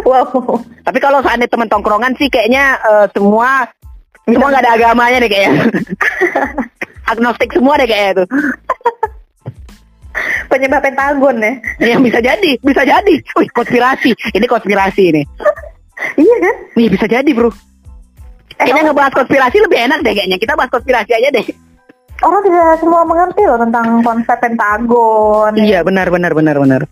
wow 0.00 0.56
Tapi 0.80 0.96
kalau 0.96 1.20
seandainya 1.20 1.52
teman 1.52 1.68
tongkrongan 1.68 2.16
sih 2.16 2.32
kayaknya 2.32 2.80
eh, 2.80 3.06
semua 3.12 3.68
semua 4.24 4.48
nggak 4.48 4.64
ada 4.64 4.72
agamanya 4.80 5.20
deh 5.20 5.28
kayaknya. 5.28 5.60
Agnostik 7.12 7.52
semua 7.52 7.76
deh 7.76 7.84
kayaknya 7.84 8.24
tuh. 8.24 8.28
Penyebab 10.46 10.80
pentagon 10.80 11.36
ya 11.38 11.52
Yang 11.94 12.00
bisa 12.10 12.18
jadi, 12.20 12.50
bisa 12.60 12.82
jadi. 12.82 13.14
Wih, 13.36 13.48
konspirasi. 13.50 14.10
Ini 14.32 14.46
konspirasi 14.46 15.02
ini. 15.10 15.22
iya 16.16 16.36
kan 16.38 16.54
Wih, 16.74 16.88
bisa 16.88 17.06
jadi, 17.06 17.30
Bro. 17.30 17.50
Eh, 18.58 18.68
orang- 18.68 18.86
ngebahas 18.86 19.12
konspirasi 19.14 19.56
lebih 19.58 19.78
enak 19.80 19.98
deh 20.00 20.12
kayaknya. 20.12 20.36
Kita 20.36 20.52
bahas 20.54 20.70
konspirasi 20.70 21.12
aja 21.12 21.30
deh. 21.30 21.46
orang 22.22 22.38
tidak 22.46 22.78
semua 22.78 23.02
mengerti 23.02 23.42
loh 23.42 23.58
tentang 23.58 23.98
konsep 24.00 24.38
pentagon 24.38 25.58
Iya, 25.58 25.82
benar 25.82 26.06
benar 26.06 26.30
benar 26.30 26.54
benar. 26.54 26.82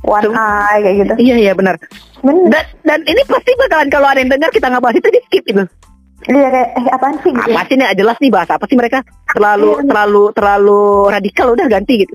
one 0.00 0.24
Sem- 0.24 0.32
eye 0.32 0.78
kayak 0.80 0.96
gitu 0.96 1.12
Iya, 1.20 1.36
iya 1.38 1.52
benar. 1.52 1.76
bener 2.24 2.48
Dan 2.48 2.64
dan 2.82 3.00
ini 3.04 3.20
pasti 3.28 3.52
bakalan 3.58 3.92
kalau 3.92 4.08
ada 4.08 4.16
yang 4.16 4.32
dengar 4.32 4.48
kita 4.48 4.72
ngebahas 4.72 4.96
itu 4.96 5.08
di 5.12 5.20
skip 5.28 5.44
itu. 5.44 5.60
Dia 6.18 6.50
kayak 6.50 6.68
eh 6.74 6.86
apaan 6.90 7.14
sih 7.22 7.30
gitu 7.30 7.46
Apa 7.46 7.62
sih 7.64 7.76
nih 7.78 7.94
jelas 7.94 8.16
nih 8.18 8.30
bahas 8.30 8.50
apa 8.50 8.64
sih 8.66 8.74
mereka? 8.74 8.98
Terlalu 9.30 9.70
Iya. 9.78 9.86
terlalu 9.86 10.22
terlalu 10.34 10.80
radikal 11.08 11.46
udah 11.54 11.66
ganti 11.70 11.94
gitu. 12.02 12.12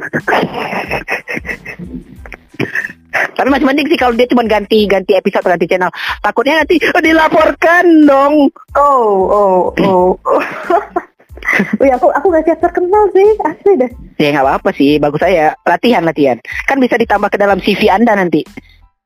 Tapi 3.14 3.48
masih 3.50 3.66
mending 3.66 3.88
sih 3.88 4.00
kalau 4.00 4.14
dia 4.18 4.26
cuma 4.26 4.44
ganti 4.44 4.86
ganti 4.86 5.14
episode 5.14 5.46
ganti 5.46 5.66
channel. 5.70 5.90
Takutnya 6.20 6.62
nanti 6.66 6.82
dilaporkan 6.82 7.86
dong. 8.04 8.50
oh 8.76 9.14
oh 9.30 9.58
oh 9.80 10.12
Wih, 11.78 11.92
aku 11.98 12.08
aku 12.10 12.28
gak 12.34 12.44
siap 12.48 12.60
terkenal 12.64 13.04
sih 13.12 13.28
asli 13.44 13.76
deh 13.76 13.92
Ya 14.16 14.32
nggak 14.32 14.46
apa-apa 14.48 14.70
sih, 14.74 14.96
bagus 14.98 15.20
saya 15.20 15.54
latihan 15.68 16.02
latihan. 16.02 16.38
Kan 16.66 16.80
bisa 16.80 16.96
ditambah 16.96 17.30
ke 17.30 17.38
dalam 17.38 17.60
CV 17.60 17.92
anda 17.92 18.16
nanti. 18.16 18.42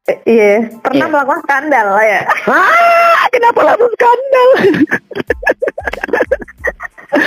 Iya 0.07 0.71
pernah 0.79 1.03
Iya. 1.03 1.11
melakukan 1.11 1.39
skandal 1.43 1.87
ya 1.99 2.21
Ah, 2.47 3.23
kenapa 3.27 3.59
langsung 3.59 3.91
skandal? 3.91 4.49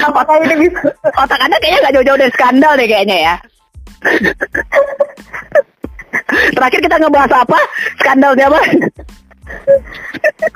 apakah 0.01 0.35
ini 0.41 0.55
bisa 0.65 0.89
Otak 1.17 1.41
anda 1.41 1.57
kayaknya 1.61 1.81
nggak 1.85 1.95
jauh-jauh 2.01 2.21
dari 2.21 2.33
skandal 2.33 2.73
deh 2.77 2.89
kayaknya 2.89 3.17
ya. 3.21 3.35
Terakhir 6.57 6.81
kita 6.81 6.97
ngebahas 6.97 7.33
apa? 7.43 7.59
Skandal 8.01 8.33
siapa? 8.33 8.61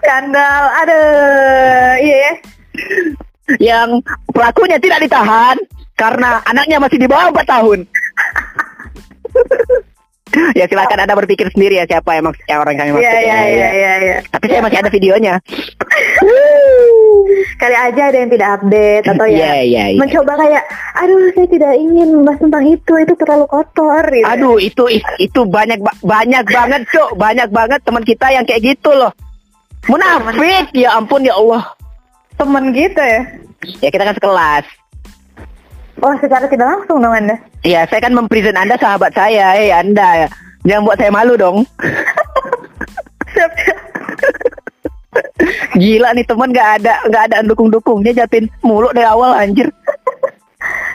Skandal, 0.01 0.63
aduh, 0.81 1.95
iya 2.01 2.17
ya. 2.17 2.33
Yang 3.61 3.91
pelakunya 4.31 4.79
tidak 4.81 5.03
ditahan 5.05 5.57
karena 5.95 6.41
anaknya 6.47 6.79
masih 6.81 6.99
di 7.01 7.09
bawah 7.09 7.33
4 7.33 7.45
tahun. 7.45 7.81
ya 10.59 10.65
silakan 10.67 10.99
Anda 11.05 11.15
berpikir 11.15 11.47
sendiri 11.51 11.79
ya 11.79 11.87
siapa 11.87 12.17
emang 12.17 12.35
yang 12.47 12.61
orang 12.61 12.75
yang 12.75 12.83
kami 12.83 12.91
maksud. 12.97 13.07
Iya, 13.07 13.21
iya, 13.21 13.35
ya. 13.35 13.41
iya, 13.49 13.69
iya, 13.71 13.93
iya. 14.01 14.17
Tapi 14.29 14.45
saya 14.49 14.61
masih 14.61 14.79
ada 14.81 14.91
videonya. 14.91 15.35
Kali 17.55 17.77
aja 17.77 18.03
ada 18.11 18.19
yang 18.19 18.31
tidak 18.31 18.49
update 18.61 19.05
atau 19.09 19.27
Iya, 19.27 19.39
ya 19.39 19.53
iya, 19.63 19.83
iya. 19.95 19.99
mencoba 19.99 20.33
kayak, 20.37 20.63
aduh 20.97 21.31
saya 21.33 21.49
tidak 21.49 21.73
ingin 21.77 22.09
membahas 22.13 22.41
tentang 22.41 22.65
itu, 22.67 22.93
itu 22.99 23.15
terlalu 23.17 23.47
kotor. 23.49 24.05
Gitu. 24.11 24.27
Aduh, 24.27 24.57
itu 24.59 24.85
itu 25.19 25.41
banyak 25.47 25.79
ba- 25.81 25.99
banyak 26.03 26.45
banget, 26.45 26.83
Cuk. 26.91 27.11
Banyak 27.17 27.49
banget 27.51 27.81
teman 27.83 28.05
kita 28.05 28.27
yang 28.31 28.45
kayak 28.45 28.75
gitu 28.75 28.91
loh. 28.93 29.13
Munafik, 29.87 30.73
ya 30.73 30.97
ampun 30.97 31.23
ya 31.23 31.37
Allah. 31.37 31.63
teman 32.35 32.75
kita 32.75 32.99
ya. 32.99 33.23
Ya 33.79 33.89
kita 33.89 34.03
kan 34.03 34.17
sekelas. 34.19 34.65
Oh 36.03 36.15
secara 36.19 36.47
tidak 36.51 36.67
langsung 36.67 36.99
dong 36.99 37.15
anda. 37.15 37.37
Ya, 37.65 37.87
saya 37.89 38.03
kan 38.05 38.13
mempresent 38.13 38.59
Anda 38.59 38.77
sahabat 38.77 39.15
saya, 39.15 39.57
eh 39.57 39.73
Anda. 39.73 40.29
Jangan 40.67 40.85
buat 40.85 40.99
saya 40.99 41.13
malu 41.13 41.35
dong. 41.39 41.65
Gila 45.75 46.15
nih 46.15 46.27
teman 46.27 46.51
nggak 46.51 46.71
ada 46.81 46.95
nggak 47.09 47.25
ada 47.31 47.37
dukung-dukung. 47.47 48.03
Dia 48.03 48.25
jatin 48.25 48.51
mulu 48.65 48.91
dari 48.91 49.07
awal 49.07 49.37
anjir. 49.37 49.71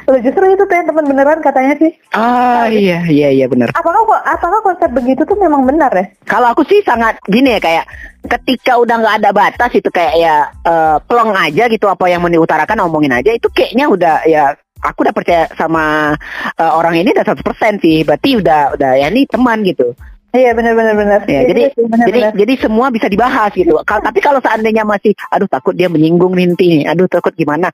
Loh 0.10 0.18
justru 0.26 0.42
itu 0.50 0.66
tuh 0.66 0.74
yang 0.74 0.90
teman 0.90 1.06
beneran 1.06 1.38
katanya 1.46 1.78
sih. 1.78 1.92
Ah 2.18 2.66
iya 2.66 3.06
iya 3.06 3.30
iya 3.30 3.46
benar. 3.46 3.70
Apakah 3.78 4.02
apakah 4.26 4.60
konsep 4.66 4.90
begitu 4.90 5.22
tuh 5.22 5.38
memang 5.38 5.62
benar 5.70 5.94
ya? 5.94 6.10
Kalau 6.26 6.50
aku 6.50 6.66
sih 6.66 6.82
sangat 6.82 7.22
gini 7.30 7.54
ya 7.54 7.62
kayak 7.62 7.86
ketika 8.26 8.82
udah 8.82 8.96
nggak 8.98 9.18
ada 9.22 9.30
batas 9.30 9.72
itu 9.78 9.90
kayak 9.94 10.14
ya 10.18 10.36
eh, 10.66 10.98
plong 11.06 11.32
aja 11.38 11.70
gitu 11.70 11.86
apa 11.86 12.10
yang 12.10 12.26
mau 12.26 12.32
diutarakan 12.32 12.90
omongin 12.90 13.14
aja 13.14 13.30
itu 13.30 13.48
kayaknya 13.54 13.86
udah 13.86 14.16
ya 14.26 14.58
aku 14.84 15.08
udah 15.08 15.16
percaya 15.16 15.44
sama 15.56 16.16
eh, 16.56 16.72
orang 16.74 17.00
ini 17.00 17.12
udah 17.12 17.26
100% 17.26 17.84
sih. 17.84 18.04
Berarti 18.08 18.30
udah 18.40 18.76
udah 18.76 18.92
ya 19.00 19.08
ini 19.12 19.28
teman 19.28 19.62
gitu. 19.64 19.94
Iya 20.30 20.54
benar 20.54 20.78
benar 20.78 20.94
benar. 20.94 21.20
ya 21.26 21.42
Iya, 21.42 21.42
jadi 21.50 21.64
benar, 21.74 22.06
jadi 22.06 22.20
jadi 22.38 22.54
semua 22.62 22.94
bisa 22.94 23.10
dibahas 23.10 23.50
gitu. 23.58 23.74
Tapi 23.82 24.20
kalau 24.22 24.38
seandainya 24.38 24.86
masih 24.86 25.18
aduh 25.34 25.50
takut 25.50 25.74
dia 25.74 25.90
menyinggung 25.90 26.38
Ninti 26.38 26.86
aduh 26.86 27.10
takut 27.10 27.34
gimana? 27.34 27.74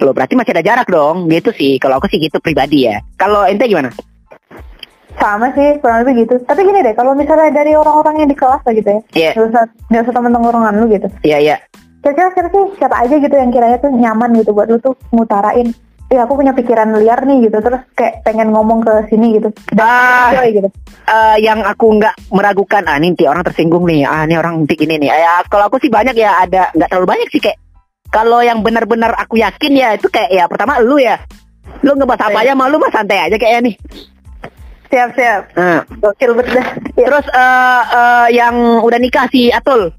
Lo 0.00 0.16
berarti 0.16 0.32
masih 0.32 0.56
ada 0.56 0.64
jarak 0.64 0.88
dong. 0.88 1.28
Gitu 1.28 1.52
sih. 1.52 1.76
Kalau 1.76 2.00
aku 2.00 2.08
sih 2.08 2.16
gitu 2.16 2.40
pribadi 2.40 2.88
ya. 2.88 3.04
Kalau 3.20 3.44
ente 3.44 3.68
gimana? 3.68 3.92
Sama 5.20 5.52
sih 5.52 5.76
kurang 5.78 6.02
lebih 6.02 6.24
gitu. 6.26 6.40
Tapi 6.42 6.66
gini 6.66 6.82
deh, 6.82 6.96
kalau 6.96 7.14
misalnya 7.14 7.52
dari 7.54 7.76
orang-orang 7.78 8.26
yang 8.26 8.30
di 8.32 8.36
kelas 8.36 8.66
lah 8.66 8.74
gitu 8.74 8.88
ya, 8.90 9.30
nggak 9.30 9.46
usah 9.46 9.64
nggak 9.86 10.02
usah 10.08 10.14
temen 10.16 10.32
tongkrongan 10.34 10.74
lu 10.82 10.86
gitu. 10.90 11.08
iya 11.22 11.38
iya. 11.38 11.56
Kira-kira 12.02 12.28
siapa 12.34 12.48
sih? 12.50 12.64
Siapa 12.76 12.96
aja 13.00 13.14
gitu 13.16 13.32
yang 13.32 13.50
kiranya 13.54 13.78
tuh 13.80 13.92
nyaman 13.94 14.30
gitu 14.36 14.50
buat 14.52 14.68
lu 14.68 14.76
tuh 14.82 14.92
ngutarain. 15.14 15.70
Ya 16.14 16.22
aku 16.22 16.38
punya 16.38 16.54
pikiran 16.54 16.94
liar 16.94 17.26
nih 17.26 17.50
gitu, 17.50 17.58
terus 17.58 17.82
kayak 17.92 18.22
pengen 18.22 18.54
ngomong 18.54 18.80
ke 18.80 19.10
sini 19.10 19.34
gitu. 19.34 19.50
ah 19.74 20.30
Enjoy 20.30 20.48
gitu. 20.54 20.68
eh, 21.04 21.36
yang 21.42 21.60
aku 21.60 21.98
nggak 21.98 22.14
meragukan 22.30 22.86
ah 22.86 22.96
Ninti 22.96 23.26
orang 23.26 23.42
tersinggung 23.42 23.82
nih 23.84 24.06
ah 24.06 24.22
ini 24.22 24.38
orang 24.38 24.62
Ninti 24.62 24.78
ini 24.78 24.94
nih 24.96 25.10
ya 25.10 25.42
kalau 25.46 25.66
aku 25.66 25.82
sih 25.82 25.90
banyak 25.90 26.14
ya 26.14 26.38
ada 26.38 26.70
nggak 26.70 26.86
terlalu 26.86 27.08
banyak 27.10 27.28
sih 27.28 27.42
kayak 27.42 27.58
kalau 28.08 28.38
yang 28.40 28.62
benar-benar 28.62 29.10
aku 29.12 29.36
yakin 29.36 29.74
ya 29.74 29.88
itu 29.92 30.06
kayak 30.06 30.30
ya 30.30 30.44
pertama 30.46 30.78
lu 30.78 30.96
ya 30.96 31.18
lu 31.82 31.92
ngebahas 31.92 32.30
apa 32.30 32.38
Iya. 32.40 32.46
aja 32.46 32.52
malu 32.54 32.78
mah 32.78 32.88
santai 32.88 33.18
aja 33.20 33.34
kayaknya 33.34 33.60
nih 33.68 33.76
Siap 34.84 35.10
siap. 35.18 35.42
Nah, 35.58 35.82
Gokil 35.98 36.30
dah. 36.38 36.66
Iya. 36.94 37.06
terus 37.10 37.26
eh, 37.26 37.82
eh, 37.90 38.26
yang 38.38 38.54
udah 38.78 38.98
nikah 38.98 39.26
si 39.26 39.50
Atul 39.50 39.90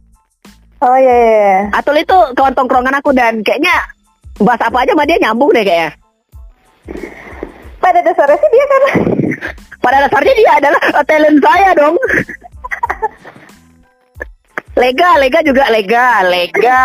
Oh 0.79 0.95
iya 0.95 1.11
iya. 1.11 1.35
iya. 1.35 1.59
Atul 1.73 1.99
itu 1.99 2.15
kawan 2.31 2.53
tongkrongan 2.53 2.95
aku 2.95 3.11
dan 3.11 3.43
kayaknya 3.43 3.75
bahas 4.37 4.63
apa 4.63 4.83
aja 4.83 4.91
sama 4.91 5.03
dia 5.03 5.19
nyambung 5.19 5.51
deh 5.51 5.63
kayaknya 5.63 5.91
Pada 7.81 7.99
dasarnya 8.01 8.37
sih 8.37 8.49
dia 8.49 8.65
kan 8.65 8.81
pada 9.85 9.97
dasarnya 10.09 10.33
dia 10.33 10.51
adalah 10.57 10.81
eh, 10.81 11.05
talent 11.05 11.39
saya 11.45 11.69
dong. 11.77 11.95
Lega, 14.75 15.09
Lega 15.21 15.39
juga 15.45 15.63
Lega, 15.71 16.25
Lega. 16.25 16.83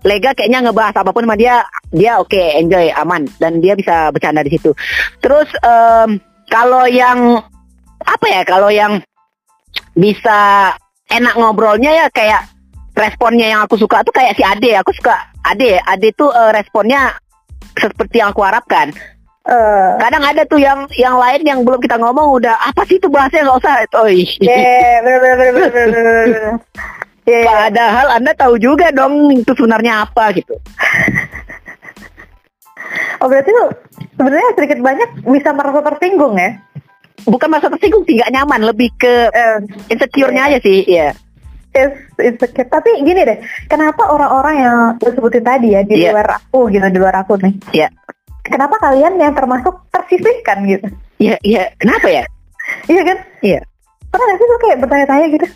Lega 0.00 0.30
kayaknya 0.32 0.64
ngebahas 0.64 0.96
apa 0.96 1.10
pun 1.12 1.28
sama 1.28 1.36
dia, 1.36 1.60
dia 1.92 2.16
oke, 2.22 2.40
enjoy, 2.56 2.88
aman, 2.94 3.28
dan 3.36 3.60
dia 3.60 3.76
bisa 3.76 4.08
bercanda 4.14 4.40
di 4.40 4.56
situ. 4.56 4.72
Terus 5.20 5.50
em, 5.60 6.16
kalau 6.48 6.88
yang 6.88 7.42
apa 8.00 8.26
ya, 8.32 8.42
kalau 8.48 8.72
yang 8.72 9.04
bisa 9.92 10.72
enak 11.10 11.34
ngobrolnya 11.36 11.92
ya 11.92 12.06
kayak 12.08 12.48
responnya 12.96 13.52
yang 13.52 13.60
aku 13.66 13.76
suka 13.76 14.00
tuh 14.00 14.14
kayak 14.14 14.38
si 14.38 14.42
Ade, 14.46 14.72
aku 14.78 14.94
suka 14.96 15.20
Ade, 15.44 15.76
Ade 15.84 16.16
tuh 16.16 16.32
eh, 16.32 16.52
responnya 16.54 17.12
seperti 17.78 18.22
yang 18.22 18.30
aku 18.34 18.42
harapkan. 18.42 18.90
eh 19.48 19.88
Kadang 19.96 20.24
ada 20.24 20.42
tuh 20.44 20.60
yang 20.60 20.84
yang 20.96 21.16
lain 21.16 21.40
yang 21.44 21.58
belum 21.64 21.80
kita 21.80 21.96
ngomong 21.96 22.40
udah 22.40 22.54
apa 22.60 22.84
sih 22.84 23.00
itu 23.00 23.08
bahasnya 23.08 23.46
nggak 23.46 23.58
usah. 23.60 23.74
Oi. 24.04 24.24
Iya. 27.30 27.44
Padahal 27.46 28.06
Anda 28.16 28.32
tahu 28.34 28.58
juga 28.58 28.90
dong 28.90 29.30
itu 29.30 29.52
sebenarnya 29.54 30.02
apa 30.08 30.34
gitu. 30.34 30.56
Oh 33.22 33.28
berarti 33.28 33.52
lu 33.52 33.70
sebenarnya 34.16 34.50
sedikit 34.56 34.78
banyak 34.82 35.08
bisa 35.28 35.52
merasa 35.52 35.80
tersinggung 35.84 36.34
ya? 36.34 36.58
Bukan 37.28 37.52
masa 37.52 37.68
tersinggung 37.68 38.02
sih 38.08 38.16
nggak 38.16 38.32
nyaman, 38.32 38.64
lebih 38.72 38.88
ke 38.96 39.28
Eh, 39.30 39.58
insecure-nya 39.92 40.48
aja 40.50 40.58
sih, 40.64 40.88
ya. 40.88 41.12
Is 41.74 41.92
insecure. 42.18 42.66
Tapi 42.66 43.02
gini 43.02 43.22
deh, 43.22 43.38
kenapa 43.66 44.10
orang-orang 44.10 44.54
yang 44.58 44.76
lu 44.98 45.10
sebutin 45.14 45.44
tadi 45.44 45.74
ya 45.74 45.80
di 45.86 46.02
Iya. 46.02 46.12
luar 46.14 46.28
aku 46.42 46.68
gitu, 46.70 46.86
di 46.90 46.98
luar 46.98 47.16
aku 47.22 47.38
nih? 47.38 47.54
Ya. 47.74 47.88
Kenapa 48.42 48.80
kalian 48.80 49.20
yang 49.20 49.32
termasuk 49.36 49.86
tersisihkan 49.92 50.66
gitu? 50.66 50.86
Iya, 51.20 51.36
iya. 51.44 51.62
Kenapa 51.78 52.08
ya? 52.10 52.24
Iya 52.90 53.02
kan? 53.02 53.18
Iya. 53.42 53.60
Pernah 54.10 54.24
gak 54.30 54.38
sih 54.38 54.46
lu 54.46 54.56
kayak 54.62 54.78
bertanya-tanya 54.82 55.26
gitu? 55.30 55.46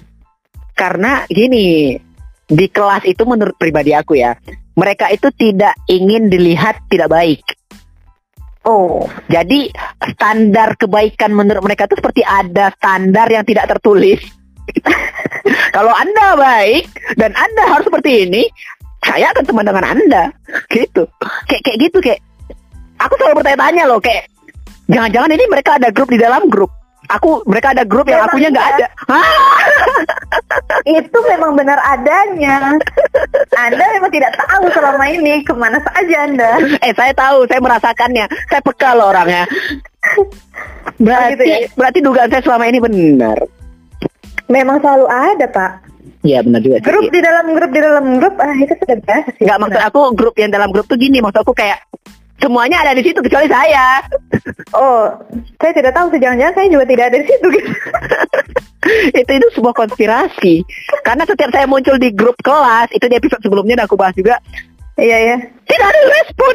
Karena 0.74 1.12
gini, 1.30 1.94
di 2.44 2.66
kelas 2.66 3.06
itu 3.06 3.22
menurut 3.22 3.54
pribadi 3.54 3.94
aku 3.94 4.18
ya, 4.18 4.34
mereka 4.74 5.06
itu 5.10 5.30
tidak 5.34 5.78
ingin 5.86 6.26
dilihat 6.26 6.82
tidak 6.90 7.10
baik. 7.10 7.42
Oh, 8.64 9.04
Jadi 9.28 9.68
standar 10.16 10.72
kebaikan 10.80 11.36
menurut 11.36 11.60
mereka 11.60 11.84
itu 11.84 12.00
seperti 12.00 12.24
ada 12.24 12.72
standar 12.72 13.28
yang 13.28 13.44
tidak 13.44 13.68
tertulis. 13.76 14.24
Kalau 15.76 15.92
Anda 15.92 16.38
baik 16.38 16.84
dan 17.20 17.32
Anda 17.36 17.62
harus 17.68 17.86
seperti 17.88 18.28
ini, 18.28 18.42
saya 19.04 19.30
akan 19.34 19.44
teman 19.44 19.66
dengan 19.68 19.84
Anda. 19.84 20.22
Gitu. 20.72 21.04
Kayak 21.50 21.62
kayak 21.66 21.78
gitu 21.88 21.98
kayak 22.00 22.20
aku 22.98 23.14
selalu 23.20 23.42
bertanya-tanya 23.42 23.84
loh 23.90 24.00
kayak 24.00 24.30
jangan-jangan 24.88 25.30
ini 25.34 25.44
mereka 25.50 25.76
ada 25.76 25.88
grup 25.92 26.08
di 26.08 26.18
dalam 26.18 26.48
grup. 26.48 26.72
Aku 27.04 27.44
mereka 27.44 27.76
ada 27.76 27.84
grup 27.84 28.08
yang 28.08 28.24
Memang 28.24 28.32
akunya 28.32 28.48
nggak 28.48 28.64
iya. 28.64 28.76
ada. 28.80 28.86
Itu 31.04 31.18
memang 31.28 31.52
benar 31.52 31.76
adanya. 31.84 32.80
Anda 33.52 33.84
memang 34.00 34.08
tidak 34.08 34.32
tahu 34.40 34.72
selama 34.72 35.04
ini 35.12 35.44
ke 35.44 35.52
mana 35.52 35.76
saja 35.84 36.24
Anda. 36.24 36.64
Eh 36.80 36.96
saya 36.96 37.12
tahu, 37.12 37.44
saya 37.44 37.60
merasakannya. 37.60 38.24
Saya 38.48 38.60
peka 38.64 38.96
loh 38.96 39.12
orangnya. 39.12 39.44
Berarti 41.04 41.32
gitu 41.34 41.44
ya? 41.44 41.58
berarti 41.74 41.98
dugaan 42.00 42.30
saya 42.30 42.42
selama 42.44 42.64
ini 42.70 42.78
benar. 42.78 43.38
Memang 44.49 44.76
selalu 44.80 45.07
ada 45.09 45.47
Pak. 45.49 45.72
Iya 46.24 46.40
benar 46.40 46.61
juga. 46.64 46.80
sih. 46.80 46.88
Grup 46.88 47.09
di 47.12 47.20
dalam 47.20 47.47
grup 47.53 47.70
di 47.72 47.80
dalam 47.84 48.05
grup, 48.16 48.34
ah 48.40 48.57
itu 48.57 48.72
sudah 48.80 48.97
biasa 49.05 49.28
sih. 49.36 49.45
Enggak 49.45 49.59
maksud 49.61 49.80
aku 49.84 50.01
grup 50.16 50.34
yang 50.40 50.51
dalam 50.53 50.68
grup 50.72 50.88
tuh 50.88 50.97
gini, 50.97 51.20
maksud 51.20 51.45
aku 51.45 51.53
kayak 51.53 51.84
semuanya 52.40 52.80
ada 52.80 52.97
di 52.97 53.05
situ 53.05 53.20
kecuali 53.20 53.49
saya. 53.49 54.01
Oh, 54.74 55.07
saya 55.62 55.70
tidak 55.70 55.95
tahu 55.95 56.11
sih 56.11 56.18
jangan-jangan 56.18 56.55
saya 56.59 56.66
juga 56.66 56.82
tidak 56.90 57.07
ada 57.07 57.16
di 57.22 57.26
situ 57.30 57.47
gitu. 57.47 57.70
itu 59.22 59.30
itu 59.38 59.49
sebuah 59.55 59.70
konspirasi. 59.70 60.66
Karena 61.07 61.22
setiap 61.22 61.55
saya 61.55 61.70
muncul 61.70 61.95
di 61.95 62.11
grup 62.11 62.34
kelas, 62.42 62.90
itu 62.90 63.07
di 63.07 63.14
episode 63.14 63.38
sebelumnya 63.38 63.78
udah 63.78 63.86
aku 63.86 63.95
bahas 63.95 64.18
juga, 64.18 64.42
Iya 64.99 65.14
ya. 65.30 65.36
tidak 65.70 65.86
ada 65.95 66.01
respon. 66.11 66.55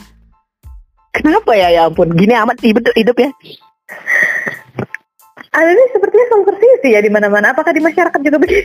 Kenapa 1.16 1.52
ya 1.56 1.68
ya 1.72 1.88
ampun, 1.88 2.12
gini 2.12 2.36
amat 2.36 2.60
hidup 2.60 2.84
hidup 2.92 3.16
ya. 3.16 3.30
Anda 5.50 5.74
ini 5.74 5.84
sepertinya 5.90 6.26
sumber 6.30 6.54
ya 6.86 7.02
di 7.02 7.10
mana-mana. 7.10 7.50
Apakah 7.50 7.74
di 7.74 7.82
masyarakat 7.82 8.20
juga 8.22 8.38
begitu? 8.38 8.62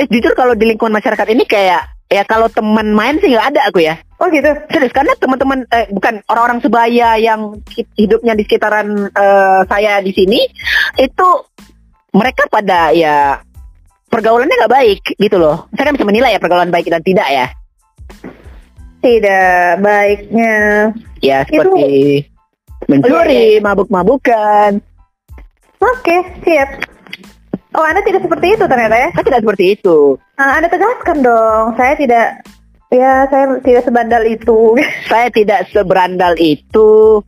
Eh 0.00 0.08
jujur 0.08 0.32
kalau 0.32 0.56
di 0.56 0.64
lingkungan 0.72 0.96
masyarakat 0.96 1.28
ini 1.36 1.44
kayak 1.44 1.84
ya 2.08 2.22
kalau 2.24 2.48
teman 2.48 2.96
main 2.96 3.20
sih 3.20 3.28
nggak 3.28 3.52
ada 3.52 3.60
aku 3.68 3.84
ya. 3.84 4.00
Oh 4.16 4.32
gitu. 4.32 4.48
Serius 4.72 4.96
karena 4.96 5.12
teman-teman 5.20 5.68
eh, 5.68 5.84
bukan 5.92 6.24
orang-orang 6.32 6.64
sebaya 6.64 7.20
yang 7.20 7.60
hi- 7.76 7.92
hidupnya 8.00 8.32
di 8.32 8.42
sekitaran 8.48 9.12
eh, 9.12 9.60
saya 9.68 10.00
di 10.00 10.16
sini 10.16 10.40
itu 10.96 11.28
mereka 12.16 12.48
pada 12.48 12.96
ya 12.96 13.44
pergaulannya 14.08 14.56
nggak 14.64 14.74
baik 14.80 15.00
gitu 15.20 15.36
loh. 15.36 15.68
Saya 15.76 15.92
kan 15.92 15.94
bisa 16.00 16.08
menilai 16.08 16.32
ya 16.32 16.40
pergaulan 16.40 16.72
baik 16.72 16.88
dan 16.88 17.04
tidak 17.04 17.28
ya. 17.28 17.46
Tidak 19.04 19.84
baiknya. 19.84 20.56
Ya 21.20 21.44
seperti 21.44 22.24
mencuri, 22.88 23.60
mabuk-mabukan. 23.60 24.80
Oke, 25.84 26.16
siap. 26.40 26.68
Oh, 27.74 27.82
Anda 27.84 28.00
tidak 28.06 28.22
seperti 28.22 28.54
itu 28.54 28.64
ternyata 28.64 28.94
ya? 28.94 29.08
Saya 29.12 29.24
tidak 29.26 29.40
seperti 29.42 29.64
itu. 29.74 29.98
Nah, 30.38 30.58
anda 30.58 30.68
tegaskan 30.70 31.26
dong. 31.26 31.64
Saya 31.74 31.94
tidak, 31.98 32.26
ya 32.88 33.26
saya 33.26 33.44
tidak 33.60 33.82
sebandal 33.82 34.22
itu. 34.22 34.78
Saya 35.10 35.26
tidak 35.34 35.66
seberandal 35.74 36.38
itu 36.38 37.18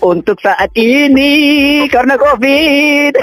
untuk 0.00 0.40
saat 0.40 0.72
ini 0.72 1.84
karena 1.92 2.16
COVID. 2.16 3.14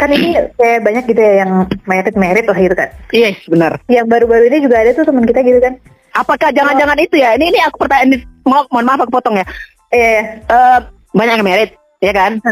kan 0.00 0.08
ini 0.08 0.32
kayak 0.56 0.80
banyak 0.80 1.04
gitu 1.12 1.20
ya 1.20 1.44
yang 1.44 1.68
merit-merit 1.84 2.48
lah 2.48 2.56
gitu 2.56 2.72
kan. 2.72 2.88
Yes, 3.12 3.36
benar. 3.44 3.76
Yang 3.84 4.08
baru-baru 4.08 4.48
ini 4.48 4.64
juga 4.64 4.80
ada 4.80 4.96
tuh 4.96 5.04
teman 5.04 5.28
kita 5.28 5.44
gitu 5.44 5.60
kan. 5.60 5.76
Apakah 6.16 6.48
jangan-jangan 6.56 6.96
itu 6.96 7.20
ya? 7.20 7.36
Ini 7.36 7.52
ini 7.52 7.60
aku 7.60 7.84
pertanyaan 7.84 8.24
mo- 8.48 8.68
mohon 8.72 8.88
maaf 8.88 9.04
aku 9.04 9.12
potong 9.12 9.36
ya. 9.36 9.44
Iya, 9.92 10.08
iya. 10.08 10.22
Eh, 10.40 10.78
banyak 11.12 11.34
yang 11.36 11.44
merit, 11.44 11.70
ya 12.00 12.12
kan? 12.12 12.32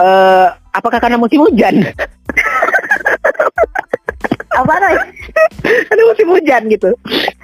Eh, 0.00 0.46
apakah 0.72 0.96
karena 0.96 1.20
musim 1.20 1.44
hujan? 1.44 1.76
Apa 4.56 4.72
nih? 4.80 4.96
Karena 5.60 6.02
musim 6.08 6.26
hujan 6.32 6.62
gitu. 6.72 6.88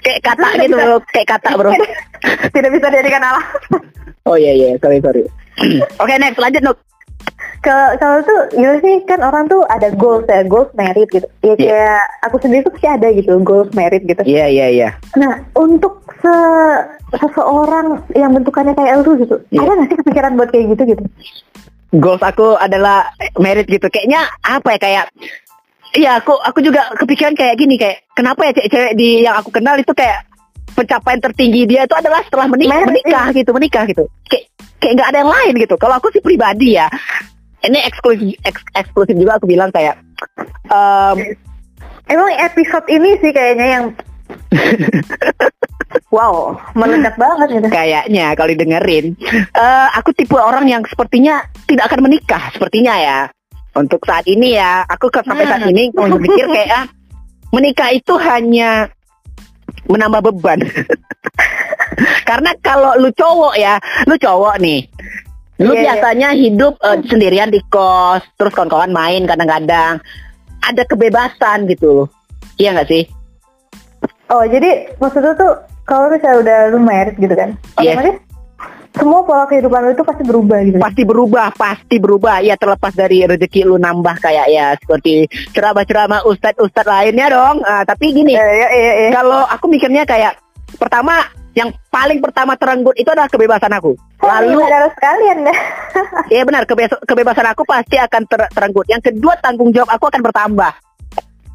Kayak 0.01 0.25
kata 0.25 0.49
gitu 0.65 0.73
loh, 0.73 0.97
kayak 1.13 1.37
kata 1.37 1.53
bro. 1.53 1.69
tidak 2.57 2.71
bisa 2.73 2.89
dijadikan 2.89 3.21
alasan. 3.21 3.85
Oh 4.25 4.41
iya 4.41 4.57
iya, 4.57 4.69
sorry 4.81 5.05
sorry. 5.05 5.21
Oke 6.01 6.17
next 6.17 6.41
lanjut 6.41 6.65
Nuk. 6.65 6.81
Kalau 7.61 7.93
kalau 8.01 8.25
tuh 8.25 8.41
gimana 8.57 8.81
sih 8.81 9.05
kan 9.05 9.21
orang 9.21 9.53
tuh 9.53 9.61
ada 9.69 9.93
goals 9.93 10.25
ya, 10.25 10.41
goals 10.49 10.73
merit 10.73 11.13
gitu. 11.13 11.29
Ya 11.45 11.53
Iya. 11.53 11.57
kayak 11.61 12.05
aku 12.25 12.37
sendiri 12.41 12.65
tuh 12.65 12.73
pasti 12.73 12.89
ada 12.89 13.09
gitu 13.13 13.37
goals 13.45 13.69
merit 13.77 14.01
gitu. 14.01 14.25
Iya 14.25 14.49
iya 14.49 14.67
iya. 14.73 14.89
Nah 15.21 15.45
untuk 15.53 16.01
se 16.25 16.37
seseorang 17.09 17.87
yang 18.13 18.31
bentukannya 18.33 18.75
kayak 18.75 19.01
lu 19.01 19.15
gitu, 19.17 19.37
Iya. 19.49 19.63
ada 19.63 19.73
nggak 19.73 19.89
sih 19.89 19.99
kepikiran 20.01 20.31
buat 20.35 20.49
kayak 20.51 20.67
gitu 20.75 20.83
gitu? 20.89 21.03
Goals 21.93 22.19
aku 22.21 22.55
adalah 22.55 23.15
merit 23.37 23.67
gitu. 23.67 23.87
Kayaknya 23.87 24.27
apa 24.41 24.75
ya 24.75 24.79
kayak 24.79 25.07
Iya, 25.95 26.21
aku 26.21 26.35
aku 26.35 26.61
juga 26.61 26.93
kepikiran 26.93 27.33
kayak 27.33 27.57
gini 27.57 27.79
kayak 27.79 28.05
kenapa 28.13 28.45
ya 28.45 28.53
cewek-cewek 28.53 28.93
di 28.93 29.25
yang 29.25 29.33
aku 29.35 29.49
kenal 29.49 29.79
itu 29.79 29.89
kayak 29.91 30.29
pencapaian 30.77 31.23
tertinggi 31.23 31.65
dia 31.65 31.89
itu 31.89 31.95
adalah 31.95 32.21
setelah 32.21 32.53
menik- 32.53 32.69
Merit, 32.69 32.91
menikah 32.91 33.27
gitu, 33.33 33.51
menikah 33.55 33.85
gitu. 33.87 34.05
Kayak 34.29 34.45
kayak 34.77 34.93
nggak 34.93 35.09
ada 35.09 35.19
yang 35.25 35.33
lain 35.33 35.53
gitu. 35.57 35.75
Kalau 35.81 35.95
aku 35.97 36.13
sih 36.13 36.21
pribadi 36.21 36.77
ya, 36.77 36.91
ini 37.65 37.81
eksklusif 37.81 38.37
eks- 38.45 38.73
eksklusif 38.75 39.17
juga 39.17 39.41
aku 39.41 39.49
bilang 39.49 39.73
kayak 39.73 39.97
em, 40.69 41.17
Emang 42.07 42.31
episode 42.37 42.87
ini 42.87 43.19
sih 43.19 43.33
kayaknya 43.33 43.67
yang 43.67 43.85
wow 46.15 46.55
meledak 46.73 47.15
banget 47.19 47.49
gitu. 47.61 47.69
kayaknya 47.69 48.33
kalau 48.39 48.49
didengerin 48.53 49.07
eh 49.55 49.89
aku 49.97 50.11
tipe 50.15 50.37
orang 50.37 50.67
yang 50.69 50.83
sepertinya 50.87 51.43
tidak 51.67 51.91
akan 51.93 52.07
menikah 52.07 52.43
sepertinya 52.55 52.95
ya 52.97 53.19
untuk 53.77 54.01
saat 54.07 54.25
ini 54.25 54.57
ya 54.57 54.87
aku 54.89 55.13
ke 55.13 55.21
sampai 55.27 55.45
saat 55.45 55.63
Hmm. 55.67 55.73
ini 55.75 55.83
kalau 55.93 56.17
berpikir 56.17 56.47
kayak 56.49 56.71
ah, 56.73 56.87
menikah 57.53 57.91
itu 57.93 58.15
hanya 58.17 58.89
menambah 59.87 60.33
beban 60.33 60.61
karena 62.29 62.51
kalau 62.61 62.97
lu 62.99 63.11
cowok 63.13 63.55
ya 63.57 63.79
lu 64.07 64.17
cowok 64.17 64.57
nih 64.61 64.81
lu 65.57 65.73
Iya, 65.73 65.81
iya. 65.81 65.83
biasanya 65.89 66.29
hidup 66.37 66.77
eh, 66.85 67.01
sendirian 67.09 67.49
di 67.49 67.61
kos 67.73 68.21
terus 68.37 68.53
kawan-kawan 68.53 68.93
main 68.93 69.25
kadang-kadang 69.25 70.01
ada 70.61 70.83
kebebasan 70.85 71.65
gitu 71.71 72.05
loh 72.05 72.09
iya 72.61 72.77
nggak 72.77 72.89
sih 72.89 73.05
Oh 74.27 74.43
jadi 74.43 74.91
maksudnya 74.99 75.39
tuh 75.39 75.53
kalau 75.87 76.11
misalnya 76.11 76.39
udah 76.43 76.59
lu 76.75 76.79
married 76.83 77.15
gitu 77.17 77.31
kan, 77.31 77.55
Yes. 77.79 77.95
otomatis 77.95 78.17
semua 78.97 79.21
pola 79.29 79.45
kehidupan 79.45 79.81
lu 79.85 79.91
itu 79.93 80.05
pasti 80.09 80.25
berubah 80.25 80.59
gitu. 80.65 80.79
pasti 80.81 81.03
berubah, 81.05 81.47
pasti 81.53 81.97
berubah. 82.01 82.37
Ya 82.41 82.57
terlepas 82.57 82.97
dari 82.97 83.23
rezeki 83.23 83.69
lu 83.69 83.77
nambah 83.77 84.17
kayak 84.19 84.47
ya 84.49 84.73
seperti 84.81 85.29
ceramah-ceramah 85.53 86.25
ustadz-ustadz 86.25 86.89
lainnya 86.89 87.29
dong. 87.29 87.61
Ah, 87.61 87.85
tapi 87.85 88.17
gini, 88.17 88.33
Iya 88.33 88.41
iya 88.49 88.69
iya. 88.73 88.93
iya. 89.07 89.11
kalau 89.13 89.45
aku 89.45 89.69
mikirnya 89.69 90.09
kayak 90.09 90.41
pertama 90.81 91.29
yang 91.53 91.73
paling 91.89 92.21
pertama 92.25 92.57
terenggut 92.57 92.97
itu 92.97 93.09
adalah 93.13 93.29
kebebasan 93.29 93.73
aku. 93.77 93.93
Lalu 94.25 94.65
ada 94.65 94.89
sekalian 94.93 95.45
deh. 95.45 95.59
ya 96.37 96.43
benar 96.49 96.65
kebes- 96.65 97.01
kebebasan 97.05 97.47
aku 97.53 97.69
pasti 97.69 98.01
akan 98.01 98.23
ter- 98.25 98.51
terenggut. 98.53 98.89
Yang 98.89 99.13
kedua 99.13 99.37
tanggung 99.45 99.77
jawab 99.77 99.93
aku 99.93 100.09
akan 100.09 100.21
bertambah. 100.25 100.73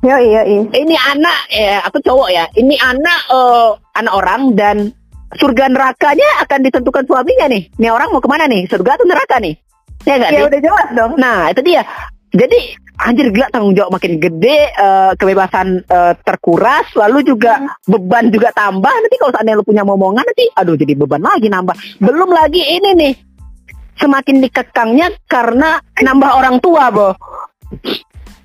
Yo 0.02 0.18
iya 0.18 0.42
iya. 0.50 0.66
Ini 0.66 0.96
anak 0.98 1.40
ya 1.54 1.78
aku 1.86 2.02
cowok 2.02 2.30
ya. 2.34 2.50
Ini 2.58 2.76
anak 2.82 3.22
eh, 3.30 3.70
anak 4.02 4.14
orang 4.18 4.42
dan 4.58 4.78
surga 5.38 5.70
nerakanya 5.70 6.26
akan 6.42 6.60
ditentukan 6.66 7.06
suaminya 7.06 7.46
nih. 7.46 7.70
Ini 7.78 7.88
orang 7.94 8.10
mau 8.10 8.22
ke 8.22 8.26
mana 8.26 8.50
nih? 8.50 8.66
Surga 8.66 8.98
atau 8.98 9.06
neraka 9.06 9.38
nih? 9.38 9.54
Ya 10.10 10.18
nggak 10.18 10.30
Ya 10.34 10.44
udah 10.50 10.60
jelas 10.60 10.88
dong. 10.98 11.14
Nah 11.22 11.54
itu 11.54 11.62
dia. 11.62 11.86
Jadi 12.34 12.60
anjir 12.98 13.28
gila 13.30 13.52
tanggung 13.54 13.78
jawab 13.78 14.02
makin 14.02 14.18
gede, 14.18 14.74
eh, 14.74 15.12
kebebasan 15.22 15.86
eh, 15.86 16.14
terkuras, 16.26 16.90
lalu 16.98 17.22
juga 17.22 17.78
beban 17.86 18.34
juga 18.34 18.50
tambah. 18.58 18.90
Nanti 18.90 19.16
kalau 19.22 19.32
seandainya 19.38 19.60
lu 19.62 19.68
punya 19.68 19.84
momongan 19.86 20.26
nanti, 20.26 20.50
aduh 20.58 20.74
jadi 20.74 20.98
beban 20.98 21.22
lagi 21.22 21.46
nambah. 21.46 21.76
Belum 22.02 22.32
lagi 22.32 22.64
ini 22.64 22.90
nih, 22.98 23.14
semakin 24.02 24.42
dikekangnya 24.42 25.14
karena 25.30 25.78
nambah 25.94 26.32
orang 26.34 26.58
tua, 26.58 26.90
boh. 26.90 27.14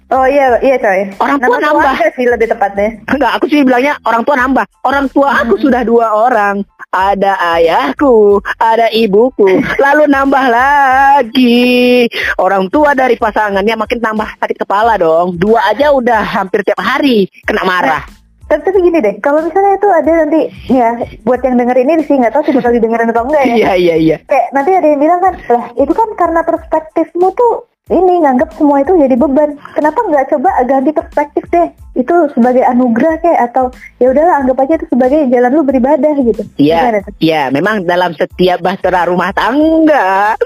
Oh 0.06 0.22
iya 0.22 0.54
iya 0.62 0.78
coy. 0.78 1.10
Orang 1.18 1.42
tua 1.42 1.58
Nama 1.58 1.66
nambah. 1.66 1.82
keluarga 1.82 2.08
sih 2.14 2.26
lebih 2.30 2.46
tepatnya. 2.46 2.88
Enggak, 3.10 3.32
aku 3.34 3.44
sih 3.50 3.60
bilangnya 3.66 3.98
orang 4.06 4.22
tua 4.22 4.36
nambah. 4.38 4.64
Orang 4.86 5.06
tua 5.10 5.28
aku 5.42 5.54
sudah 5.58 5.82
dua 5.82 6.06
orang. 6.14 6.62
Ada 6.94 7.58
ayahku, 7.58 8.38
ada 8.56 8.86
ibuku. 8.94 9.50
Lalu 9.82 10.06
nambah 10.06 10.44
lagi. 10.46 12.06
Orang 12.38 12.70
tua 12.70 12.94
dari 12.94 13.18
pasangannya 13.18 13.74
makin 13.74 13.98
tambah 13.98 14.30
sakit 14.38 14.62
kepala 14.62 14.94
dong. 14.94 15.34
Dua 15.34 15.74
aja 15.74 15.90
udah 15.90 16.22
hampir 16.22 16.62
tiap 16.62 16.78
hari 16.78 17.26
kena 17.42 17.66
marah. 17.66 18.06
Tapi, 18.46 18.62
tapi 18.62 18.78
gini 18.78 19.02
deh, 19.02 19.18
kalau 19.18 19.42
misalnya 19.42 19.74
itu 19.74 19.88
ada 19.90 20.10
nanti 20.22 20.40
ya 20.70 20.94
buat 21.26 21.42
yang 21.42 21.58
denger 21.58 21.82
ini 21.82 21.98
sih 22.06 22.14
nggak 22.14 22.30
tahu 22.30 22.46
sih 22.46 22.54
bakal 22.54 22.70
didengerin 22.70 23.10
atau 23.10 23.26
enggak 23.26 23.42
ya. 23.42 23.54
Iya, 23.58 23.72
iya, 23.74 23.94
iya. 23.98 24.16
Kayak 24.22 24.46
nanti 24.54 24.70
ada 24.70 24.86
yang 24.86 25.00
bilang 25.02 25.18
kan, 25.18 25.34
lah 25.50 25.64
itu 25.74 25.90
kan 25.90 26.08
karena 26.14 26.40
perspektifmu 26.46 27.34
tuh 27.34 27.66
ini 27.86 28.18
nganggap 28.18 28.50
semua 28.58 28.82
itu 28.82 28.98
jadi 28.98 29.14
beban. 29.14 29.54
Kenapa 29.78 30.02
nggak 30.02 30.26
coba 30.34 30.50
ganti 30.66 30.90
perspektif 30.90 31.46
deh? 31.54 31.70
Itu 31.94 32.26
sebagai 32.34 32.66
anugerah 32.66 33.22
kayak 33.22 33.40
atau 33.52 33.70
ya 34.02 34.10
udahlah 34.10 34.42
anggap 34.42 34.58
aja 34.66 34.74
itu 34.82 34.86
sebagai 34.90 35.30
jalan 35.30 35.54
lu 35.54 35.62
beribadah 35.62 36.12
gitu. 36.18 36.42
Iya, 36.58 36.98
iya. 37.22 37.42
Memang 37.54 37.86
dalam 37.86 38.10
setiap 38.18 38.58
bahtera 38.58 39.06
rumah 39.06 39.30
tangga. 39.30 40.34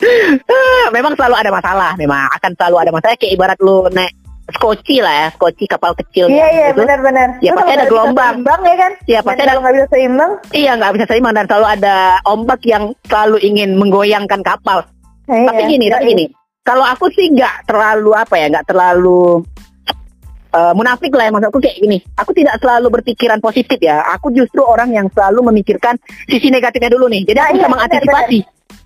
Ah, 0.00 0.88
memang 0.96 1.12
selalu 1.12 1.36
ada 1.36 1.52
masalah. 1.52 1.92
Memang 2.00 2.24
akan 2.32 2.56
selalu 2.56 2.76
ada 2.80 2.90
masalah. 2.90 3.20
Kayak 3.20 3.36
ibarat 3.36 3.58
lu 3.60 3.84
naik 3.92 4.16
skoci 4.54 4.96
lah 5.00 5.14
ya, 5.14 5.26
skoci 5.34 5.64
kapal 5.66 5.92
kecil. 5.94 6.26
Iya 6.26 6.46
iya 6.50 6.66
gitu. 6.72 6.82
benar-benar. 6.82 7.28
Ya, 7.40 7.52
pasti 7.54 7.72
ada 7.72 7.84
bisa 7.84 7.90
gelombang. 7.92 8.34
Seimbang 8.40 8.60
ya 8.62 8.76
kan? 8.76 8.92
Iya, 9.06 9.18
pasti 9.22 9.40
ada 9.42 9.52
nggak 9.58 9.74
bisa 9.76 9.86
seimbang, 9.92 10.32
Iya 10.50 10.72
nggak 10.78 10.92
bisa 10.98 11.04
seimbang 11.06 11.34
dan 11.34 11.46
selalu 11.46 11.66
ada 11.66 11.96
ombak 12.24 12.60
yang 12.66 12.84
selalu 13.06 13.36
ingin 13.40 13.70
menggoyangkan 13.76 14.40
kapal. 14.42 14.84
nah, 15.30 15.46
tapi 15.54 15.62
iya. 15.62 15.70
gini, 15.70 15.86
tapi 15.86 16.02
Iya. 16.04 16.10
gini. 16.12 16.24
Kalau 16.60 16.84
aku 16.84 17.06
sih 17.14 17.30
nggak 17.30 17.70
terlalu 17.70 18.10
apa 18.12 18.34
ya, 18.36 18.46
nggak 18.50 18.66
terlalu 18.66 19.40
eh, 20.50 20.72
munafik 20.74 21.14
lah 21.14 21.24
ya 21.26 21.32
maksudku 21.32 21.58
kayak 21.62 21.78
gini. 21.78 21.98
Aku 22.18 22.30
tidak 22.34 22.58
selalu 22.58 22.90
berpikiran 22.90 23.38
positif 23.38 23.78
ya. 23.78 24.02
Aku 24.18 24.34
justru 24.34 24.60
orang 24.66 24.90
yang 24.90 25.06
selalu 25.14 25.54
memikirkan 25.54 25.94
sisi 26.26 26.50
negatifnya 26.50 26.90
dulu 26.90 27.06
nih. 27.06 27.22
Jadi 27.30 27.38
aku 27.38 27.46
Nah, 27.46 27.54
bisa 27.54 27.62
iya, 27.62 27.70
mengantisipasi. 27.70 28.38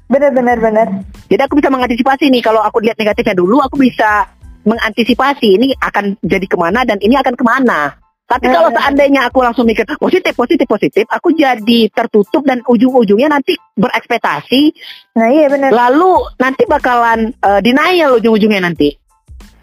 Benar-benar 0.05 0.57
benar. 0.61 0.87
Jadi 1.33 1.41
aku 1.41 1.55
bisa 1.57 1.73
mengantisipasi 1.73 2.29
nih 2.29 2.43
kalau 2.45 2.61
aku 2.61 2.85
lihat 2.85 3.01
negatifnya 3.01 3.33
dulu, 3.33 3.65
aku 3.65 3.81
bisa 3.81 4.29
mengantisipasi 4.65 5.57
ini 5.57 5.77
akan 5.79 6.17
jadi 6.21 6.47
ke 6.49 6.57
mana 6.57 6.83
dan 6.83 6.99
ini 7.01 7.15
akan 7.15 7.35
ke 7.37 7.45
mana. 7.45 7.95
Tapi 8.25 8.49
kalau 8.49 8.73
Hmm. 8.73 8.81
seandainya 8.81 9.29
aku 9.29 9.45
langsung 9.45 9.69
mikir 9.69 9.85
positif, 10.01 10.33
positif, 10.33 10.65
positif, 10.65 11.05
aku 11.13 11.37
jadi 11.37 11.93
tertutup 11.93 12.41
dan 12.43 12.65
ujung-ujungnya 12.65 13.29
nanti 13.29 13.53
berekspektasi, 13.77 14.73
Nah 15.15 15.29
iya 15.29 15.47
benar. 15.53 15.69
lalu 15.69 16.25
nanti 16.41 16.65
bakalan 16.65 17.37
eh, 17.37 17.61
denial 17.61 18.17
ujung-ujungnya 18.17 18.65
nanti. 18.65 18.97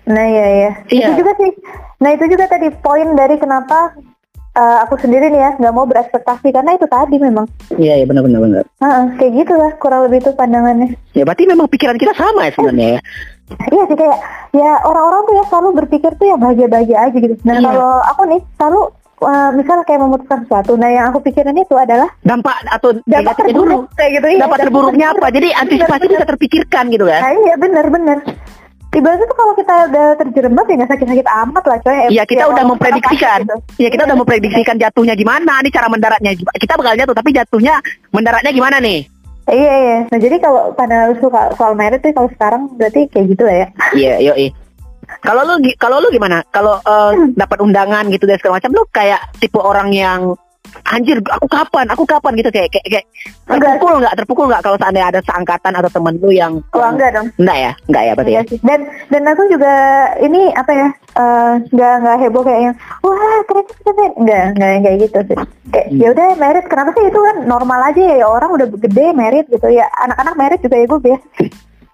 Nah 0.05 0.25
iya 0.25 0.45
iya. 0.47 0.71
Iya. 0.87 1.07
Itu 1.09 1.25
juga 1.25 1.33
sih. 1.41 1.51
Nah 2.01 2.09
itu 2.13 2.25
juga 2.29 2.45
tadi 2.45 2.69
poin 2.69 3.17
dari 3.17 3.41
kenapa 3.41 3.97
eh, 4.51 4.77
aku 4.83 4.93
sendiri 4.99 5.33
nih 5.33 5.41
ya 5.41 5.51
nggak 5.57 5.73
mau 5.73 5.89
berekspektasi 5.89 6.53
karena 6.53 6.77
itu 6.77 6.85
tadi 6.85 7.17
memang. 7.17 7.49
Iya, 7.73 7.97
iya 7.97 8.05
benar-benar 8.05 8.39
benar. 8.43 8.63
Heeh, 8.77 9.03
kayak 9.17 9.31
gitu 9.41 9.53
lah 9.57 9.71
kurang 9.79 10.05
lebih 10.05 10.21
itu 10.21 10.31
pandangannya. 10.37 10.93
Ya 11.17 11.25
berarti 11.25 11.49
memang 11.49 11.65
pikiran 11.65 11.97
kita 11.97 12.13
sama 12.13 12.45
ya 12.45 12.51
sebenarnya 12.53 12.89
ya. 12.97 13.01
Iya 13.53 13.83
sih 13.85 13.95
kayak 13.95 14.17
ya 14.51 14.71
orang-orang 14.81 15.21
tuh 15.21 15.33
ya 15.33 15.43
selalu 15.47 15.69
berpikir 15.77 16.11
tuh 16.13 16.25
ya 16.25 16.35
bahagia-bahagia 16.35 16.97
aja 17.01 17.17
gitu. 17.17 17.35
Nah 17.41 17.55
Iya. 17.55 17.65
kalau 17.65 17.91
aku 18.05 18.21
nih 18.27 18.41
selalu 18.55 18.81
eh, 19.21 19.49
misal 19.53 19.77
kayak 19.81 20.01
memutuskan 20.01 20.39
sesuatu, 20.41 20.71
nah 20.75 20.87
yang 20.87 21.05
aku 21.07 21.21
pikirin 21.21 21.53
itu 21.55 21.75
adalah 21.75 22.09
Dampak 22.19 22.57
atau 22.65 22.89
dampak 22.97 23.11
negatifnya 23.37 23.53
dulu. 23.53 23.69
terburuk 23.77 23.85
kayak 23.93 24.11
gitu. 24.11 24.27
iya, 24.27 24.39
Dampak 24.41 24.59
terburuknya 24.59 25.05
apa? 25.09 25.27
Jadi 25.29 25.47
antisipasi 25.51 25.99
bener. 25.99 26.11
bisa 26.11 26.25
terpikirkan 26.25 26.83
gitu 26.89 27.05
kan. 27.05 27.19
Nah 27.19 27.31
iya 27.35 27.53
bener-bener. 27.55 28.17
Ibaratnya 28.91 29.23
tuh 29.23 29.37
kalau 29.37 29.53
kita 29.53 29.75
udah 29.87 30.05
terjerembab 30.17 30.65
ya 30.65 30.75
nggak 30.75 30.91
sakit-sakit 30.91 31.27
amat 31.39 31.63
lah 31.63 31.77
coy. 31.79 31.99
Iya 32.09 32.23
kita 32.25 32.43
Ya, 32.43 32.47
udah 32.49 32.63
memprediksikan. 32.65 33.39
gitu. 33.41 33.55
Iya 33.77 33.89
kita 33.89 34.03
udah 34.03 34.17
memprediksikan 34.17 34.75
jatuhnya 34.75 35.13
gimana 35.13 35.53
nih 35.59 35.71
cara 35.71 35.87
mendaratnya. 35.87 36.31
Kita 36.35 36.73
bakal 36.75 36.93
jatuh 36.97 37.13
tapi 37.13 37.29
jatuhnya 37.31 37.79
mendaratnya 38.09 38.51
gimana 38.51 38.83
nih? 38.83 39.07
Iya 39.51 39.73
iya. 39.83 39.97
Nah 40.07 40.19
jadi 40.19 40.35
kalau 40.39 40.71
pada 40.71 41.11
suka 41.19 41.51
soal 41.59 41.75
merit 41.75 41.99
tuh 41.99 42.15
kalau 42.15 42.31
sekarang 42.31 42.71
berarti 42.79 43.11
kayak 43.11 43.35
gitu 43.35 43.43
lah 43.43 43.55
ya. 43.55 43.67
Iya, 43.91 44.13
yo 44.23 44.33
Kalau 45.19 45.43
lu 45.43 45.59
kalau 45.75 45.99
lu 45.99 46.07
gimana? 46.07 46.39
Kalau 46.55 46.79
eh, 46.79 47.11
dapat 47.35 47.59
undangan 47.59 48.07
gitu 48.07 48.23
dan 48.23 48.39
segala 48.39 48.63
macam 48.63 48.71
lu 48.71 48.83
kayak 48.95 49.19
tipe 49.43 49.59
orang 49.59 49.91
yang 49.91 50.39
anjir 50.87 51.19
aku 51.19 51.51
kapan? 51.51 51.85
Aku 51.91 52.07
kapan 52.07 52.39
gitu 52.39 52.47
kayak 52.47 52.71
kayak, 52.71 52.85
kayak 52.87 53.05
Enggak. 53.51 53.75
terpukul 53.75 53.99
nggak? 53.99 54.13
Terpukul 54.23 54.45
nggak 54.47 54.63
kalau 54.63 54.77
seandainya 54.79 55.07
ada 55.11 55.21
seangkatan 55.27 55.73
atau 55.75 55.89
temen 55.91 56.15
lu 56.23 56.31
yang 56.31 56.53
Oh 56.71 56.87
enggak 56.87 57.11
dong. 57.11 57.27
enggak 57.35 57.57
ya? 57.59 57.71
Enggak 57.91 58.03
ya 58.07 58.11
berarti 58.15 58.31
ya? 58.31 58.41
Enggak 58.41 58.51
sih. 58.55 58.59
Dan 58.63 58.79
dan 59.11 59.23
aku 59.27 59.43
juga 59.51 59.73
ini 60.23 60.41
apa 60.55 60.71
ya? 60.71 60.87
Eh, 61.21 61.51
nggak 61.69 61.93
nggak 62.01 62.17
heboh 62.19 62.41
kayak 62.41 62.61
yang 62.63 62.75
wah 62.99 63.15
ternyata 63.45 63.73
keren 63.79 64.11
enggak 64.17 64.43
enggak 64.51 64.69
yang 64.69 64.83
kayak 64.83 64.97
gitu 64.99 65.19
sih. 65.23 65.37
Kayak 65.71 65.87
Hmm. 65.87 65.97
ya 65.97 66.07
udah 66.09 66.27
merit 66.35 66.65
kenapa 66.65 66.89
sih 66.91 67.03
itu 67.05 67.19
kan 67.21 67.35
normal 67.45 67.79
aja 67.85 68.01
ya 68.01 68.25
orang 68.25 68.49
udah 68.51 68.67
gede 68.67 69.05
merit 69.13 69.45
gitu 69.47 69.67
ya 69.67 69.85
anak-anak 69.99 70.35
merit 70.35 70.59
juga 70.59 70.75
ya 70.75 70.85
gue 70.85 70.99
biasa. 71.01 71.25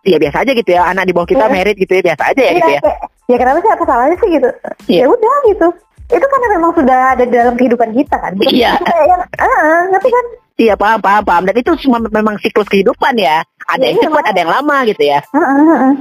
Iya 0.01 0.17
biasa 0.17 0.37
aja 0.39 0.51
gitu 0.53 0.69
ya. 0.71 0.81
Anak 0.85 1.03
di 1.03 1.13
bawah 1.13 1.27
kita 1.27 1.45
Iya. 1.45 1.53
merit 1.53 1.75
gitu 1.75 1.91
ya 1.91 2.01
biasa 2.05 2.23
aja 2.25 2.41
ya 2.41 2.51
gitu 2.53 2.69
ya. 2.69 2.79
kayak, 2.79 2.99
ya 3.27 3.37
kenapa 3.37 3.57
sih 3.59 3.71
apa 3.71 3.83
salahnya 3.83 4.15
sih 4.15 4.29
gitu? 4.31 4.49
Iya. 4.87 5.01
Ya 5.03 5.05
udah 5.09 5.35
gitu. 5.45 5.67
Itu 6.07 6.25
kan 6.25 6.39
memang 6.47 6.71
sudah 6.71 6.99
ada 7.11 7.23
dalam 7.27 7.53
kehidupan 7.53 7.89
kita 7.91 8.15
kan. 8.15 8.31
Iya. 8.39 8.71
itu 8.73 8.85
kayak 8.85 9.05
yang 9.05 9.21
ah 9.37 9.81
ngerti 9.91 10.09
kan? 10.09 10.25
Iya 10.57 10.73
paham 10.73 10.99
paham 10.99 11.21
paham. 11.21 11.43
Dan 11.45 11.55
itu 11.55 11.71
semua 11.77 11.99
memang 12.01 12.39
siklus 12.39 12.65
kehidupan 12.65 13.13
ya. 13.19 13.43
Ada 13.67 13.83
yang 13.83 13.97
Iya, 13.99 14.03
cepat, 14.07 14.23
ada 14.31 14.39
yang 14.39 14.51
lama 14.55 14.77
gitu 14.87 15.03
ya. 15.03 15.19
Ah, 15.29 15.39
ah, 15.43 15.59
ah. 15.91 15.93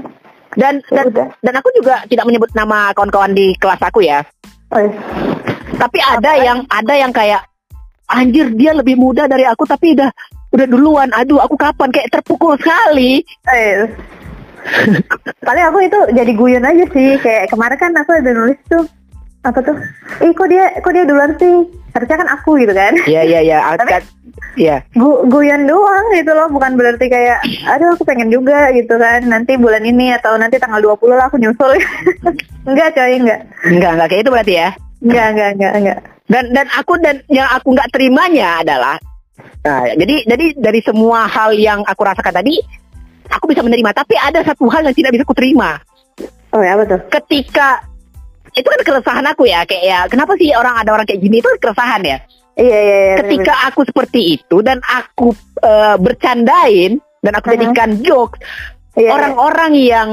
Dan 0.57 0.81
Ya 0.89 1.05
dan 1.05 1.05
udah. 1.13 1.27
dan 1.45 1.55
aku 1.61 1.69
juga 1.77 2.01
tidak 2.09 2.25
menyebut 2.25 2.51
nama 2.57 2.91
kawan-kawan 2.97 3.37
di 3.37 3.53
kelas 3.61 3.81
aku 3.85 4.01
ya. 4.01 4.25
Oh, 4.73 4.81
iya. 4.81 4.97
Tapi 5.77 5.99
ada 6.01 6.33
yang 6.41 6.59
ada 6.67 6.95
yang 6.97 7.13
kayak 7.13 7.45
anjir 8.09 8.49
dia 8.57 8.73
lebih 8.73 8.97
muda 8.97 9.29
dari 9.29 9.45
aku 9.45 9.69
tapi 9.69 9.93
udah 9.93 10.09
udah 10.57 10.67
duluan. 10.67 11.13
Aduh, 11.13 11.39
aku 11.39 11.61
kapan 11.61 11.93
kayak 11.93 12.09
terpukul 12.09 12.57
sekali. 12.57 13.21
Eh, 13.53 13.85
Paling 15.47 15.65
aku 15.71 15.79
itu 15.85 15.99
jadi 16.11 16.33
guyon 16.35 16.67
aja 16.67 16.85
sih. 16.91 17.21
Kayak 17.23 17.53
kemarin 17.53 17.79
kan 17.79 17.93
aku 17.95 18.11
ada 18.19 18.31
nulis 18.35 18.59
tuh 18.67 18.83
apa 19.47 19.59
tuh? 19.63 19.77
Ih 20.27 20.33
kok 20.35 20.49
dia 20.51 20.65
kok 20.83 20.93
dia 20.93 21.05
duluan 21.07 21.33
sih? 21.39 21.55
Harusnya 21.95 22.17
kan 22.21 22.29
aku 22.35 22.59
gitu 22.61 22.75
kan. 22.75 22.93
Iya 23.07 23.23
iya 23.23 23.41
iya. 23.41 23.59
Tapi- 23.81 24.15
Iya. 24.57 24.85
Gu 24.97 25.29
guyon 25.29 25.69
doang 25.69 26.05
gitu 26.17 26.33
loh, 26.33 26.49
bukan 26.49 26.77
berarti 26.77 27.09
kayak 27.13 27.45
aduh 27.69 27.93
aku 27.93 28.05
pengen 28.09 28.33
juga 28.33 28.73
gitu 28.73 28.97
kan. 28.97 29.25
Nanti 29.25 29.57
bulan 29.61 29.85
ini 29.85 30.13
atau 30.17 30.37
nanti 30.37 30.57
tanggal 30.57 30.81
20 30.81 31.17
lah 31.17 31.29
aku 31.29 31.37
nyusul. 31.41 31.77
enggak 32.69 32.97
coy, 32.97 33.21
enggak. 33.21 33.41
Enggak 33.69 33.91
enggak 33.97 34.09
kayak 34.13 34.23
itu 34.25 34.31
berarti 34.33 34.55
ya. 34.57 34.69
Enggak, 35.05 35.27
enggak, 35.33 35.51
enggak, 35.57 35.73
enggak. 35.77 35.99
Dan 36.27 36.45
dan 36.57 36.67
aku 36.73 36.93
dan 37.01 37.17
yang 37.29 37.49
aku 37.53 37.71
nggak 37.77 37.91
terimanya 37.95 38.65
adalah 38.67 38.97
nah, 39.63 39.87
jadi 39.95 40.27
jadi 40.27 40.47
dari 40.59 40.81
semua 40.83 41.31
hal 41.31 41.55
yang 41.55 41.87
aku 41.87 42.03
rasakan 42.03 42.35
tadi 42.35 42.59
aku 43.31 43.47
bisa 43.51 43.63
menerima 43.63 43.91
tapi 43.95 44.19
ada 44.19 44.43
satu 44.43 44.67
hal 44.67 44.83
yang 44.87 44.97
tidak 44.97 45.15
bisa 45.15 45.23
aku 45.23 45.37
terima. 45.37 45.79
Oh 46.55 46.63
ya, 46.65 46.79
tuh? 46.89 46.99
ketika 47.13 47.85
itu 48.57 48.65
kan 48.67 48.81
keresahan 48.83 49.27
aku 49.27 49.45
ya 49.45 49.63
kayak 49.63 49.85
ya 49.85 49.99
kenapa 50.07 50.33
sih 50.35 50.49
orang 50.51 50.75
ada 50.77 50.91
orang 50.91 51.05
kayak 51.05 51.21
gini 51.21 51.39
itu 51.39 51.49
keresahan 51.57 52.03
ya 52.03 52.19
Iya, 52.57 52.65
iya, 52.65 52.97
iya. 53.05 53.17
ketika 53.21 53.53
aku 53.69 53.85
seperti 53.85 54.21
itu 54.35 54.57
dan 54.61 54.81
aku 54.81 55.29
eh, 55.61 55.97
bercandain 55.97 56.97
dan 57.21 57.33
aku 57.35 57.47
Mhm. 57.47 57.55
jadikan 57.55 57.91
jokes 58.01 58.41
Iya, 58.95 59.01
iya. 59.03 59.11
orang-orang 59.13 59.73
yang 59.77 60.09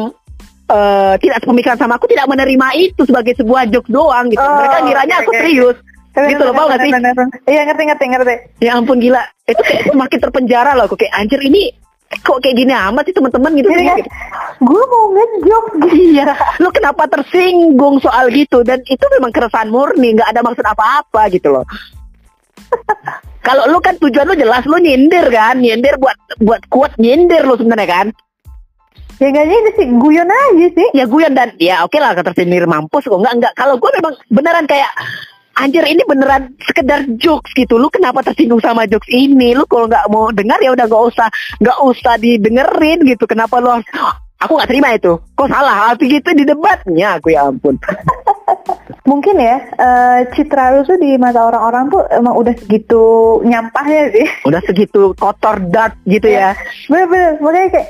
eh, 0.65 1.13
tidak 1.17 1.39
sepemikiran 1.39 1.77
sama 1.77 1.95
aku 1.95 2.05
tidak 2.05 2.27
menerima 2.27 2.67
itu 2.75 3.01
sebagai 3.03 3.31
sebuah 3.33 3.67
jokes 3.67 3.87
doang 3.87 4.27
gitu 4.27 4.39
Oh, 4.39 4.55
mereka 4.57 4.77
ngiranya 4.81 5.15
oke, 5.17 5.23
aku 5.23 5.31
serius 5.33 5.77
Bener, 6.13 6.29
gitu 6.29 6.41
loh, 6.41 6.51
bener, 6.51 6.53
paham 6.53 6.67
nggak 6.67 6.79
sih? 6.79 6.91
bener, 6.91 7.11
bener. 7.13 7.37
Iya, 7.47 7.61
ngerti, 7.63 7.83
ngerti, 7.85 8.05
ngerti. 8.05 8.35
ya 8.59 8.71
ampun 8.75 8.97
gila 8.99 9.23
itu 9.45 9.61
kayak 9.61 9.83
semakin 9.87 10.19
terpenjara 10.19 10.71
loh 10.73 10.85
aku 10.85 10.95
kayak 10.95 11.13
anjir 11.15 11.39
ini 11.39 11.63
kok 12.13 12.37
kayak 12.37 12.53
gini 12.55 12.69
amat 12.69 13.03
sih 13.03 13.15
teman-teman 13.15 13.51
gitu, 13.55 13.67
Jadi 13.67 13.83
kan, 13.83 13.97
gitu. 13.97 14.09
Gue 14.63 14.83
mau 14.87 15.05
ngejok 15.11 15.65
Iya, 15.93 16.25
lu 16.63 16.69
kenapa 16.71 17.05
tersinggung 17.11 17.99
soal 17.99 18.31
gitu 18.31 18.63
dan 18.63 18.81
itu 18.87 19.05
memang 19.19 19.29
keresahan 19.35 19.69
murni, 19.69 20.15
nggak 20.15 20.31
ada 20.31 20.41
maksud 20.41 20.65
apa-apa 20.65 21.29
gitu 21.29 21.53
loh. 21.53 21.65
Kalau 23.47 23.67
lu 23.67 23.83
kan 23.83 23.99
tujuan 23.99 24.23
lu 24.23 24.35
jelas 24.39 24.63
lu 24.63 24.79
nyindir 24.79 25.27
kan, 25.27 25.59
nyindir 25.59 25.99
buat 25.99 26.15
buat 26.39 26.63
kuat 26.71 26.95
nyindir 26.95 27.43
lu 27.43 27.59
sebenarnya 27.59 27.89
kan. 27.91 28.07
Ya 29.21 29.29
enggak 29.29 29.45
itu 29.45 29.71
sih, 29.77 29.87
guyon 29.99 30.27
aja 30.31 30.67
sih. 30.73 30.87
Ya 30.95 31.05
guyon 31.05 31.35
dan 31.35 31.53
ya 31.61 31.85
oke 31.85 31.95
lah 31.99 32.15
kata 32.17 32.33
tersindir 32.33 32.65
mampus 32.65 33.05
kok 33.05 33.19
enggak 33.19 33.35
enggak. 33.43 33.53
Kalau 33.59 33.75
gue 33.77 33.91
memang 33.99 34.13
beneran 34.31 34.65
kayak 34.65 34.89
anjir 35.59 35.85
ini 35.85 36.01
beneran 36.07 36.55
sekedar 36.63 37.05
jokes 37.19 37.53
gitu. 37.53 37.77
Lu 37.77 37.91
kenapa 37.93 38.25
tersinggung 38.25 38.63
sama 38.63 38.89
jokes 38.89 39.11
ini? 39.11 39.53
Lu 39.53 39.67
kalau 39.69 39.85
nggak 39.85 40.07
mau 40.09 40.31
dengar 40.33 40.57
ya 40.63 40.73
udah 40.73 40.85
nggak 40.89 41.03
usah 41.13 41.27
nggak 41.61 41.77
usah 41.83 42.13
didengerin 42.17 43.05
gitu. 43.05 43.27
Kenapa 43.29 43.59
lu 43.61 43.69
harus 43.69 43.87
Aku 44.39 44.57
nggak 44.57 44.69
terima 44.69 44.89
itu. 44.91 45.13
Kok 45.33 45.47
salah? 45.47 45.93
Tapi 45.93 46.03
gitu 46.09 46.29
di 46.33 46.43
debatnya 46.43 47.15
aku 47.15 47.31
ya 47.31 47.47
ampun. 47.47 47.77
Mungkin 49.09 49.35
ya, 49.35 49.55
eh, 49.59 50.19
citra 50.31 50.73
lu 50.73 50.83
tuh 50.83 50.95
di 50.95 51.15
mata 51.15 51.43
orang-orang 51.43 51.87
tuh 51.87 52.03
emang 52.09 52.35
udah 52.35 52.55
segitu 52.55 53.01
nyampahnya 53.43 54.11
sih. 54.11 54.27
udah 54.47 54.61
segitu 54.63 55.11
kotor 55.13 55.59
dark 55.63 55.95
gitu 56.03 56.27
ya 56.27 56.55
Bener-bener, 56.87 57.39
makanya 57.39 57.67
kayak 57.69 57.89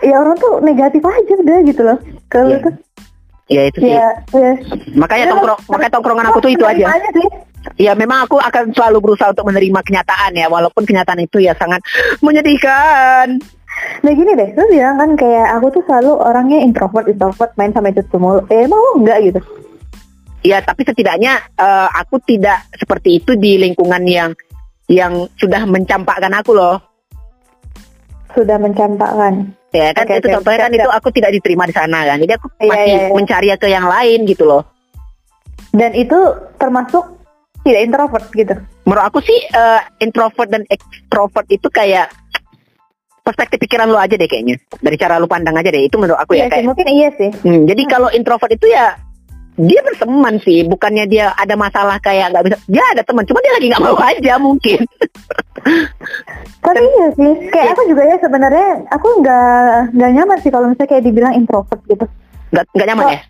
ya 0.00 0.14
orang 0.16 0.36
tuh 0.36 0.58
negatif 0.60 1.02
aja 1.02 1.34
udah 1.36 1.58
gitu 1.62 1.82
loh. 1.82 1.98
Kalau 2.26 2.50
Iya. 2.50 2.62
tuh 2.62 2.72
ya 3.50 3.62
itu 3.66 3.78
sih 3.82 3.90
ya, 3.90 4.08
ya. 4.30 4.52
makanya 4.94 5.24
Ya, 5.26 5.30
tongkrong 5.34 5.58
makanya 5.66 5.90
tongkrongan 5.90 6.26
aku 6.30 6.38
tuh 6.38 6.50
itu 6.54 6.62
aja 6.62 6.84
sih. 7.10 7.28
ya 7.82 7.92
memang 7.92 8.22
aku 8.22 8.38
akan 8.38 8.70
selalu 8.70 8.98
berusaha 9.02 9.34
untuk 9.34 9.42
menerima 9.42 9.80
kenyataan 9.82 10.32
ya 10.32 10.46
walaupun 10.46 10.86
kenyataan 10.86 11.18
itu 11.20 11.42
ya 11.42 11.58
sangat 11.58 11.82
menyedihkan 12.22 13.42
Nah 14.00 14.12
gini 14.12 14.32
deh, 14.32 14.50
lu 14.56 14.64
bilang 14.68 14.96
kan 14.96 15.10
kayak 15.12 15.46
aku 15.56 15.66
tuh 15.70 15.82
selalu 15.84 16.12
orangnya 16.16 16.58
introvert, 16.60 17.04
introvert, 17.04 17.52
main 17.54 17.70
sama 17.70 17.88
itu 17.88 18.00
mulu. 18.16 18.40
Eh 18.48 18.64
emang 18.64 18.80
lu 18.80 18.90
enggak 19.04 19.18
gitu? 19.24 19.40
ya 20.40 20.56
tapi 20.58 20.88
setidaknya 20.88 21.36
eh, 21.52 21.88
aku 21.94 22.16
tidak 22.24 22.64
seperti 22.72 23.20
itu 23.20 23.36
di 23.36 23.60
lingkungan 23.60 24.00
yang 24.08 24.32
yang 24.88 25.28
sudah 25.36 25.68
mencampakkan 25.68 26.32
aku 26.32 26.56
loh 26.56 26.80
Sudah 28.32 28.56
mencampakkan. 28.56 29.52
ya 29.68 29.92
kan 29.92 30.08
Oke, 30.08 30.16
itu 30.16 30.26
oke. 30.26 30.34
contohnya 30.40 30.60
kan 30.64 30.72
itu 30.72 30.88
aku 30.88 31.08
tidak 31.12 31.30
diterima 31.36 31.68
di 31.68 31.74
sana 31.76 32.08
kan 32.08 32.16
jadi 32.18 32.40
aku 32.40 32.46
Iya, 32.56 32.66
masih 32.66 32.88
iya, 32.88 33.00
iya. 33.04 33.12
mencari 33.12 33.48
ke 33.54 33.68
yang 33.68 33.84
lain 33.84 34.18
gitu 34.24 34.44
loh 34.48 34.62
Dan 35.70 35.92
itu 35.92 36.16
termasuk 36.56 37.04
tidak 37.60 37.80
introvert 37.84 38.26
gitu. 38.32 38.54
menurut 38.88 39.04
aku 39.04 39.18
sih 39.20 39.38
eh, 39.44 39.80
introvert 40.00 40.48
dan 40.48 40.64
extrovert 40.66 41.46
itu 41.52 41.68
kayak 41.68 42.08
perspektif 43.20 43.60
pikiran 43.60 43.86
lu 43.86 43.96
aja 43.96 44.14
deh 44.14 44.26
kayaknya 44.26 44.56
dari 44.80 44.96
cara 44.96 45.16
lu 45.16 45.28
pandang 45.28 45.54
aja 45.54 45.68
deh 45.68 45.84
itu 45.84 45.96
menurut 45.96 46.18
aku 46.18 46.34
ya 46.34 46.44
Iya 46.44 46.46
sih, 46.46 46.52
kayak 46.52 46.66
mungkin 46.66 46.86
iya 46.88 47.08
sih. 47.14 47.30
Hmm, 47.44 47.62
jadi 47.64 47.82
kalau 47.86 48.08
introvert 48.10 48.52
itu 48.52 48.66
ya 48.66 48.96
dia 49.60 49.80
berteman 49.84 50.40
sih, 50.40 50.64
bukannya 50.64 51.04
dia 51.04 51.36
ada 51.36 51.52
masalah 51.52 52.00
kayak 52.00 52.32
nggak 52.32 52.44
bisa. 52.48 52.56
Dia 52.64 52.84
ada 52.96 53.02
teman, 53.04 53.28
cuma 53.28 53.44
dia 53.44 53.52
lagi 53.52 53.66
nggak 53.68 53.84
mau 53.84 53.98
aja 54.00 54.32
mungkin. 54.40 54.80
Tapi 56.64 56.80
iya 56.80 57.08
sih, 57.12 57.32
kayak 57.52 57.76
aku 57.76 57.82
juga 57.88 58.02
ya 58.08 58.16
sebenarnya 58.20 58.68
aku 58.88 59.08
nggak 59.20 59.96
nggak 59.96 60.10
nyaman 60.16 60.38
sih 60.40 60.48
kalau 60.48 60.66
misalnya 60.72 60.88
kayak 60.88 61.04
dibilang 61.04 61.34
introvert 61.36 61.80
gitu. 61.84 62.04
Nggak 62.52 62.64
nggak 62.72 62.88
nyaman 62.88 63.04
Oh. 63.04 63.12
ya? 63.12 63.20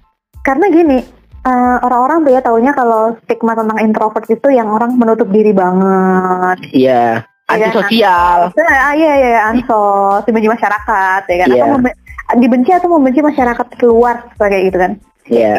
Karena 0.41 0.66
gini, 0.70 0.99
eh, 1.41 1.76
orang-orang 1.82 2.18
tuh 2.22 2.32
ya 2.32 2.41
taunya 2.41 2.72
kalau 2.72 3.03
stigma 3.24 3.53
tentang 3.55 3.78
introvert 3.82 4.26
itu 4.26 4.49
yang 4.51 4.68
orang 4.70 4.95
menutup 4.95 5.28
diri 5.28 5.51
banget. 5.51 6.57
Iya. 6.70 6.70
Iya, 6.70 7.03
Antisosial. 7.51 8.38
Ah, 8.55 8.92
iya 8.94 9.12
iya 9.18 9.28
iya, 9.34 9.40
ansos, 9.51 10.22
dibenci 10.26 10.46
masyarakat 10.46 11.22
ya 11.26 11.36
kan. 11.42 11.48
Iya. 11.51 11.62
Atau 11.62 11.68
membe- 11.74 11.98
dibenci 12.38 12.70
atau 12.70 12.88
membenci 12.94 13.20
masyarakat 13.20 13.66
luar 13.82 14.16
kayak 14.38 14.62
gitu 14.70 14.78
kan. 14.78 14.92
Iya. 15.26 15.55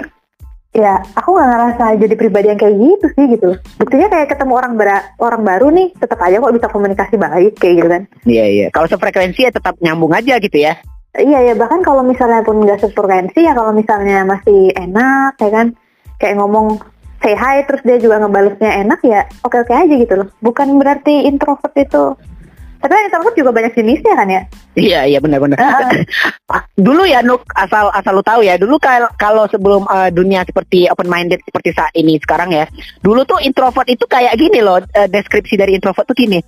Ya, 0.71 1.03
aku 1.19 1.35
nggak 1.35 1.49
ngerasa 1.51 1.83
jadi 1.99 2.15
pribadi 2.15 2.47
yang 2.47 2.55
kayak 2.55 2.75
gitu 2.79 3.05
sih 3.11 3.25
gitu. 3.35 3.49
Buktinya 3.75 4.07
kayak 4.07 4.31
ketemu 4.31 4.53
orang 4.55 4.73
bara- 4.79 5.11
orang 5.19 5.43
baru 5.43 5.67
nih, 5.67 5.91
tetap 5.99 6.15
aja 6.23 6.39
kok 6.39 6.55
bisa 6.55 6.67
komunikasi 6.71 7.15
baik 7.19 7.59
kayak 7.59 7.75
gitu 7.75 7.89
kan. 7.91 8.01
Iya 8.23 8.45
iya. 8.47 8.65
Kalau 8.71 8.87
sefrekuensi 8.87 9.43
ya 9.43 9.51
tetap 9.51 9.75
nyambung 9.83 10.15
aja 10.15 10.39
gitu 10.39 10.55
ya. 10.55 10.79
Iya 11.11 11.51
ya 11.51 11.53
bahkan 11.59 11.83
kalau 11.83 12.07
misalnya 12.07 12.39
pun 12.39 12.63
nggak 12.63 12.87
sefrekuensi 12.87 13.43
ya 13.43 13.51
kalau 13.51 13.75
misalnya 13.75 14.23
masih 14.23 14.71
enak 14.71 15.35
ya 15.43 15.49
kan 15.51 15.67
kayak 16.23 16.39
ngomong 16.39 16.79
say 17.21 17.37
hi 17.37 17.63
terus 17.69 17.81
dia 17.85 17.97
juga 18.01 18.17
ngebalesnya 18.21 18.81
enak 18.85 18.99
ya 19.05 19.21
oke 19.45 19.55
oke 19.61 19.73
aja 19.73 19.93
gitu 19.93 20.13
loh. 20.17 20.27
Bukan 20.41 20.75
berarti 20.81 21.29
introvert 21.29 21.73
itu. 21.77 22.17
Tapi 22.81 22.89
kan 22.97 23.03
introvert 23.05 23.35
juga 23.37 23.51
banyak 23.53 23.77
jenisnya 23.77 24.13
kan 24.17 24.27
ya? 24.27 24.41
Iya 24.73 24.99
iya 25.05 25.19
benar-benar. 25.21 25.61
dulu 26.85 27.05
ya 27.05 27.21
Nuk 27.21 27.45
asal 27.53 27.93
asal 27.93 28.17
lu 28.17 28.25
tahu 28.25 28.41
ya 28.41 28.57
dulu 28.57 28.81
kal- 28.81 29.13
kalau 29.21 29.45
sebelum 29.45 29.85
eh, 29.85 30.09
dunia 30.09 30.41
seperti 30.41 30.89
open 30.89 31.05
minded 31.05 31.45
seperti 31.45 31.77
saat 31.77 31.93
ini 31.93 32.17
sekarang 32.17 32.49
ya 32.49 32.65
dulu 33.05 33.21
tuh 33.23 33.37
introvert 33.39 33.85
itu 33.85 34.03
kayak 34.09 34.33
gini 34.33 34.59
loh 34.65 34.81
eh, 34.81 35.05
deskripsi 35.05 35.55
dari 35.61 35.77
introvert 35.77 36.09
tuh 36.09 36.17
gini. 36.17 36.41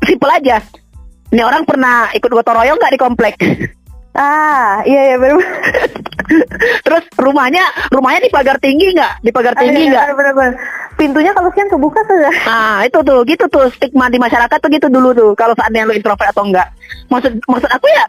Simple 0.00 0.32
aja. 0.32 0.58
Ini 1.28 1.42
orang 1.44 1.68
pernah 1.68 2.08
ikut 2.16 2.30
gotong 2.32 2.56
royong 2.64 2.78
nggak 2.80 2.92
di 2.94 3.00
komplek 3.00 3.34
ah 4.14 4.80
iya 4.86 5.14
iya 5.14 5.16
benar 5.18 5.42
terus 6.86 7.04
rumahnya 7.18 7.64
rumahnya 7.90 8.20
di 8.24 8.30
pagar 8.30 8.56
tinggi 8.62 8.94
nggak 8.94 9.20
di 9.20 9.30
pagar 9.34 9.54
tinggi 9.58 9.90
nggak 9.90 10.14
benar 10.14 10.34
benar 10.34 10.54
pintunya 10.94 11.34
kalau 11.34 11.50
siang 11.52 11.66
kebuka 11.66 12.00
tuh 12.06 12.18
ya. 12.22 12.30
Ah, 12.46 12.78
itu 12.86 12.98
tuh, 13.02 13.26
gitu 13.26 13.44
tuh 13.50 13.66
stigma 13.74 14.06
di 14.06 14.18
masyarakat 14.22 14.58
tuh 14.62 14.70
gitu 14.70 14.86
dulu 14.86 15.10
tuh. 15.10 15.30
Kalau 15.34 15.50
seandainya 15.58 15.90
lu 15.90 15.94
introvert 15.98 16.30
atau 16.30 16.46
enggak. 16.46 16.70
Maksud 17.10 17.42
maksud 17.50 17.66
aku 17.66 17.86
ya 17.90 18.04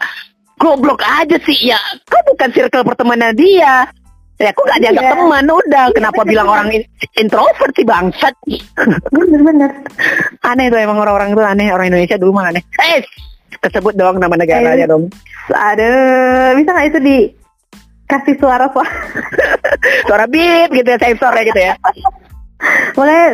goblok 0.62 1.02
aja 1.02 1.38
sih 1.44 1.74
ya. 1.74 1.82
Kau 2.06 2.22
bukan 2.30 2.50
circle 2.54 2.86
pertemanan 2.86 3.34
dia. 3.34 3.90
Ya, 4.36 4.52
aku 4.52 4.68
gak 4.68 4.84
dianggap 4.84 5.02
Iya. 5.02 5.12
teman 5.16 5.46
udah. 5.48 5.86
Kenapa 5.96 6.22
bilang 6.28 6.46
orang 6.46 6.68
in- 6.76 6.90
introvert 7.16 7.72
sih 7.72 7.88
bangsat? 7.88 8.36
Bener-bener. 9.10 9.72
aneh 10.44 10.68
tuh 10.68 10.78
emang 10.78 11.00
orang-orang 11.00 11.32
itu 11.34 11.42
aneh. 11.42 11.68
Orang 11.72 11.88
Indonesia 11.88 12.20
dulu 12.20 12.36
mah 12.36 12.52
aneh. 12.52 12.62
Eh, 12.84 13.00
kesebut 13.60 13.94
dong 13.94 14.18
nama 14.18 14.36
negaranya 14.36 14.86
Eh. 14.86 14.90
dong. 14.90 15.10
Aduh, 15.50 16.56
bisa 16.56 16.70
nggak 16.70 16.88
itu 16.90 17.00
di 17.00 17.18
kasih 18.06 18.36
suara 18.38 18.70
pak? 18.70 18.86
Suara 20.08 20.26
beep 20.26 20.70
gitu 20.72 20.88
ya, 20.88 20.98
sensor 20.98 21.34
ya 21.34 21.44
gitu 21.44 21.62
ya. 21.62 21.74
Makanya 22.94 23.28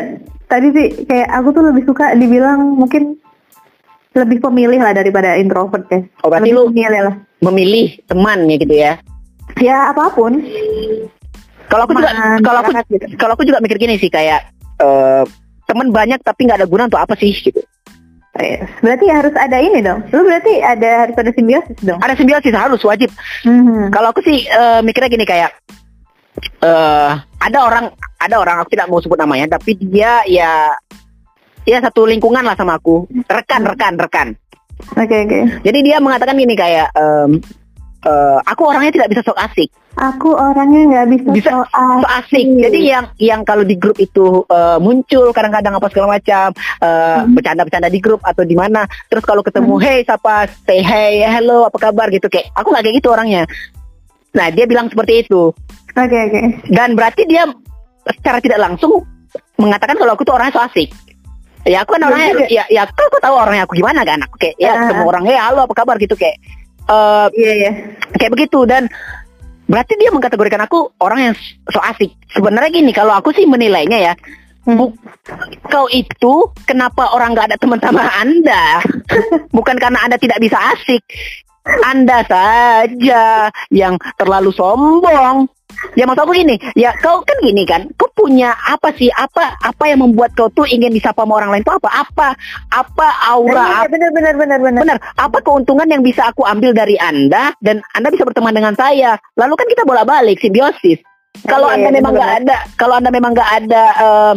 tadi 0.47 0.67
sih 0.71 0.87
kayak 1.05 1.27
aku 1.29 1.47
tuh 1.51 1.63
lebih 1.63 1.83
suka 1.83 2.15
dibilang 2.15 2.75
mungkin 2.75 3.15
lebih 4.11 4.39
pemilih 4.39 4.79
lah 4.79 4.91
daripada 4.91 5.35
introvert 5.35 5.87
ya. 5.87 5.99
Oh, 6.21 6.27
berarti 6.27 6.43
lebih 6.45 6.55
lu- 6.55 6.67
pemilih 6.69 7.01
lah. 7.03 7.15
Memilih 7.41 7.85
temannya 8.05 8.55
gitu 8.57 8.75
ya. 8.75 8.93
Ya 9.57 9.91
apa 9.91 10.11
pun. 10.11 10.39
Kalau 11.67 11.83
aku 11.85 11.93
juga 11.93 12.11
Teman, 12.11 12.39
kalau 12.41 12.59
aku 12.61 12.71
gitu. 12.89 13.05
kalau 13.15 13.33
aku 13.35 13.43
juga 13.43 13.59
mikir 13.59 13.77
gini 13.77 13.95
sih 13.95 14.07
kayak 14.07 14.51
eh 14.77 15.23
teman 15.63 15.87
banyak 15.89 16.19
tapi 16.19 16.43
nggak 16.43 16.59
ada 16.59 16.67
guna 16.67 16.87
untuk 16.87 16.99
apa 16.99 17.15
sih 17.15 17.31
gitu. 17.31 17.63
Eh, 18.39 18.63
Berarti 18.79 19.05
harus 19.11 19.35
ada 19.35 19.59
ini 19.59 19.83
dong. 19.83 20.07
Lu 20.07 20.23
berarti 20.23 20.63
ada 20.63 21.03
harus 21.03 21.15
ada 21.19 21.31
simbiosis 21.35 21.75
dong. 21.83 21.99
Ada 21.99 22.15
simbiosis 22.15 22.55
harus 22.55 22.79
wajib. 22.87 23.11
Mhm. 23.43 23.91
Kalau 23.91 24.15
aku 24.15 24.23
sih 24.23 24.47
eh, 24.47 24.79
mikirnya 24.79 25.11
gini 25.11 25.25
kayak 25.27 25.51
eh 26.63 27.11
ada 27.19 27.59
orang 27.59 27.91
ada 28.15 28.35
orang 28.39 28.63
aku 28.63 28.71
tidak 28.71 28.87
mau 28.87 29.03
sebut 29.03 29.19
namanya 29.19 29.59
tapi 29.59 29.75
dia 29.75 30.23
ya 30.23 30.71
ya 31.67 31.77
satu 31.83 32.07
lingkungan 32.07 32.39
lah 32.47 32.55
sama 32.55 32.79
aku 32.79 33.03
rekan 33.27 33.67
rekan 33.67 33.99
rekan. 33.99 34.27
Oke 34.95 35.27
oke. 35.27 35.39
Jadi 35.67 35.79
dia 35.83 35.99
mengatakan 35.99 36.39
gini 36.39 36.55
kayak 36.55 36.87
em, 36.95 37.43
eh, 38.07 38.39
aku 38.47 38.61
orangnya 38.63 38.95
tidak 38.95 39.11
bisa 39.11 39.27
sok 39.27 39.43
asik. 39.43 39.69
Aku 39.91 40.31
orangnya 40.31 40.81
nggak 40.87 41.07
bisa, 41.11 41.27
Bisa 41.29 41.49
so 41.51 41.61
so 41.67 42.07
asik. 42.09 42.47
Jadi 42.47 42.79
yang 42.87 43.05
yang 43.19 43.41
kalau 43.43 43.61
di 43.61 43.75
grup 43.75 43.95
itu 43.95 44.47
eh, 44.47 44.79
muncul 44.79 45.29
kadang-kadang 45.29 45.75
apa 45.75 45.87
segala 45.87 46.15
macam 46.15 46.47
eh, 46.79 47.19
Hmm. 47.21 47.35
bercanda-bercanda 47.35 47.87
di 47.87 47.99
grup 47.99 48.23
atau 48.23 48.41
di 48.41 48.55
mana. 48.55 48.83
Terus 49.05 49.21
kalau 49.21 49.43
ketemu 49.43 49.75
hey 49.77 50.01
siapa 50.01 50.47
say 50.63 50.79
hey 50.79 51.21
hello 51.21 51.67
apa 51.67 51.77
kabar 51.77 52.07
gitu 52.07 52.27
kayak 52.27 52.49
aku 52.53 52.71
nggak 52.71 52.83
kayak 52.83 52.97
gitu 52.97 53.09
orangnya. 53.09 53.43
Nah 54.31 54.47
dia 54.47 54.63
bilang 54.63 54.87
seperti 54.87 55.27
itu 55.27 55.51
Oke 55.91 56.17
oke. 56.23 56.41
dan 56.71 56.95
berarti 56.95 57.27
dia 57.27 57.43
secara 58.07 58.39
tidak 58.39 58.63
langsung 58.63 59.03
mengatakan 59.55 59.99
kalau 59.99 60.15
aku 60.15 60.23
tuh 60.23 60.33
orangnya 60.33 60.55
so 60.55 60.63
asik. 60.63 60.87
Ya 61.61 61.83
aku 61.83 61.93
kan 61.93 62.07
orangnya 62.07 62.47
ya 62.47 62.63
ya 62.71 62.87
aku, 62.87 62.95
aku 63.11 63.19
tahu 63.19 63.35
orangnya 63.35 63.67
aku 63.67 63.75
gimana 63.75 64.01
kan 64.01 64.23
aku 64.23 64.39
kayak 64.39 64.55
ya 64.55 64.71
Ah. 64.71 64.87
semua 64.87 65.05
orang 65.05 65.27
hey 65.27 65.35
halo 65.35 65.67
apa 65.67 65.75
kabar 65.75 65.99
gitu 65.99 66.15
kayak 66.15 66.39
eh 66.87 67.27
Iya 67.37 67.51
iya. 67.53 67.71
kayak 68.15 68.31
begitu 68.33 68.63
dan 68.63 68.87
berarti 69.71 69.95
dia 69.95 70.11
mengkategorikan 70.11 70.67
aku 70.67 70.91
orang 70.99 71.31
yang 71.31 71.35
so 71.71 71.79
asik. 71.79 72.11
Sebenarnya 72.35 72.69
gini 72.75 72.91
kalau 72.91 73.15
aku 73.15 73.31
sih 73.31 73.47
menilainya 73.47 74.11
ya 74.11 74.15
Hmm. 74.61 74.77
bu- 74.77 74.93
kau 75.73 75.89
itu 75.89 76.33
kenapa 76.69 77.17
orang 77.17 77.33
nggak 77.33 77.49
ada 77.49 77.57
teman 77.57 77.81
sama 77.81 78.05
anda? 78.21 78.77
Bukan 79.57 79.73
karena 79.81 80.05
anda 80.05 80.21
tidak 80.21 80.37
bisa 80.37 80.53
asik. 80.77 81.01
Anda 81.81 82.21
saja 82.25 83.49
yang 83.73 83.97
terlalu 84.17 84.53
sombong. 84.53 85.49
Ya 85.93 86.07
maksud 86.07 86.23
aku 86.23 86.33
gini, 86.33 86.55
ya 86.73 86.95
kau 87.03 87.19
kan 87.25 87.35
gini 87.43 87.67
kan, 87.67 87.89
kau 87.99 88.07
punya 88.15 88.55
apa 88.55 88.95
sih, 88.95 89.11
apa 89.11 89.59
apa 89.59 89.83
yang 89.91 90.05
membuat 90.07 90.31
kau 90.37 90.47
tuh 90.47 90.63
ingin 90.63 90.91
disapa 90.91 91.27
sama 91.27 91.41
orang 91.41 91.51
lain 91.51 91.63
itu 91.65 91.73
apa? 91.73 91.89
Apa 91.91 92.27
apa 92.71 93.07
aura, 93.27 93.83
Iya, 93.83 93.91
bener 93.91 94.09
bener 94.15 94.33
bener 94.39 94.59
bener. 94.63 94.81
Benar. 94.87 94.97
Apa 95.19 95.43
keuntungan 95.43 95.87
yang 95.89 95.99
bisa 95.99 96.31
aku 96.31 96.47
ambil 96.47 96.71
dari 96.71 96.95
Anda 96.95 97.51
dan 97.59 97.83
Anda 97.91 98.07
bisa 98.07 98.23
berteman 98.23 98.55
dengan 98.55 98.73
saya? 98.73 99.19
Lalu 99.35 99.53
kan 99.59 99.67
kita 99.67 99.83
bolak-balik 99.83 100.39
simbiosis. 100.39 101.03
Kalau 101.43 101.67
Iya, 101.71 101.75
Anda 101.79 101.89
iya, 101.91 101.97
memang 101.99 102.11
nggak 102.15 102.31
ada, 102.43 102.57
kalau 102.75 102.95
Anda 102.99 103.09
memang 103.11 103.31
nggak 103.35 103.51
ada 103.63 103.83
em, 103.99 104.35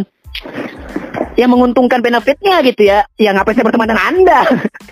yang 1.34 1.50
menguntungkan 1.50 1.98
benefitnya 1.98 2.62
gitu 2.62 2.86
ya, 2.86 3.02
ya 3.18 3.34
ngapain 3.34 3.58
saya 3.58 3.66
berteman 3.66 3.90
dengan 3.90 4.06
Anda? 4.10 4.40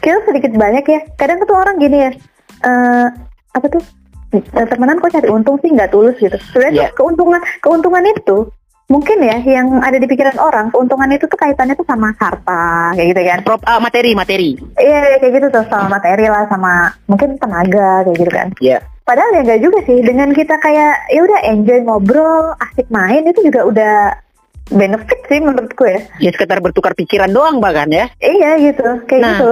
Kita 0.02 0.18
sedikit 0.26 0.52
banyak 0.58 0.84
ya. 0.86 1.00
Kadang 1.14 1.42
tuh 1.46 1.54
orang 1.54 1.78
gini 1.78 1.98
ya. 2.06 2.10
eh 2.62 3.06
apa 3.52 3.66
tuh? 3.70 3.82
Eh, 4.32 4.40
temenan 4.64 4.96
kok 4.96 5.12
cari 5.12 5.28
untung 5.28 5.60
sih 5.60 5.68
nggak 5.68 5.92
tulus 5.92 6.16
gitu. 6.16 6.32
Sebenarnya 6.52 6.72
Iya. 6.72 6.88
tuh 6.88 6.96
keuntungan 6.98 7.40
keuntungan 7.60 8.04
itu 8.08 8.48
mungkin 8.88 9.20
ya 9.20 9.36
yang 9.40 9.80
ada 9.80 9.96
di 9.96 10.04
pikiran 10.04 10.36
orang 10.36 10.68
keuntungan 10.68 11.08
itu 11.08 11.24
tuh 11.24 11.36
kaitannya 11.36 11.72
tuh 11.72 11.84
sama 11.84 12.12
harta 12.16 12.92
kayak 12.92 13.08
gitu 13.12 13.20
kan. 13.22 13.38
Prop, 13.44 13.60
ah, 13.64 13.76
materi, 13.76 14.12
materi. 14.12 14.56
Iya 14.76 15.20
kayak 15.20 15.32
gitu 15.36 15.46
tuh 15.48 15.64
sama 15.68 15.96
materi 15.96 16.26
lah 16.26 16.48
sama 16.48 16.92
mungkin 17.04 17.36
tenaga 17.36 18.04
kayak 18.04 18.16
gitu 18.18 18.32
kan. 18.32 18.48
Ya. 18.58 18.80
Padahal 19.02 19.34
ya 19.34 19.40
enggak 19.42 19.60
juga 19.60 19.78
sih 19.82 19.98
dengan 20.00 20.30
kita 20.30 20.56
kayak 20.56 21.10
ya 21.10 21.20
udah 21.20 21.40
enjoy 21.44 21.78
ngobrol, 21.82 22.54
asik 22.62 22.86
main 22.88 23.26
itu 23.26 23.40
juga 23.42 23.66
udah 23.66 23.94
benefit 24.70 25.20
sih 25.26 25.40
menurutku 25.40 25.84
ya. 25.84 26.00
Ya 26.18 26.30
sekedar 26.30 26.62
bertukar 26.62 26.94
pikiran 26.94 27.28
doang 27.28 27.60
bahkan 27.60 27.90
ya. 27.90 28.08
Iya 28.16 28.56
gitu, 28.62 28.88
kayak 29.04 29.20
Nah. 29.20 29.30
gitu. 29.36 29.50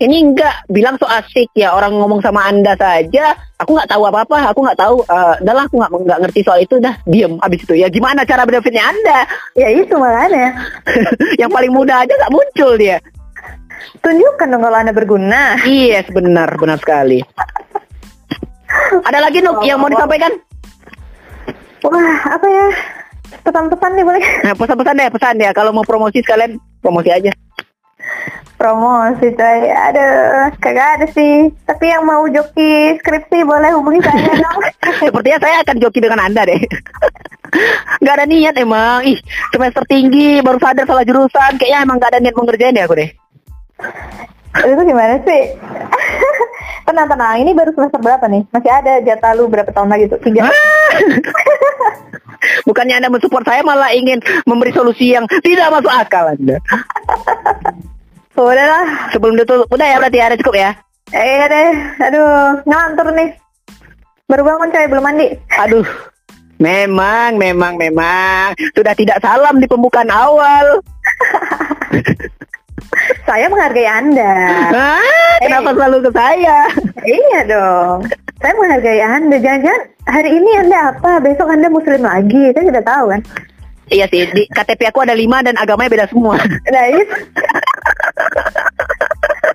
Ini 0.00 0.16
enggak 0.32 0.64
bilang 0.72 0.96
so 0.96 1.04
asik 1.04 1.52
ya 1.52 1.76
orang 1.76 1.92
ngomong 1.92 2.24
sama 2.24 2.48
Anda 2.48 2.72
saja. 2.72 3.36
Aku 3.60 3.76
nggak 3.76 3.92
tahu 3.92 4.08
apa-apa, 4.08 4.48
aku 4.48 4.64
nggak 4.64 4.80
tahu. 4.80 4.96
eh 5.04 5.34
udah 5.44 5.54
lah, 5.54 5.64
aku 5.68 5.76
nggak 5.76 5.92
nggak 5.92 6.20
ngerti 6.24 6.40
soal 6.40 6.58
itu. 6.64 6.80
Dah 6.80 6.96
diem 7.04 7.36
abis 7.44 7.68
itu. 7.68 7.76
Ya 7.76 7.92
gimana 7.92 8.24
cara 8.24 8.48
benefitnya 8.48 8.88
Anda? 8.88 9.28
Ya 9.52 9.68
itu 9.68 9.92
makanya. 10.00 10.56
yang 11.44 11.52
paling 11.52 11.68
mudah 11.68 12.00
aja 12.00 12.16
nggak 12.16 12.32
muncul 12.32 12.80
dia. 12.80 12.96
Tunjukkan 14.00 14.48
dong 14.48 14.62
kalau 14.64 14.76
anda 14.80 14.92
berguna. 14.96 15.60
Iya, 15.64 16.04
benar, 16.08 16.48
benar 16.56 16.80
sekali. 16.80 17.20
Ada 19.04 19.18
lagi 19.20 19.44
Nuk 19.44 19.60
yang 19.68 19.80
mau 19.82 19.92
disampaikan? 19.92 20.32
Wah 21.84 22.16
apa 22.24 22.46
ya? 22.48 22.66
Pesan-pesan 23.40 23.90
nih 23.96 24.04
boleh? 24.04 24.24
Nah, 24.44 24.54
pesan-pesan 24.56 24.94
deh, 25.00 25.08
pesan 25.12 25.34
ya. 25.40 25.50
Kalau 25.56 25.72
mau 25.72 25.84
promosi 25.84 26.20
sekalian 26.20 26.60
promosi 26.84 27.08
aja. 27.08 27.32
Promosi 28.60 29.32
coy. 29.32 29.60
Aduh, 29.72 30.52
kagak 30.60 31.00
ada 31.00 31.06
sih. 31.16 31.48
Tapi 31.64 31.84
yang 31.88 32.04
mau 32.04 32.28
joki 32.28 33.00
skripsi 33.00 33.40
boleh 33.48 33.72
hubungi 33.72 34.04
saya 34.04 34.36
dong. 34.44 34.60
Sepertinya 35.00 35.38
saya 35.40 35.56
akan 35.64 35.76
joki 35.80 36.04
dengan 36.04 36.20
Anda 36.20 36.44
deh. 36.44 36.60
Gak 38.04 38.14
ada 38.14 38.30
niat 38.30 38.54
emang. 38.60 39.02
Ih, 39.02 39.18
semester 39.50 39.82
tinggi 39.90 40.38
baru 40.44 40.60
sadar 40.62 40.86
salah 40.86 41.02
jurusan. 41.02 41.58
Kayaknya 41.58 41.78
emang 41.82 41.98
gak 41.98 42.14
ada 42.14 42.20
niat 42.22 42.34
mau 42.38 42.46
ngerjain 42.46 42.76
deh 42.76 42.84
aku 42.86 42.94
deh. 42.94 43.10
Itu 44.60 44.82
gimana 44.86 45.18
sih? 45.24 45.42
Tenang 46.90 47.06
tenang. 47.06 47.36
Ini 47.46 47.50
baru 47.54 47.70
semester 47.70 48.00
berapa 48.02 48.26
nih? 48.26 48.42
Masih 48.50 48.70
ada 48.74 48.92
jatah 49.06 49.32
lu 49.38 49.46
berapa 49.46 49.70
tahun 49.70 49.88
lagi 49.94 50.10
tuh? 50.10 50.18
Tiga. 50.18 50.50
Bukannya 52.66 52.98
Anda 52.98 53.08
mensupport 53.12 53.46
saya 53.46 53.62
malah 53.62 53.94
ingin 53.94 54.18
memberi 54.48 54.74
solusi 54.74 55.14
yang 55.14 55.30
tidak 55.46 55.70
masuk 55.70 55.92
akal 55.92 56.34
Anda. 56.34 56.58
Udah 58.40 58.66
lah. 58.66 58.86
Sebelum 59.12 59.36
ditutup, 59.36 59.68
udah 59.68 59.84
ya 59.84 59.96
berarti 60.00 60.18
ada 60.18 60.36
cukup 60.40 60.56
ya. 60.56 60.72
Eh 61.12 61.44
deh. 61.44 61.70
Aduh, 62.08 62.64
ngantur 62.64 63.12
nih. 63.12 63.36
Baru 64.24 64.48
bangun 64.48 64.72
coy, 64.72 64.86
belum 64.88 65.04
mandi. 65.04 65.28
Aduh, 65.60 65.84
memang, 66.56 67.36
memang, 67.36 67.76
memang 67.76 68.56
sudah 68.72 68.96
tidak 68.96 69.20
salam 69.20 69.60
di 69.60 69.68
pembukaan 69.68 70.08
awal. 70.08 70.80
Saya 73.30 73.46
menghargai 73.46 73.86
Anda. 73.86 74.34
Ah, 74.74 75.38
kenapa 75.38 75.70
selalu 75.70 76.02
ke 76.02 76.10
saya? 76.18 76.66
iya 77.06 77.40
dong. 77.46 78.02
Saya 78.42 78.52
menghargai 78.58 78.98
Anda. 78.98 79.38
Jangan-jangan 79.38 79.82
hari 80.10 80.34
ini 80.34 80.50
Anda 80.58 80.90
apa? 80.90 81.22
Besok 81.22 81.46
Anda 81.46 81.70
muslim 81.70 82.02
lagi. 82.02 82.50
Saya 82.50 82.74
tidak 82.74 82.90
tahu 82.90 83.14
kan. 83.14 83.22
Iya 83.86 84.10
sih, 84.10 84.26
di 84.34 84.50
KTP 84.50 84.90
aku 84.90 85.06
ada 85.06 85.14
lima 85.14 85.46
dan 85.46 85.54
agamanya 85.62 85.94
beda 85.94 86.06
semua. 86.10 86.42
Nah 86.74 86.84
itu. 86.90 87.16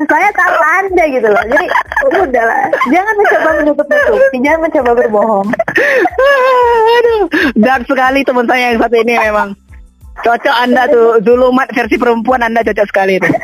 saya 0.08 0.30
tahu 0.32 0.56
Anda 0.80 1.04
gitu 1.12 1.28
loh. 1.28 1.44
Jadi 1.44 1.68
udahlah. 2.16 2.60
Jangan 2.96 3.14
mencoba 3.20 3.50
menutup-nutupi. 3.60 4.38
Jangan 4.40 4.62
mencoba 4.72 4.92
berbohong. 5.04 5.48
Aduh, 6.96 7.28
dark 7.60 7.84
sekali 7.92 8.24
teman 8.24 8.48
saya 8.48 8.72
yang 8.72 8.80
satu 8.80 8.96
ini 9.04 9.20
memang. 9.20 9.52
Cocok 10.24 10.56
Anda 10.64 10.88
tuh, 10.88 11.20
Zulumat 11.28 11.76
versi 11.76 12.00
perempuan 12.00 12.40
Anda 12.40 12.64
cocok 12.64 12.88
sekali 12.88 13.20
tuh. 13.20 13.36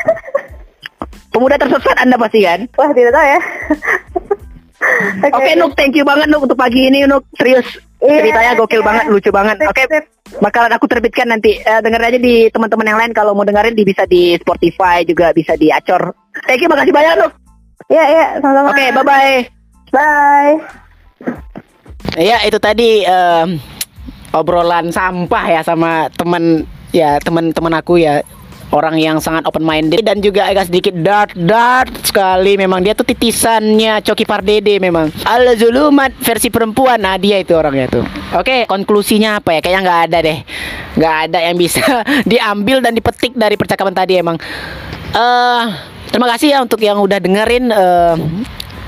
Pemuda 1.31 1.55
tersesat 1.55 1.97
Anda 1.97 2.19
pasti 2.19 2.43
kan? 2.43 2.67
Wah 2.75 2.91
tidak 2.91 3.11
tahu 3.15 3.25
ya. 3.25 3.39
Oke 5.37 5.51
Nuk, 5.55 5.71
thank 5.77 5.93
you 5.95 6.03
banget 6.03 6.27
Nuk 6.27 6.43
untuk 6.43 6.59
pagi 6.59 6.91
ini 6.91 7.07
Nuk. 7.07 7.23
Serius, 7.39 7.65
Iya, 8.01 8.17
ceritanya 8.25 8.51
gokil 8.57 8.81
iya. 8.81 8.87
banget, 8.89 9.05
lucu 9.13 9.29
banget. 9.29 9.55
Oke, 9.69 9.85
sip. 9.85 10.05
bakalan 10.41 10.73
aku 10.73 10.89
terbitkan 10.89 11.29
nanti. 11.29 11.61
Eh, 11.61 11.79
denger 11.85 12.01
aja 12.01 12.17
di 12.17 12.49
teman-teman 12.49 12.89
yang 12.89 12.97
lain 12.97 13.13
kalau 13.13 13.37
mau 13.37 13.45
dengerin 13.45 13.77
di 13.77 13.85
bisa 13.85 14.09
di 14.09 14.33
Spotify 14.41 15.05
juga 15.05 15.29
bisa 15.37 15.53
di 15.53 15.69
Acor. 15.69 16.09
Thank 16.49 16.65
you, 16.65 16.69
makasih 16.73 16.89
banyak 16.89 17.13
Nuk. 17.21 17.31
Iya 17.93 18.03
iya 18.09 18.25
sama-sama. 18.41 18.73
Oke, 18.73 18.85
bye-bye. 18.89 19.37
Bye. 19.93 20.53
Ya 22.17 22.41
itu 22.41 22.57
tadi 22.57 23.05
em, 23.05 23.61
obrolan 24.33 24.89
sampah 24.89 25.45
ya 25.45 25.61
sama 25.61 26.09
teman 26.17 26.65
ya 26.89 27.21
teman-teman 27.21 27.77
aku 27.77 28.01
ya 28.01 28.25
orang 28.71 28.95
yang 28.97 29.19
sangat 29.19 29.43
open 29.47 29.63
minded 29.63 30.03
dan 30.03 30.23
juga 30.23 30.47
agak 30.47 30.71
sedikit 30.71 30.95
dark 30.99 31.35
dark 31.35 31.91
sekali. 32.03 32.55
Memang 32.55 32.81
dia 32.81 32.95
tuh 32.95 33.05
titisannya 33.05 33.99
Coki 34.03 34.25
Pardede 34.25 34.79
memang. 34.79 35.11
Al 35.27 35.55
zulumat 35.59 36.15
versi 36.23 36.47
perempuan. 36.47 36.99
Nah 37.03 37.19
dia 37.19 37.39
itu 37.39 37.53
orangnya 37.55 37.87
tuh. 37.91 38.03
Oke 38.35 38.65
konklusinya 38.65 39.43
apa 39.43 39.55
ya? 39.55 39.59
Kayaknya 39.59 39.81
nggak 39.83 40.01
ada 40.09 40.17
deh. 40.23 40.39
Nggak 40.97 41.15
ada 41.29 41.39
yang 41.43 41.55
bisa 41.59 41.83
diambil 42.31 42.77
dan 42.79 42.91
dipetik 42.95 43.35
dari 43.35 43.55
percakapan 43.59 43.93
tadi 43.93 44.13
emang. 44.17 44.39
Eh 45.11 45.63
terima 46.11 46.27
kasih 46.35 46.55
ya 46.55 46.57
untuk 46.63 46.79
yang 46.79 46.99
udah 46.99 47.19
dengerin 47.19 47.65
eh 47.71 48.15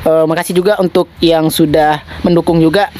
eh, 0.06 0.26
makasih 0.28 0.54
juga 0.56 0.80
untuk 0.80 1.10
yang 1.20 1.48
sudah 1.48 2.04
mendukung 2.24 2.60
juga. 2.60 2.92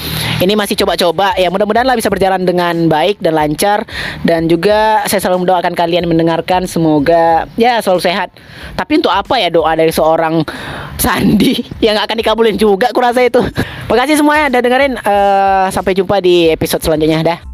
Ini 0.44 0.58
masih 0.58 0.76
coba-coba. 0.80 1.38
Ya 1.40 1.48
mudah-mudahan 1.48 1.88
lah 1.88 1.96
bisa 1.96 2.12
berjalan 2.12 2.44
dengan 2.44 2.92
baik 2.92 3.22
dan 3.24 3.38
lancar. 3.38 3.88
Dan 4.26 4.52
juga 4.52 5.06
saya 5.08 5.24
selalu 5.24 5.48
mendoakan 5.48 5.74
kalian 5.76 6.10
mendengarkan. 6.10 6.68
Semoga 6.68 7.48
ya 7.56 7.80
selalu 7.80 8.02
sehat. 8.04 8.34
Tapi 8.76 9.00
untuk 9.00 9.14
apa 9.14 9.40
ya 9.40 9.48
doa 9.54 9.72
dari 9.78 9.94
seorang 9.94 10.44
Sandi 11.00 11.64
yang 11.86 11.96
akan 12.00 12.16
dikabulin 12.20 12.58
juga? 12.60 12.92
Kurasa 12.92 13.24
itu. 13.24 13.40
Makasih 13.88 14.20
semuanya 14.20 14.52
udah 14.52 14.62
dengerin. 14.62 14.94
Eh, 15.00 15.66
sampai 15.72 15.96
jumpa 15.96 16.20
di 16.20 16.52
episode 16.52 16.84
selanjutnya. 16.84 17.24
Dah 17.24 17.53